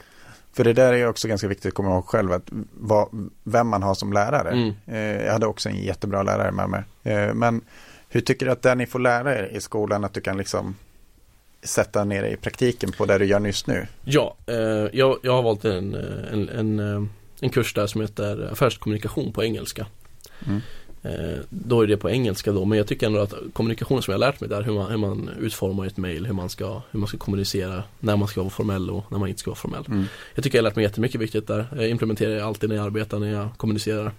För 0.53 0.63
det 0.63 0.73
där 0.73 0.93
är 0.93 1.07
också 1.07 1.27
ganska 1.27 1.47
viktigt 1.47 1.65
att 1.65 1.73
komma 1.73 1.89
ihåg 1.89 2.05
själv 2.05 2.31
att 2.31 2.49
vad, 2.73 3.29
vem 3.43 3.67
man 3.67 3.83
har 3.83 3.93
som 3.93 4.13
lärare. 4.13 4.49
Mm. 4.49 4.73
Eh, 4.85 5.25
jag 5.25 5.33
hade 5.33 5.45
också 5.45 5.69
en 5.69 5.83
jättebra 5.83 6.23
lärare 6.23 6.51
med 6.51 6.69
mig. 6.69 6.83
men 7.33 7.61
hur 8.09 8.21
tycker 8.21 8.45
du 8.45 8.51
att 8.51 8.61
det 8.61 8.75
ni 8.75 8.85
får 8.85 8.99
lära 8.99 9.39
er 9.39 9.49
i 9.53 9.61
skolan 9.61 10.03
att 10.03 10.13
du 10.13 10.21
kan 10.21 10.37
liksom 10.37 10.75
sätta 11.63 12.03
ner 12.03 12.23
i 12.23 12.35
praktiken 12.35 12.91
på 12.91 13.05
det 13.05 13.17
du 13.17 13.25
gör 13.25 13.39
nyss 13.39 13.67
nu? 13.67 13.87
Ja, 14.03 14.35
jag, 14.91 15.17
jag 15.23 15.33
har 15.33 15.43
valt 15.43 15.65
en, 15.65 15.93
en, 16.31 16.49
en 16.49 17.09
en 17.43 17.49
kurs 17.49 17.73
där 17.73 17.87
som 17.87 18.01
heter 18.01 18.49
affärskommunikation 18.51 19.33
på 19.33 19.43
engelska. 19.43 19.85
Mm. 20.45 20.61
Eh, 21.01 21.39
då 21.49 21.81
är 21.81 21.87
det 21.87 21.97
på 21.97 22.09
engelska 22.09 22.51
då, 22.51 22.65
men 22.65 22.77
jag 22.77 22.87
tycker 22.87 23.07
ändå 23.07 23.19
att 23.19 23.33
kommunikation 23.53 24.01
som 24.01 24.11
jag 24.11 24.19
lärt 24.19 24.41
mig 24.41 24.49
där, 24.49 24.61
hur 24.61 24.73
man, 24.73 24.91
hur 24.91 24.97
man 24.97 25.29
utformar 25.39 25.85
ett 25.85 25.97
mail, 25.97 26.25
hur 26.25 26.33
man, 26.33 26.49
ska, 26.49 26.81
hur 26.91 26.99
man 26.99 27.07
ska 27.07 27.17
kommunicera, 27.17 27.83
när 27.99 28.17
man 28.17 28.27
ska 28.27 28.41
vara 28.41 28.49
formell 28.49 28.89
och 28.89 29.11
när 29.11 29.19
man 29.19 29.29
inte 29.29 29.39
ska 29.39 29.51
vara 29.51 29.59
formell. 29.59 29.85
Mm. 29.87 30.05
Jag 30.35 30.43
tycker 30.43 30.57
jag 30.57 30.63
lärt 30.63 30.75
mig 30.75 30.83
jättemycket 30.83 31.21
viktigt 31.21 31.47
där. 31.47 31.67
Jag 31.75 31.89
implementerar 31.89 32.39
alltid 32.39 32.69
när 32.69 32.75
jag 32.75 32.85
arbetar, 32.85 33.19
när 33.19 33.31
jag 33.31 33.49
kommunicerar. 33.57 34.11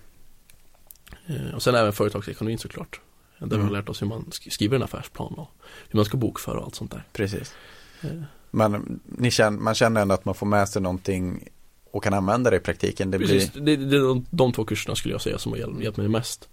Eh, 1.26 1.54
och 1.54 1.62
sen 1.62 1.74
även 1.74 1.92
företagsekonomin 1.92 2.58
såklart. 2.58 3.00
Där 3.38 3.46
mm. 3.46 3.58
vi 3.58 3.64
har 3.64 3.80
lärt 3.80 3.88
oss 3.88 4.02
hur 4.02 4.06
man 4.06 4.30
skriver 4.30 4.76
en 4.76 4.82
affärsplan 4.82 5.34
och 5.34 5.50
hur 5.88 5.96
man 5.96 6.04
ska 6.04 6.16
bokföra 6.16 6.58
och 6.58 6.64
allt 6.64 6.74
sånt 6.74 6.90
där. 6.90 7.04
Precis. 7.12 7.54
Eh. 8.00 8.10
Men 8.50 9.00
ni 9.04 9.30
känner, 9.30 9.58
man 9.58 9.74
känner 9.74 10.02
ändå 10.02 10.14
att 10.14 10.24
man 10.24 10.34
får 10.34 10.46
med 10.46 10.68
sig 10.68 10.82
någonting 10.82 11.48
och 11.94 12.02
kan 12.02 12.14
använda 12.14 12.50
det 12.50 12.56
i 12.56 12.60
praktiken. 12.60 13.10
Det 13.10 13.18
Precis, 13.18 13.52
blir... 13.52 13.76
det, 13.76 13.84
det 13.84 13.96
är 13.96 14.00
de, 14.00 14.26
de 14.30 14.52
två 14.52 14.64
kurserna 14.64 14.96
skulle 14.96 15.14
jag 15.14 15.20
säga 15.20 15.38
som 15.38 15.52
har 15.52 15.58
hjälpt 15.58 15.96
mig 15.96 16.08
mest. 16.08 16.48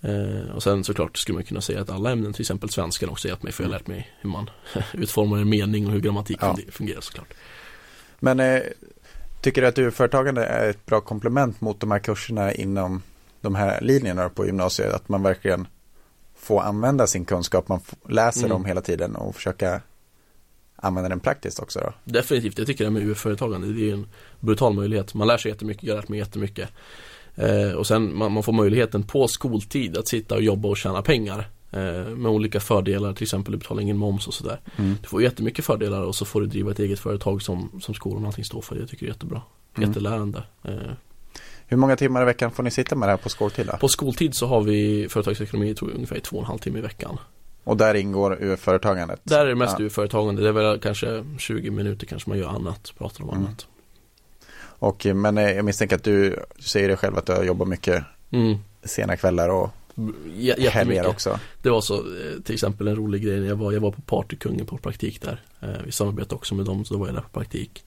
Eh, 0.00 0.54
och 0.54 0.62
sen 0.62 0.84
såklart 0.84 1.16
skulle 1.18 1.34
man 1.34 1.44
kunna 1.44 1.60
säga 1.60 1.80
att 1.80 1.90
alla 1.90 2.10
ämnen, 2.10 2.32
till 2.32 2.42
exempel 2.42 2.70
svenskan 2.70 3.08
också 3.08 3.28
hjälpt 3.28 3.42
mig 3.42 3.52
för 3.52 3.64
jag 3.64 3.68
har 3.70 3.78
lärt 3.78 3.86
mig 3.86 4.10
hur 4.20 4.30
man 4.30 4.50
utformar 4.92 5.38
en 5.38 5.48
mening 5.48 5.86
och 5.86 5.92
hur 5.92 6.00
grammatik 6.00 6.38
ja. 6.40 6.56
fungerar 6.70 7.00
såklart. 7.00 7.34
Men 8.18 8.40
eh, 8.40 8.62
tycker 9.40 9.62
du 9.62 9.68
att 9.68 9.78
UF-företagande 9.78 10.44
är 10.44 10.68
ett 10.70 10.86
bra 10.86 11.00
komplement 11.00 11.60
mot 11.60 11.80
de 11.80 11.90
här 11.90 11.98
kurserna 11.98 12.52
inom 12.52 13.02
de 13.40 13.54
här 13.54 13.80
linjerna 13.80 14.28
på 14.28 14.46
gymnasiet? 14.46 14.94
Att 14.94 15.08
man 15.08 15.22
verkligen 15.22 15.66
får 16.36 16.62
använda 16.62 17.06
sin 17.06 17.24
kunskap, 17.24 17.68
man 17.68 17.80
läser 18.08 18.40
mm. 18.40 18.50
dem 18.50 18.64
hela 18.64 18.80
tiden 18.80 19.16
och 19.16 19.34
försöka 19.34 19.80
använda 20.76 21.08
den 21.08 21.20
praktiskt 21.20 21.60
också 21.60 21.80
då? 21.80 21.92
Definitivt, 22.04 22.58
jag 22.58 22.66
tycker 22.66 22.84
det 22.84 22.90
med 22.90 23.02
UF-företagande, 23.02 23.72
det 23.72 23.90
är 23.90 23.92
en 23.92 24.06
brutal 24.40 24.74
möjlighet. 24.74 25.14
Man 25.14 25.28
lär 25.28 25.38
sig 25.38 25.50
jättemycket, 25.50 25.84
jag 25.84 25.94
har 25.94 26.00
lärt 26.00 26.08
mig 26.08 26.18
jättemycket. 26.18 26.68
Eh, 27.34 27.70
och 27.70 27.86
sen 27.86 28.16
man, 28.16 28.32
man, 28.32 28.42
får 28.42 28.52
möjligheten 28.52 29.02
på 29.02 29.28
skoltid 29.28 29.96
att 29.96 30.08
sitta 30.08 30.34
och 30.34 30.42
jobba 30.42 30.68
och 30.68 30.76
tjäna 30.76 31.02
pengar. 31.02 31.48
Eh, 31.70 32.04
med 32.16 32.26
olika 32.26 32.60
fördelar, 32.60 33.12
till 33.12 33.22
exempel 33.22 33.52
du 33.52 33.58
betalar 33.58 33.82
ingen 33.82 33.96
moms 33.96 34.26
och 34.26 34.34
sådär. 34.34 34.60
Mm. 34.76 34.96
Du 35.02 35.08
får 35.08 35.22
jättemycket 35.22 35.64
fördelar 35.64 36.02
och 36.02 36.14
så 36.14 36.24
får 36.24 36.40
du 36.40 36.46
driva 36.46 36.70
ett 36.70 36.78
eget 36.78 36.98
företag 36.98 37.42
som, 37.42 37.80
som 37.82 37.94
skolan 37.94 38.22
och 38.22 38.26
allting 38.26 38.44
står 38.44 38.60
för. 38.60 38.76
Jag 38.76 38.88
tycker 38.88 39.06
det 39.06 39.10
är 39.10 39.14
jättebra. 39.14 39.42
Mm. 39.76 39.88
Jättelärande. 39.88 40.42
Eh. 40.64 40.92
Hur 41.66 41.76
många 41.76 41.96
timmar 41.96 42.22
i 42.22 42.24
veckan 42.24 42.50
får 42.50 42.62
ni 42.62 42.70
sitta 42.70 42.96
med 42.96 43.08
det 43.08 43.10
här 43.10 43.18
på 43.18 43.28
skoltid? 43.28 43.66
Då? 43.66 43.76
På 43.76 43.88
skoltid 43.88 44.34
så 44.34 44.46
har 44.46 44.60
vi 44.60 45.08
företagsekonomi 45.08 45.74
tror 45.74 45.90
jag, 45.90 45.94
ungefär 45.94 46.20
två 46.20 46.36
och 46.36 46.42
en 46.42 46.46
halv 46.46 46.58
timme 46.58 46.78
i 46.78 46.82
veckan. 46.82 47.18
Och 47.66 47.76
där 47.76 47.94
ingår 47.94 48.38
UF-företagandet? 48.40 49.20
Där 49.22 49.40
är 49.40 49.48
det 49.48 49.54
mest 49.54 49.78
ja. 49.78 49.84
UF-företagande. 49.84 50.42
Det 50.42 50.48
är 50.48 50.52
väl 50.52 50.80
kanske 50.80 51.24
20 51.38 51.70
minuter 51.70 52.06
kanske 52.06 52.30
man 52.30 52.38
gör 52.38 52.48
annat, 52.48 52.92
pratar 52.98 53.24
om 53.24 53.30
mm. 53.30 53.42
annat. 53.42 53.66
Och, 54.58 55.06
men 55.06 55.38
eh, 55.38 55.50
jag 55.50 55.64
misstänker 55.64 55.96
att 55.96 56.04
du, 56.04 56.30
du 56.56 56.62
säger 56.62 56.88
det 56.88 56.96
själv 56.96 57.16
att 57.16 57.26
du 57.26 57.32
har 57.32 57.44
jobbat 57.44 57.68
mycket 57.68 58.04
mm. 58.30 58.56
sena 58.84 59.16
kvällar 59.16 59.48
och 59.48 59.70
J 60.36 60.68
helger 60.68 61.06
också. 61.06 61.38
Det 61.62 61.70
var 61.70 61.80
så 61.80 61.94
eh, 61.94 62.42
till 62.44 62.54
exempel 62.54 62.88
en 62.88 62.96
rolig 62.96 63.22
grej. 63.22 63.46
Jag 63.46 63.56
var, 63.56 63.72
jag 63.72 63.80
var 63.80 63.90
på 63.90 64.00
Partykungen 64.00 64.66
på 64.66 64.78
praktik 64.78 65.22
där. 65.22 65.40
Eh, 65.60 65.68
vi 65.84 65.92
samarbetade 65.92 66.34
också 66.34 66.54
med 66.54 66.64
dem 66.66 66.84
så 66.84 66.94
då 66.94 67.00
var 67.00 67.06
jag 67.06 67.14
där 67.14 67.22
på 67.22 67.28
praktik. 67.28 67.84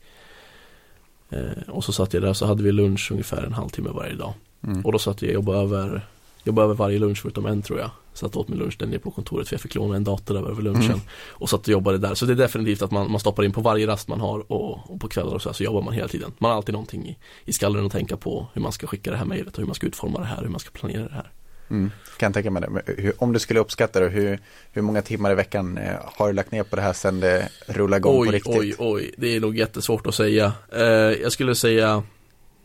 Och 1.67 1.83
så 1.83 1.91
satt 1.91 2.13
jag 2.13 2.23
där 2.23 2.33
så 2.33 2.45
hade 2.45 2.63
vi 2.63 2.71
lunch 2.71 3.11
ungefär 3.11 3.43
en 3.43 3.53
halvtimme 3.53 3.89
varje 3.89 4.15
dag. 4.15 4.33
Mm. 4.63 4.85
Och 4.85 4.91
då 4.91 4.99
satt 4.99 5.21
jag 5.21 5.29
och 5.29 5.33
jobbade 5.33 5.59
över, 5.59 6.07
jobbade 6.43 6.65
över 6.65 6.75
varje 6.75 6.99
lunch 6.99 7.21
förutom 7.21 7.45
en 7.45 7.61
tror 7.61 7.79
jag. 7.79 7.91
Satt 8.19 8.35
åt 8.35 8.47
min 8.47 8.59
lunch 8.59 8.75
där 8.79 8.87
nere 8.87 8.99
på 8.99 9.11
kontoret 9.11 9.47
för 9.47 9.53
jag 9.53 9.61
fick 9.61 9.75
låna 9.75 9.95
en 9.95 10.03
dator 10.03 10.35
där 10.35 10.49
över 10.49 10.61
lunchen. 10.61 10.83
Mm. 10.83 10.99
Och 11.29 11.49
satt 11.49 11.61
och 11.61 11.69
jobbade 11.69 11.97
där. 11.97 12.15
Så 12.15 12.25
det 12.25 12.33
är 12.33 12.35
definitivt 12.35 12.81
att 12.81 12.91
man, 12.91 13.11
man 13.11 13.19
stoppar 13.19 13.43
in 13.43 13.51
på 13.51 13.61
varje 13.61 13.87
rast 13.87 14.07
man 14.07 14.19
har 14.19 14.51
och, 14.51 14.91
och 14.91 14.99
på 15.01 15.07
kvällar 15.07 15.33
och 15.33 15.41
så, 15.41 15.49
här, 15.49 15.53
så 15.53 15.63
jobbar 15.63 15.81
man 15.81 15.93
hela 15.93 16.07
tiden. 16.07 16.31
Man 16.37 16.51
har 16.51 16.57
alltid 16.57 16.73
någonting 16.73 17.07
i, 17.07 17.17
i 17.45 17.53
skallen 17.53 17.85
att 17.85 17.91
tänka 17.91 18.17
på 18.17 18.47
hur 18.53 18.61
man 18.61 18.71
ska 18.71 18.87
skicka 18.87 19.11
det 19.11 19.17
här 19.17 19.25
mejlet 19.25 19.53
och 19.53 19.59
hur 19.59 19.65
man 19.65 19.75
ska 19.75 19.87
utforma 19.87 20.19
det 20.19 20.25
här, 20.25 20.41
hur 20.41 20.49
man 20.49 20.59
ska 20.59 20.71
planera 20.71 21.03
det 21.03 21.13
här. 21.13 21.31
Mm, 21.69 21.91
kan 22.17 22.33
tänka 22.33 22.51
mig 22.51 22.61
det. 22.61 22.93
Hur, 22.97 23.13
om 23.17 23.33
du 23.33 23.39
skulle 23.39 23.59
uppskatta 23.59 23.99
det, 23.99 24.09
hur, 24.09 24.39
hur 24.71 24.81
många 24.81 25.01
timmar 25.01 25.31
i 25.31 25.35
veckan 25.35 25.77
eh, 25.77 25.95
har 26.03 26.27
du 26.27 26.33
lagt 26.33 26.51
ner 26.51 26.63
på 26.63 26.75
det 26.75 26.81
här 26.81 26.93
sedan 26.93 27.19
det 27.19 27.49
rullade 27.67 27.97
igång 27.97 28.21
oj, 28.21 28.27
på 28.27 28.31
riktigt? 28.31 28.55
Oj, 28.55 28.75
oj, 28.79 29.13
det 29.17 29.35
är 29.35 29.39
nog 29.39 29.57
jättesvårt 29.57 30.07
att 30.07 30.15
säga. 30.15 30.53
Eh, 30.71 30.83
jag 31.21 31.31
skulle 31.31 31.55
säga 31.55 32.03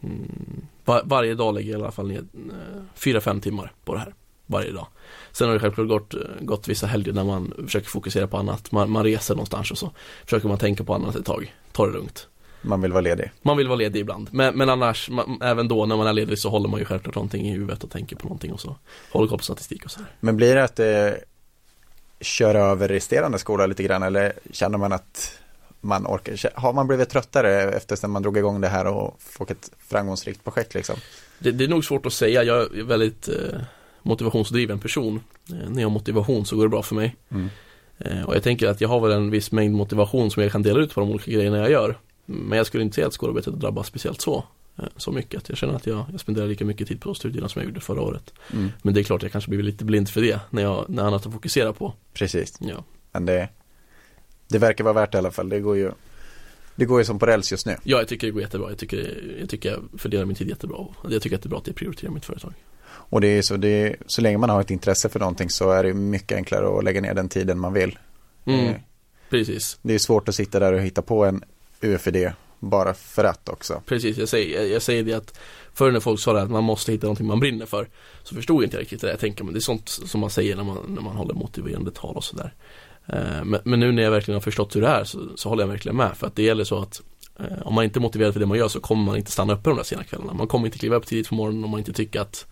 mm, 0.02 0.66
var, 0.84 1.02
varje 1.04 1.34
dag 1.34 1.54
lägger 1.54 1.70
jag 1.72 1.80
i 1.80 1.82
alla 1.82 1.92
fall 1.92 2.08
ner 2.08 2.18
eh, 2.18 2.82
fyra, 2.94 3.20
fem 3.20 3.40
timmar 3.40 3.72
på 3.84 3.94
det 3.94 4.00
här. 4.00 4.14
Varje 4.46 4.72
dag. 4.72 4.86
Sen 5.32 5.46
har 5.46 5.54
det 5.54 5.60
självklart 5.60 5.88
gått, 5.88 6.14
gått 6.40 6.68
vissa 6.68 6.86
helger 6.86 7.12
när 7.12 7.24
man 7.24 7.52
försöker 7.64 7.88
fokusera 7.88 8.26
på 8.26 8.36
annat. 8.36 8.72
Man, 8.72 8.90
man 8.90 9.04
reser 9.04 9.34
någonstans 9.34 9.70
och 9.70 9.78
så 9.78 9.90
försöker 10.24 10.48
man 10.48 10.58
tänka 10.58 10.84
på 10.84 10.94
annat 10.94 11.16
ett 11.16 11.24
tag. 11.24 11.54
Ta 11.72 11.86
det 11.86 11.92
lugnt. 11.92 12.28
Man 12.62 12.80
vill 12.80 12.92
vara 12.92 13.00
ledig. 13.00 13.30
Man 13.42 13.56
vill 13.56 13.68
vara 13.68 13.76
ledig 13.76 14.00
ibland. 14.00 14.28
Men, 14.32 14.58
men 14.58 14.70
annars, 14.70 15.10
man, 15.10 15.38
även 15.42 15.68
då 15.68 15.86
när 15.86 15.96
man 15.96 16.06
är 16.06 16.12
ledig 16.12 16.38
så 16.38 16.48
håller 16.48 16.68
man 16.68 16.80
ju 16.80 16.86
självklart 16.86 17.14
någonting 17.14 17.46
i 17.48 17.52
huvudet 17.52 17.84
och 17.84 17.90
tänker 17.90 18.16
på 18.16 18.24
någonting 18.24 18.52
och 18.52 18.60
så 18.60 18.76
håller 19.10 19.28
koll 19.28 19.38
på 19.38 19.44
statistik 19.44 19.84
och 19.84 19.90
så. 19.90 20.00
Men 20.20 20.36
blir 20.36 20.54
det 20.54 20.64
att 20.64 20.76
det 20.76 21.24
kör 22.20 22.54
över 22.54 22.88
resterande 22.88 23.38
skola 23.38 23.66
lite 23.66 23.82
grann 23.82 24.02
eller 24.02 24.32
känner 24.52 24.78
man 24.78 24.92
att 24.92 25.38
man 25.80 26.06
orkar? 26.06 26.60
Har 26.60 26.72
man 26.72 26.86
blivit 26.86 27.08
tröttare 27.08 27.62
efter 27.62 28.08
man 28.08 28.22
drog 28.22 28.38
igång 28.38 28.60
det 28.60 28.68
här 28.68 28.86
och 28.86 29.16
fått 29.18 29.50
ett 29.50 29.70
framgångsrikt 29.88 30.44
projekt 30.44 30.74
liksom? 30.74 30.96
Det, 31.38 31.50
det 31.50 31.64
är 31.64 31.68
nog 31.68 31.84
svårt 31.84 32.06
att 32.06 32.12
säga. 32.12 32.42
Jag 32.42 32.78
är 32.78 32.82
väldigt 32.82 33.28
eh, 33.28 33.60
motivationsdriven 34.04 34.78
person. 34.78 35.20
Eh, 35.50 35.70
när 35.70 35.82
jag 35.82 35.88
har 35.88 35.92
motivation 35.92 36.46
så 36.46 36.56
går 36.56 36.62
det 36.62 36.68
bra 36.68 36.82
för 36.82 36.94
mig. 36.94 37.16
Mm. 37.28 37.48
Eh, 37.98 38.22
och 38.22 38.34
jag 38.34 38.42
tänker 38.42 38.68
att 38.68 38.80
jag 38.80 38.88
har 38.88 39.00
väl 39.00 39.12
en 39.12 39.30
viss 39.30 39.52
mängd 39.52 39.74
motivation 39.74 40.30
som 40.30 40.42
jag 40.42 40.52
kan 40.52 40.62
dela 40.62 40.80
ut 40.80 40.94
på 40.94 41.00
de 41.00 41.10
olika 41.10 41.30
grejerna 41.30 41.58
jag 41.58 41.70
gör. 41.70 41.98
Men 42.26 42.58
jag 42.58 42.66
skulle 42.66 42.82
inte 42.82 42.94
säga 42.94 43.06
att 43.06 43.12
skolarbetet 43.12 43.54
drabbas 43.54 43.86
speciellt 43.86 44.20
så 44.20 44.44
eh, 44.76 44.84
så 44.96 45.12
mycket. 45.12 45.48
Jag 45.48 45.58
känner 45.58 45.74
att 45.74 45.86
jag, 45.86 46.04
jag 46.12 46.20
spenderar 46.20 46.46
lika 46.46 46.64
mycket 46.64 46.88
tid 46.88 47.00
på 47.00 47.14
studierna 47.14 47.48
som 47.48 47.60
jag 47.60 47.68
gjorde 47.68 47.80
förra 47.80 48.00
året. 48.00 48.32
Mm. 48.52 48.70
Men 48.82 48.94
det 48.94 49.00
är 49.00 49.04
klart 49.04 49.22
jag 49.22 49.32
kanske 49.32 49.50
blir 49.50 49.62
lite 49.62 49.84
blind 49.84 50.08
för 50.08 50.20
det 50.20 50.40
när 50.50 50.62
jag 50.62 50.84
när 50.88 51.02
annat 51.02 51.26
att 51.26 51.32
fokusera 51.32 51.72
på. 51.72 51.92
Precis. 52.12 52.58
Ja. 52.60 52.84
Men 53.12 53.26
det, 53.26 53.48
det 54.48 54.58
verkar 54.58 54.84
vara 54.84 54.94
värt 54.94 55.12
det 55.12 55.16
i 55.16 55.18
alla 55.18 55.30
fall. 55.30 55.48
Det 55.48 55.60
går 55.60 55.76
ju 55.76 55.92
det 56.76 56.84
går 56.84 57.00
ju 57.00 57.04
som 57.04 57.18
på 57.18 57.26
räls 57.26 57.52
just 57.52 57.66
nu. 57.66 57.76
Ja, 57.82 57.98
jag 57.98 58.08
tycker 58.08 58.26
det 58.26 58.30
går 58.30 58.42
jättebra. 58.42 58.68
Jag 58.68 58.78
tycker, 58.78 59.22
jag 59.40 59.48
tycker 59.48 59.70
jag 59.70 60.00
fördelar 60.00 60.24
min 60.24 60.36
tid 60.36 60.48
jättebra. 60.48 60.86
Jag 61.10 61.22
tycker 61.22 61.36
att 61.36 61.42
det 61.42 61.46
är 61.46 61.50
bra 61.50 61.58
att 61.58 61.66
jag 61.66 61.76
prioriterar 61.76 62.10
mitt 62.10 62.24
företag. 62.24 62.54
Och 62.94 63.20
det 63.20 63.28
är 63.28 63.42
så, 63.42 63.56
det 63.56 63.68
är, 63.68 63.96
så 64.06 64.22
länge 64.22 64.38
man 64.38 64.50
har 64.50 64.60
ett 64.60 64.70
intresse 64.70 65.08
för 65.08 65.20
någonting 65.20 65.50
så 65.50 65.70
är 65.70 65.84
det 65.84 65.94
mycket 65.94 66.36
enklare 66.36 66.78
att 66.78 66.84
lägga 66.84 67.00
ner 67.00 67.14
den 67.14 67.28
tiden 67.28 67.58
man 67.58 67.72
vill. 67.72 67.98
Mm, 68.44 68.66
eh, 68.66 68.74
precis. 69.30 69.78
Det 69.82 69.94
är 69.94 69.98
svårt 69.98 70.28
att 70.28 70.34
sitta 70.34 70.58
där 70.58 70.72
och 70.72 70.80
hitta 70.80 71.02
på 71.02 71.24
en 71.24 71.44
UFD 71.80 72.16
bara 72.60 72.94
för 72.94 73.24
att 73.24 73.48
också. 73.48 73.82
Precis, 73.86 74.18
jag 74.18 74.28
säger, 74.28 74.66
jag 74.72 74.82
säger 74.82 75.02
det 75.02 75.12
att 75.12 75.38
förr 75.74 75.92
när 75.92 76.00
folk 76.00 76.20
sa 76.20 76.32
det 76.32 76.42
att 76.42 76.50
man 76.50 76.64
måste 76.64 76.92
hitta 76.92 77.06
någonting 77.06 77.26
man 77.26 77.40
brinner 77.40 77.66
för 77.66 77.88
så 78.22 78.34
förstod 78.34 78.56
jag 78.56 78.66
inte 78.66 78.76
riktigt 78.76 79.00
det 79.00 79.10
jag 79.10 79.20
tänker 79.20 79.44
men 79.44 79.54
det 79.54 79.58
är 79.58 79.60
sånt 79.60 79.88
som 79.88 80.20
man 80.20 80.30
säger 80.30 80.56
när 80.56 80.64
man, 80.64 80.78
när 80.88 81.02
man 81.02 81.16
håller 81.16 81.34
motiverande 81.34 81.90
tal 81.90 82.16
och 82.16 82.24
sådär. 82.24 82.54
Eh, 83.06 83.44
men, 83.44 83.60
men, 83.64 83.80
nu 83.80 83.92
när 83.92 84.02
jag 84.02 84.10
verkligen 84.10 84.36
har 84.36 84.40
förstått 84.40 84.76
hur 84.76 84.80
det 84.80 84.88
är 84.88 85.04
så, 85.04 85.18
så 85.36 85.48
håller 85.48 85.62
jag 85.62 85.68
verkligen 85.68 85.96
med 85.96 86.16
för 86.16 86.26
att 86.26 86.36
det 86.36 86.42
gäller 86.42 86.64
så 86.64 86.78
att 86.78 87.02
eh, 87.38 87.62
om 87.62 87.74
man 87.74 87.84
inte 87.84 87.98
är 87.98 88.00
motiverad 88.00 88.32
för 88.32 88.40
det 88.40 88.46
man 88.46 88.58
gör 88.58 88.68
så 88.68 88.80
kommer 88.80 89.04
man 89.04 89.16
inte 89.16 89.30
stanna 89.30 89.52
uppe 89.52 89.70
de 89.70 89.76
där 89.76 89.84
sena 89.84 90.04
kvällarna. 90.04 90.32
Man 90.32 90.46
kommer 90.46 90.66
inte 90.66 90.78
kliva 90.78 90.96
upp 90.96 91.06
tidigt 91.06 91.28
på 91.28 91.34
morgonen 91.34 91.64
om 91.64 91.70
man 91.70 91.80
inte 91.80 91.92
tycker 91.92 92.20
att 92.20 92.46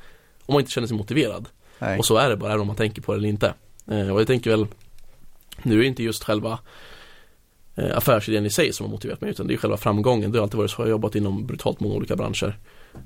om 0.46 0.52
man 0.52 0.60
inte 0.60 0.72
känner 0.72 0.88
sig 0.88 0.96
motiverad. 0.96 1.48
Nej. 1.78 1.98
Och 1.98 2.06
så 2.06 2.16
är 2.16 2.28
det 2.28 2.36
bara, 2.36 2.50
även 2.50 2.60
om 2.60 2.66
man 2.66 2.76
tänker 2.76 3.02
på 3.02 3.12
det 3.12 3.18
eller 3.18 3.28
inte. 3.28 3.54
Eh, 3.86 4.10
och 4.10 4.20
jag 4.20 4.26
tänker 4.26 4.50
väl, 4.50 4.66
nu 5.62 5.74
är 5.74 5.78
det 5.78 5.86
inte 5.86 6.02
just 6.02 6.24
själva 6.24 6.58
eh, 7.74 7.96
affärsidén 7.96 8.46
i 8.46 8.50
sig 8.50 8.72
som 8.72 8.86
har 8.86 8.90
motiverat 8.90 9.20
mig 9.20 9.30
utan 9.30 9.46
det 9.46 9.54
är 9.54 9.58
själva 9.58 9.76
framgången. 9.76 10.32
Det 10.32 10.38
har 10.38 10.42
alltid 10.42 10.58
varit 10.58 10.70
så, 10.70 10.82
jag 10.82 10.86
har 10.86 10.90
jobbat 10.90 11.14
inom 11.14 11.46
brutalt 11.46 11.80
många 11.80 11.94
olika 11.94 12.16
branscher. 12.16 12.58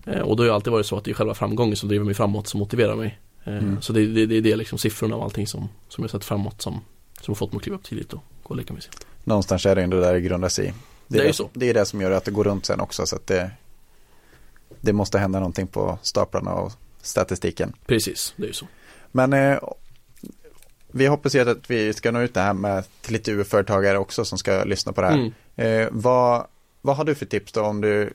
Eh, 0.05 0.21
och 0.21 0.37
då 0.37 0.43
har 0.43 0.49
det 0.49 0.55
alltid 0.55 0.73
varit 0.73 0.87
så 0.87 0.97
att 0.97 1.05
det 1.05 1.11
är 1.11 1.15
själva 1.15 1.35
framgången 1.35 1.77
som 1.77 1.89
driver 1.89 2.05
mig 2.05 2.15
framåt, 2.15 2.47
som 2.47 2.61
motiverar 2.61 2.97
mig. 2.97 3.19
Eh, 3.45 3.57
mm. 3.57 3.83
Så 3.83 3.93
det, 3.93 4.07
det, 4.07 4.27
det, 4.27 4.37
är 4.37 4.43
det 4.43 4.57
liksom 4.57 4.79
siffrorna 4.79 5.17
och 5.17 5.25
allting 5.25 5.47
som, 5.47 5.69
som 5.89 6.05
jag 6.05 6.11
sett 6.11 6.25
framåt 6.25 6.63
som, 6.63 6.81
som 7.21 7.33
har 7.33 7.37
fått 7.37 7.53
mig 7.53 7.57
att 7.57 7.63
kliva 7.63 7.77
upp 7.77 7.85
tidigt 7.85 8.13
och 8.13 8.23
gå 8.43 8.51
och 8.51 8.57
leka 8.57 8.75
med 8.75 8.83
sig. 8.83 8.93
Någonstans 9.25 9.67
är 9.67 9.77
det 9.77 9.83
ändå 9.83 10.01
där 10.01 10.13
det 10.13 10.21
grundar 10.21 10.49
sig 10.49 10.67
i. 10.67 10.73
Det 11.09 11.19
är, 11.19 11.23
det, 11.23 11.29
är 11.29 11.33
så. 11.33 11.49
det 11.53 11.71
är 11.71 11.75
det 11.75 11.85
som 11.85 12.01
gör 12.01 12.11
att 12.11 12.25
det 12.25 12.31
går 12.31 12.45
runt 12.45 12.67
sen 12.67 12.81
också 12.81 13.07
så 13.07 13.17
att 13.17 13.27
det, 13.27 13.51
det 14.81 14.93
måste 14.93 15.19
hända 15.19 15.39
någonting 15.39 15.67
på 15.67 15.99
staplarna 16.03 16.53
och 16.53 16.73
statistiken. 17.07 17.73
Precis, 17.87 18.35
det 18.37 18.49
är 18.49 18.53
så. 18.53 18.67
Men 19.13 19.33
eh, 19.33 19.59
vi 20.93 21.07
hoppas 21.07 21.35
ju 21.35 21.51
att 21.51 21.71
vi 21.71 21.93
ska 21.93 22.11
nå 22.11 22.21
ut 22.21 22.35
det 22.35 22.41
här 22.41 22.55
med 22.55 22.85
till 23.01 23.13
lite 23.13 23.33
UF-företagare 23.33 23.99
också 23.99 24.25
som 24.25 24.39
ska 24.39 24.65
lyssna 24.65 24.93
på 24.93 25.01
det 25.01 25.07
här. 25.07 25.15
Mm. 25.15 25.33
Eh, 25.57 25.89
vad, 25.93 26.47
vad 26.81 26.97
har 26.97 27.05
du 27.05 27.15
för 27.15 27.27
tips 27.27 27.53
då 27.53 27.63
om 27.63 27.81
du 27.81 28.13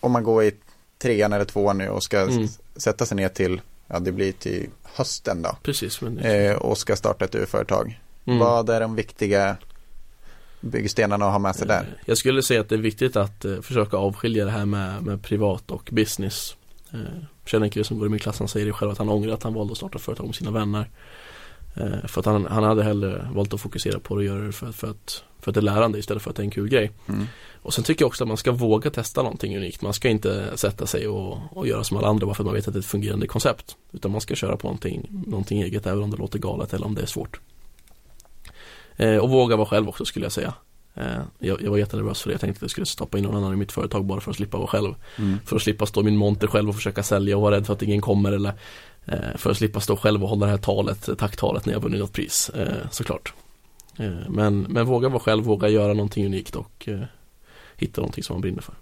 om 0.00 0.12
man 0.12 0.24
går 0.24 0.44
i 0.44 0.52
trean 0.98 1.32
eller 1.32 1.44
tvåan 1.44 1.78
nu 1.78 1.88
och 1.88 2.02
ska 2.02 2.20
mm. 2.20 2.48
sätta 2.76 3.06
sig 3.06 3.16
ner 3.16 3.28
till, 3.28 3.60
ja 3.86 3.98
det 3.98 4.12
blir 4.12 4.32
till 4.32 4.68
hösten 4.82 5.42
då. 5.42 5.56
Precis. 5.62 6.00
Men 6.00 6.18
eh, 6.18 6.52
och 6.52 6.78
ska 6.78 6.96
starta 6.96 7.24
ett 7.24 7.34
UF-företag. 7.34 8.00
Mm. 8.24 8.38
Vad 8.38 8.70
är 8.70 8.80
de 8.80 8.94
viktiga 8.94 9.56
byggstenarna 10.60 11.26
att 11.26 11.32
ha 11.32 11.38
med 11.38 11.56
sig 11.56 11.66
där? 11.66 11.80
Eh, 11.80 12.02
jag 12.06 12.18
skulle 12.18 12.42
säga 12.42 12.60
att 12.60 12.68
det 12.68 12.74
är 12.74 12.78
viktigt 12.78 13.16
att 13.16 13.44
eh, 13.44 13.60
försöka 13.60 13.96
avskilja 13.96 14.44
det 14.44 14.50
här 14.50 14.66
med, 14.66 15.02
med 15.02 15.22
privat 15.22 15.70
och 15.70 15.88
business. 15.92 16.56
Eh, 16.92 17.68
kille 17.68 17.84
som 17.84 17.98
går 17.98 18.06
i 18.06 18.10
min 18.10 18.18
klass, 18.18 18.38
han 18.38 18.48
säger 18.48 18.66
det 18.66 18.72
själv 18.72 18.90
att 18.90 18.98
han 18.98 19.08
ångrar 19.08 19.32
att 19.32 19.42
han 19.42 19.54
valde 19.54 19.72
att 19.72 19.76
starta 19.76 19.98
företag 19.98 20.26
med 20.26 20.34
sina 20.34 20.50
vänner. 20.50 20.90
Eh, 21.76 22.06
för 22.06 22.20
att 22.20 22.26
han, 22.26 22.46
han 22.46 22.64
hade 22.64 22.82
hellre 22.84 23.28
valt 23.34 23.54
att 23.54 23.60
fokusera 23.60 24.00
på 24.00 24.14
det 24.14 24.18
och 24.18 24.24
göra 24.24 24.46
det 24.46 24.52
för, 24.52 24.72
för, 24.72 24.90
att, 24.90 25.24
för 25.40 25.50
att 25.50 25.54
det 25.54 25.60
är 25.60 25.62
lärande 25.62 25.98
istället 25.98 26.22
för 26.22 26.30
att 26.30 26.36
det 26.36 26.42
är 26.42 26.44
en 26.44 26.50
kul 26.50 26.68
grej. 26.68 26.90
Mm. 27.08 27.26
Och 27.62 27.74
sen 27.74 27.84
tycker 27.84 28.02
jag 28.02 28.06
också 28.06 28.24
att 28.24 28.28
man 28.28 28.36
ska 28.36 28.52
våga 28.52 28.90
testa 28.90 29.22
någonting 29.22 29.56
unikt. 29.56 29.82
Man 29.82 29.94
ska 29.94 30.08
inte 30.08 30.58
sätta 30.58 30.86
sig 30.86 31.08
och, 31.08 31.38
och 31.50 31.66
göra 31.66 31.84
som 31.84 31.96
alla 31.96 32.08
andra 32.08 32.26
bara 32.26 32.34
för 32.34 32.42
att 32.42 32.46
man 32.46 32.54
vet 32.54 32.68
att 32.68 32.74
det 32.74 32.78
är 32.78 32.80
ett 32.80 32.86
fungerande 32.86 33.26
koncept. 33.26 33.76
Utan 33.92 34.10
man 34.10 34.20
ska 34.20 34.34
köra 34.34 34.56
på 34.56 34.66
någonting, 34.66 35.06
någonting 35.26 35.62
eget 35.62 35.86
även 35.86 36.02
om 36.02 36.10
det 36.10 36.16
låter 36.16 36.38
galet 36.38 36.74
eller 36.74 36.86
om 36.86 36.94
det 36.94 37.02
är 37.02 37.06
svårt. 37.06 37.40
Eh, 38.96 39.16
och 39.16 39.30
våga 39.30 39.56
vara 39.56 39.68
själv 39.68 39.88
också 39.88 40.04
skulle 40.04 40.24
jag 40.24 40.32
säga. 40.32 40.54
Eh, 40.94 41.22
jag, 41.38 41.62
jag, 41.62 41.70
var 41.70 41.78
jättenervös 41.78 42.22
för 42.22 42.28
det. 42.28 42.34
Jag 42.34 42.40
tänkte 42.40 42.58
att 42.58 42.62
jag 42.62 42.70
skulle 42.70 42.86
stoppa 42.86 43.18
in 43.18 43.24
någon 43.24 43.36
annan 43.36 43.52
i 43.52 43.56
mitt 43.56 43.72
företag 43.72 44.04
bara 44.04 44.20
för 44.20 44.30
att 44.30 44.36
slippa 44.36 44.58
vara 44.58 44.68
själv. 44.68 44.94
Mm. 45.18 45.38
För 45.44 45.56
att 45.56 45.62
slippa 45.62 45.86
stå 45.86 46.00
i 46.00 46.04
min 46.04 46.16
monter 46.16 46.46
själv 46.46 46.68
och 46.68 46.74
försöka 46.74 47.02
sälja 47.02 47.36
och 47.36 47.42
vara 47.42 47.56
rädd 47.56 47.66
för 47.66 47.72
att 47.72 47.82
ingen 47.82 48.00
kommer 48.00 48.32
eller 48.32 48.52
eh, 49.04 49.36
för 49.36 49.50
att 49.50 49.56
slippa 49.56 49.80
stå 49.80 49.96
själv 49.96 50.22
och 50.22 50.28
hålla 50.28 50.46
det 50.46 50.52
här 50.52 50.58
talet, 50.58 51.18
tacktalet 51.18 51.66
när 51.66 51.72
jag 51.72 51.80
vunnit 51.80 52.00
något 52.00 52.12
pris 52.12 52.50
eh, 52.54 52.76
såklart. 52.90 53.32
Men, 54.28 54.60
men 54.60 54.86
våga 54.86 55.08
vara 55.08 55.20
själv, 55.20 55.44
våga 55.44 55.68
göra 55.68 55.92
någonting 55.94 56.26
unikt 56.26 56.56
och 56.56 56.88
hitta 57.76 58.00
någonting 58.00 58.24
som 58.24 58.34
man 58.34 58.40
brinner 58.40 58.62
för. 58.62 58.74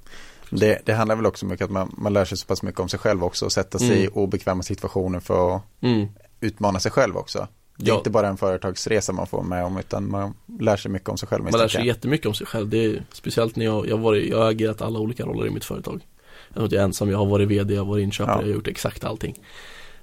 Det, 0.51 0.83
det, 0.85 0.93
handlar 0.93 1.17
väl 1.17 1.27
också 1.27 1.47
mycket 1.47 1.65
att 1.65 1.71
man, 1.71 1.95
man 1.99 2.13
lär 2.13 2.25
sig 2.25 2.39
så 2.39 2.47
pass 2.47 2.63
mycket 2.63 2.81
om 2.81 2.89
sig 2.89 2.99
själv 2.99 3.25
också 3.25 3.45
och 3.45 3.53
sätta 3.53 3.79
sig 3.79 3.93
mm. 3.93 4.05
i 4.05 4.09
obekväma 4.09 4.63
situationer 4.63 5.21
för 5.21 5.57
att 5.57 5.63
mm. 5.81 6.09
utmana 6.41 6.81
sig 6.81 6.93
själv 6.93 7.17
också. 7.17 7.49
Det 7.81 7.91
är 7.91 7.93
ja. 7.93 7.99
inte 7.99 8.11
bara 8.11 8.29
en 8.29 8.37
företagsresa 8.37 9.13
man 9.13 9.27
får 9.27 9.43
med 9.43 9.65
om 9.65 9.79
utan 9.79 10.11
man 10.11 10.35
lär 10.61 10.77
sig 10.77 10.91
mycket 10.91 11.09
om 11.09 11.19
sig 11.19 11.29
själv. 11.29 11.45
Man 11.45 11.53
lär 11.53 11.69
sig 11.69 11.87
jättemycket 11.87 12.27
om 12.27 12.35
sig 12.35 12.47
själv. 12.47 12.69
Det 12.69 12.85
är 12.85 13.03
speciellt 13.13 13.57
när 13.57 13.65
jag, 13.65 13.89
jag, 13.89 13.99
varit, 13.99 14.31
jag 14.31 14.39
har 14.39 14.51
agerat 14.51 14.83
alla 14.83 14.99
olika 14.99 15.25
roller 15.25 15.47
i 15.47 15.51
mitt 15.51 15.65
företag. 15.65 16.07
Jag 16.55 16.73
är 16.73 16.81
ensam, 16.81 17.11
jag 17.11 17.19
har 17.19 17.27
varit 17.27 17.49
vd, 17.49 17.75
jag 17.75 17.81
har 17.81 17.89
varit 17.91 18.03
inköpare, 18.03 18.37
ja. 18.37 18.41
jag 18.41 18.49
har 18.49 18.55
gjort 18.55 18.69
exakt 18.69 19.05
allting. 19.05 19.39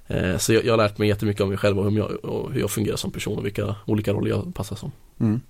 Eh, 0.06 0.36
så 0.36 0.52
jag, 0.52 0.64
jag, 0.64 0.72
har 0.72 0.76
lärt 0.76 0.98
mig 0.98 1.08
jättemycket 1.08 1.42
om 1.42 1.48
mig 1.48 1.58
själv 1.58 1.78
och 1.78 1.90
hur 1.90 1.98
jag, 1.98 2.24
och 2.24 2.52
hur 2.52 2.60
jag 2.60 2.70
fungerar 2.70 2.96
som 2.96 3.10
person 3.10 3.38
och 3.38 3.46
vilka 3.46 3.74
olika 3.86 4.12
roller 4.12 4.30
jag 4.30 4.54
passar 4.54 4.76
som. 4.76 4.92
Mm. 5.20 5.40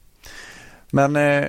Men 0.90 1.16
eh, 1.16 1.48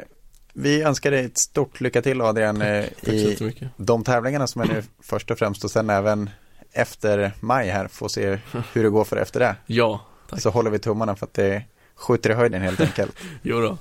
vi 0.54 0.82
önskar 0.82 1.12
dig 1.12 1.26
ett 1.26 1.38
stort 1.38 1.82
lycka 1.82 2.02
till 2.02 2.22
Adrian 2.22 2.62
eh, 2.62 2.86
i 3.02 3.38
de 3.78 4.04
tävlingarna 4.04 4.48
som 4.48 4.62
är 4.62 4.66
nu 4.66 4.84
först 5.00 5.32
och 5.32 5.38
främst 5.40 5.64
och 5.64 5.72
sen 5.72 5.90
även 5.90 6.30
efter 6.72 7.32
maj 7.40 7.70
här 7.70 7.88
får 7.88 8.08
se 8.08 8.40
hur 8.74 8.84
det 8.84 8.90
går 8.90 9.04
för 9.04 9.18
efter 9.18 9.40
det. 9.40 9.56
Ja, 9.66 10.02
Tack. 10.30 10.42
Så 10.42 10.50
håller 10.50 10.72
vi 10.72 10.80
tummarna 10.80 11.16
för 11.16 11.26
att 11.26 11.34
det 11.34 11.64
skjuter 11.96 12.30
i 12.30 12.34
höjden 12.34 12.62
helt 12.62 12.82
enkelt. 12.82 13.18
jo 13.42 13.62
då. 13.62 13.78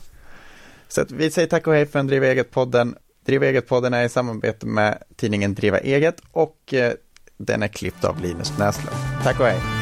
Så 0.89 1.01
att 1.01 1.11
vi 1.11 1.31
säger 1.31 1.49
tack 1.49 1.67
och 1.67 1.75
hej 1.75 1.87
för 1.87 1.99
en 1.99 2.07
Driva 2.07 2.27
Eget-podden. 2.27 2.95
Driva 3.27 3.47
Eget-podden 3.47 3.95
är 3.95 4.05
i 4.05 4.09
samarbete 4.09 4.67
med 4.67 5.03
tidningen 5.17 5.55
Driva 5.55 5.79
Eget 5.79 6.23
och 6.33 6.75
eh, 6.75 6.93
den 7.37 7.63
är 7.63 7.69
klippt 7.69 8.05
av 8.05 8.21
Linus 8.21 8.59
Näslund. 8.59 8.97
Tack 9.23 9.41
och 9.41 9.47
hej. 9.47 9.78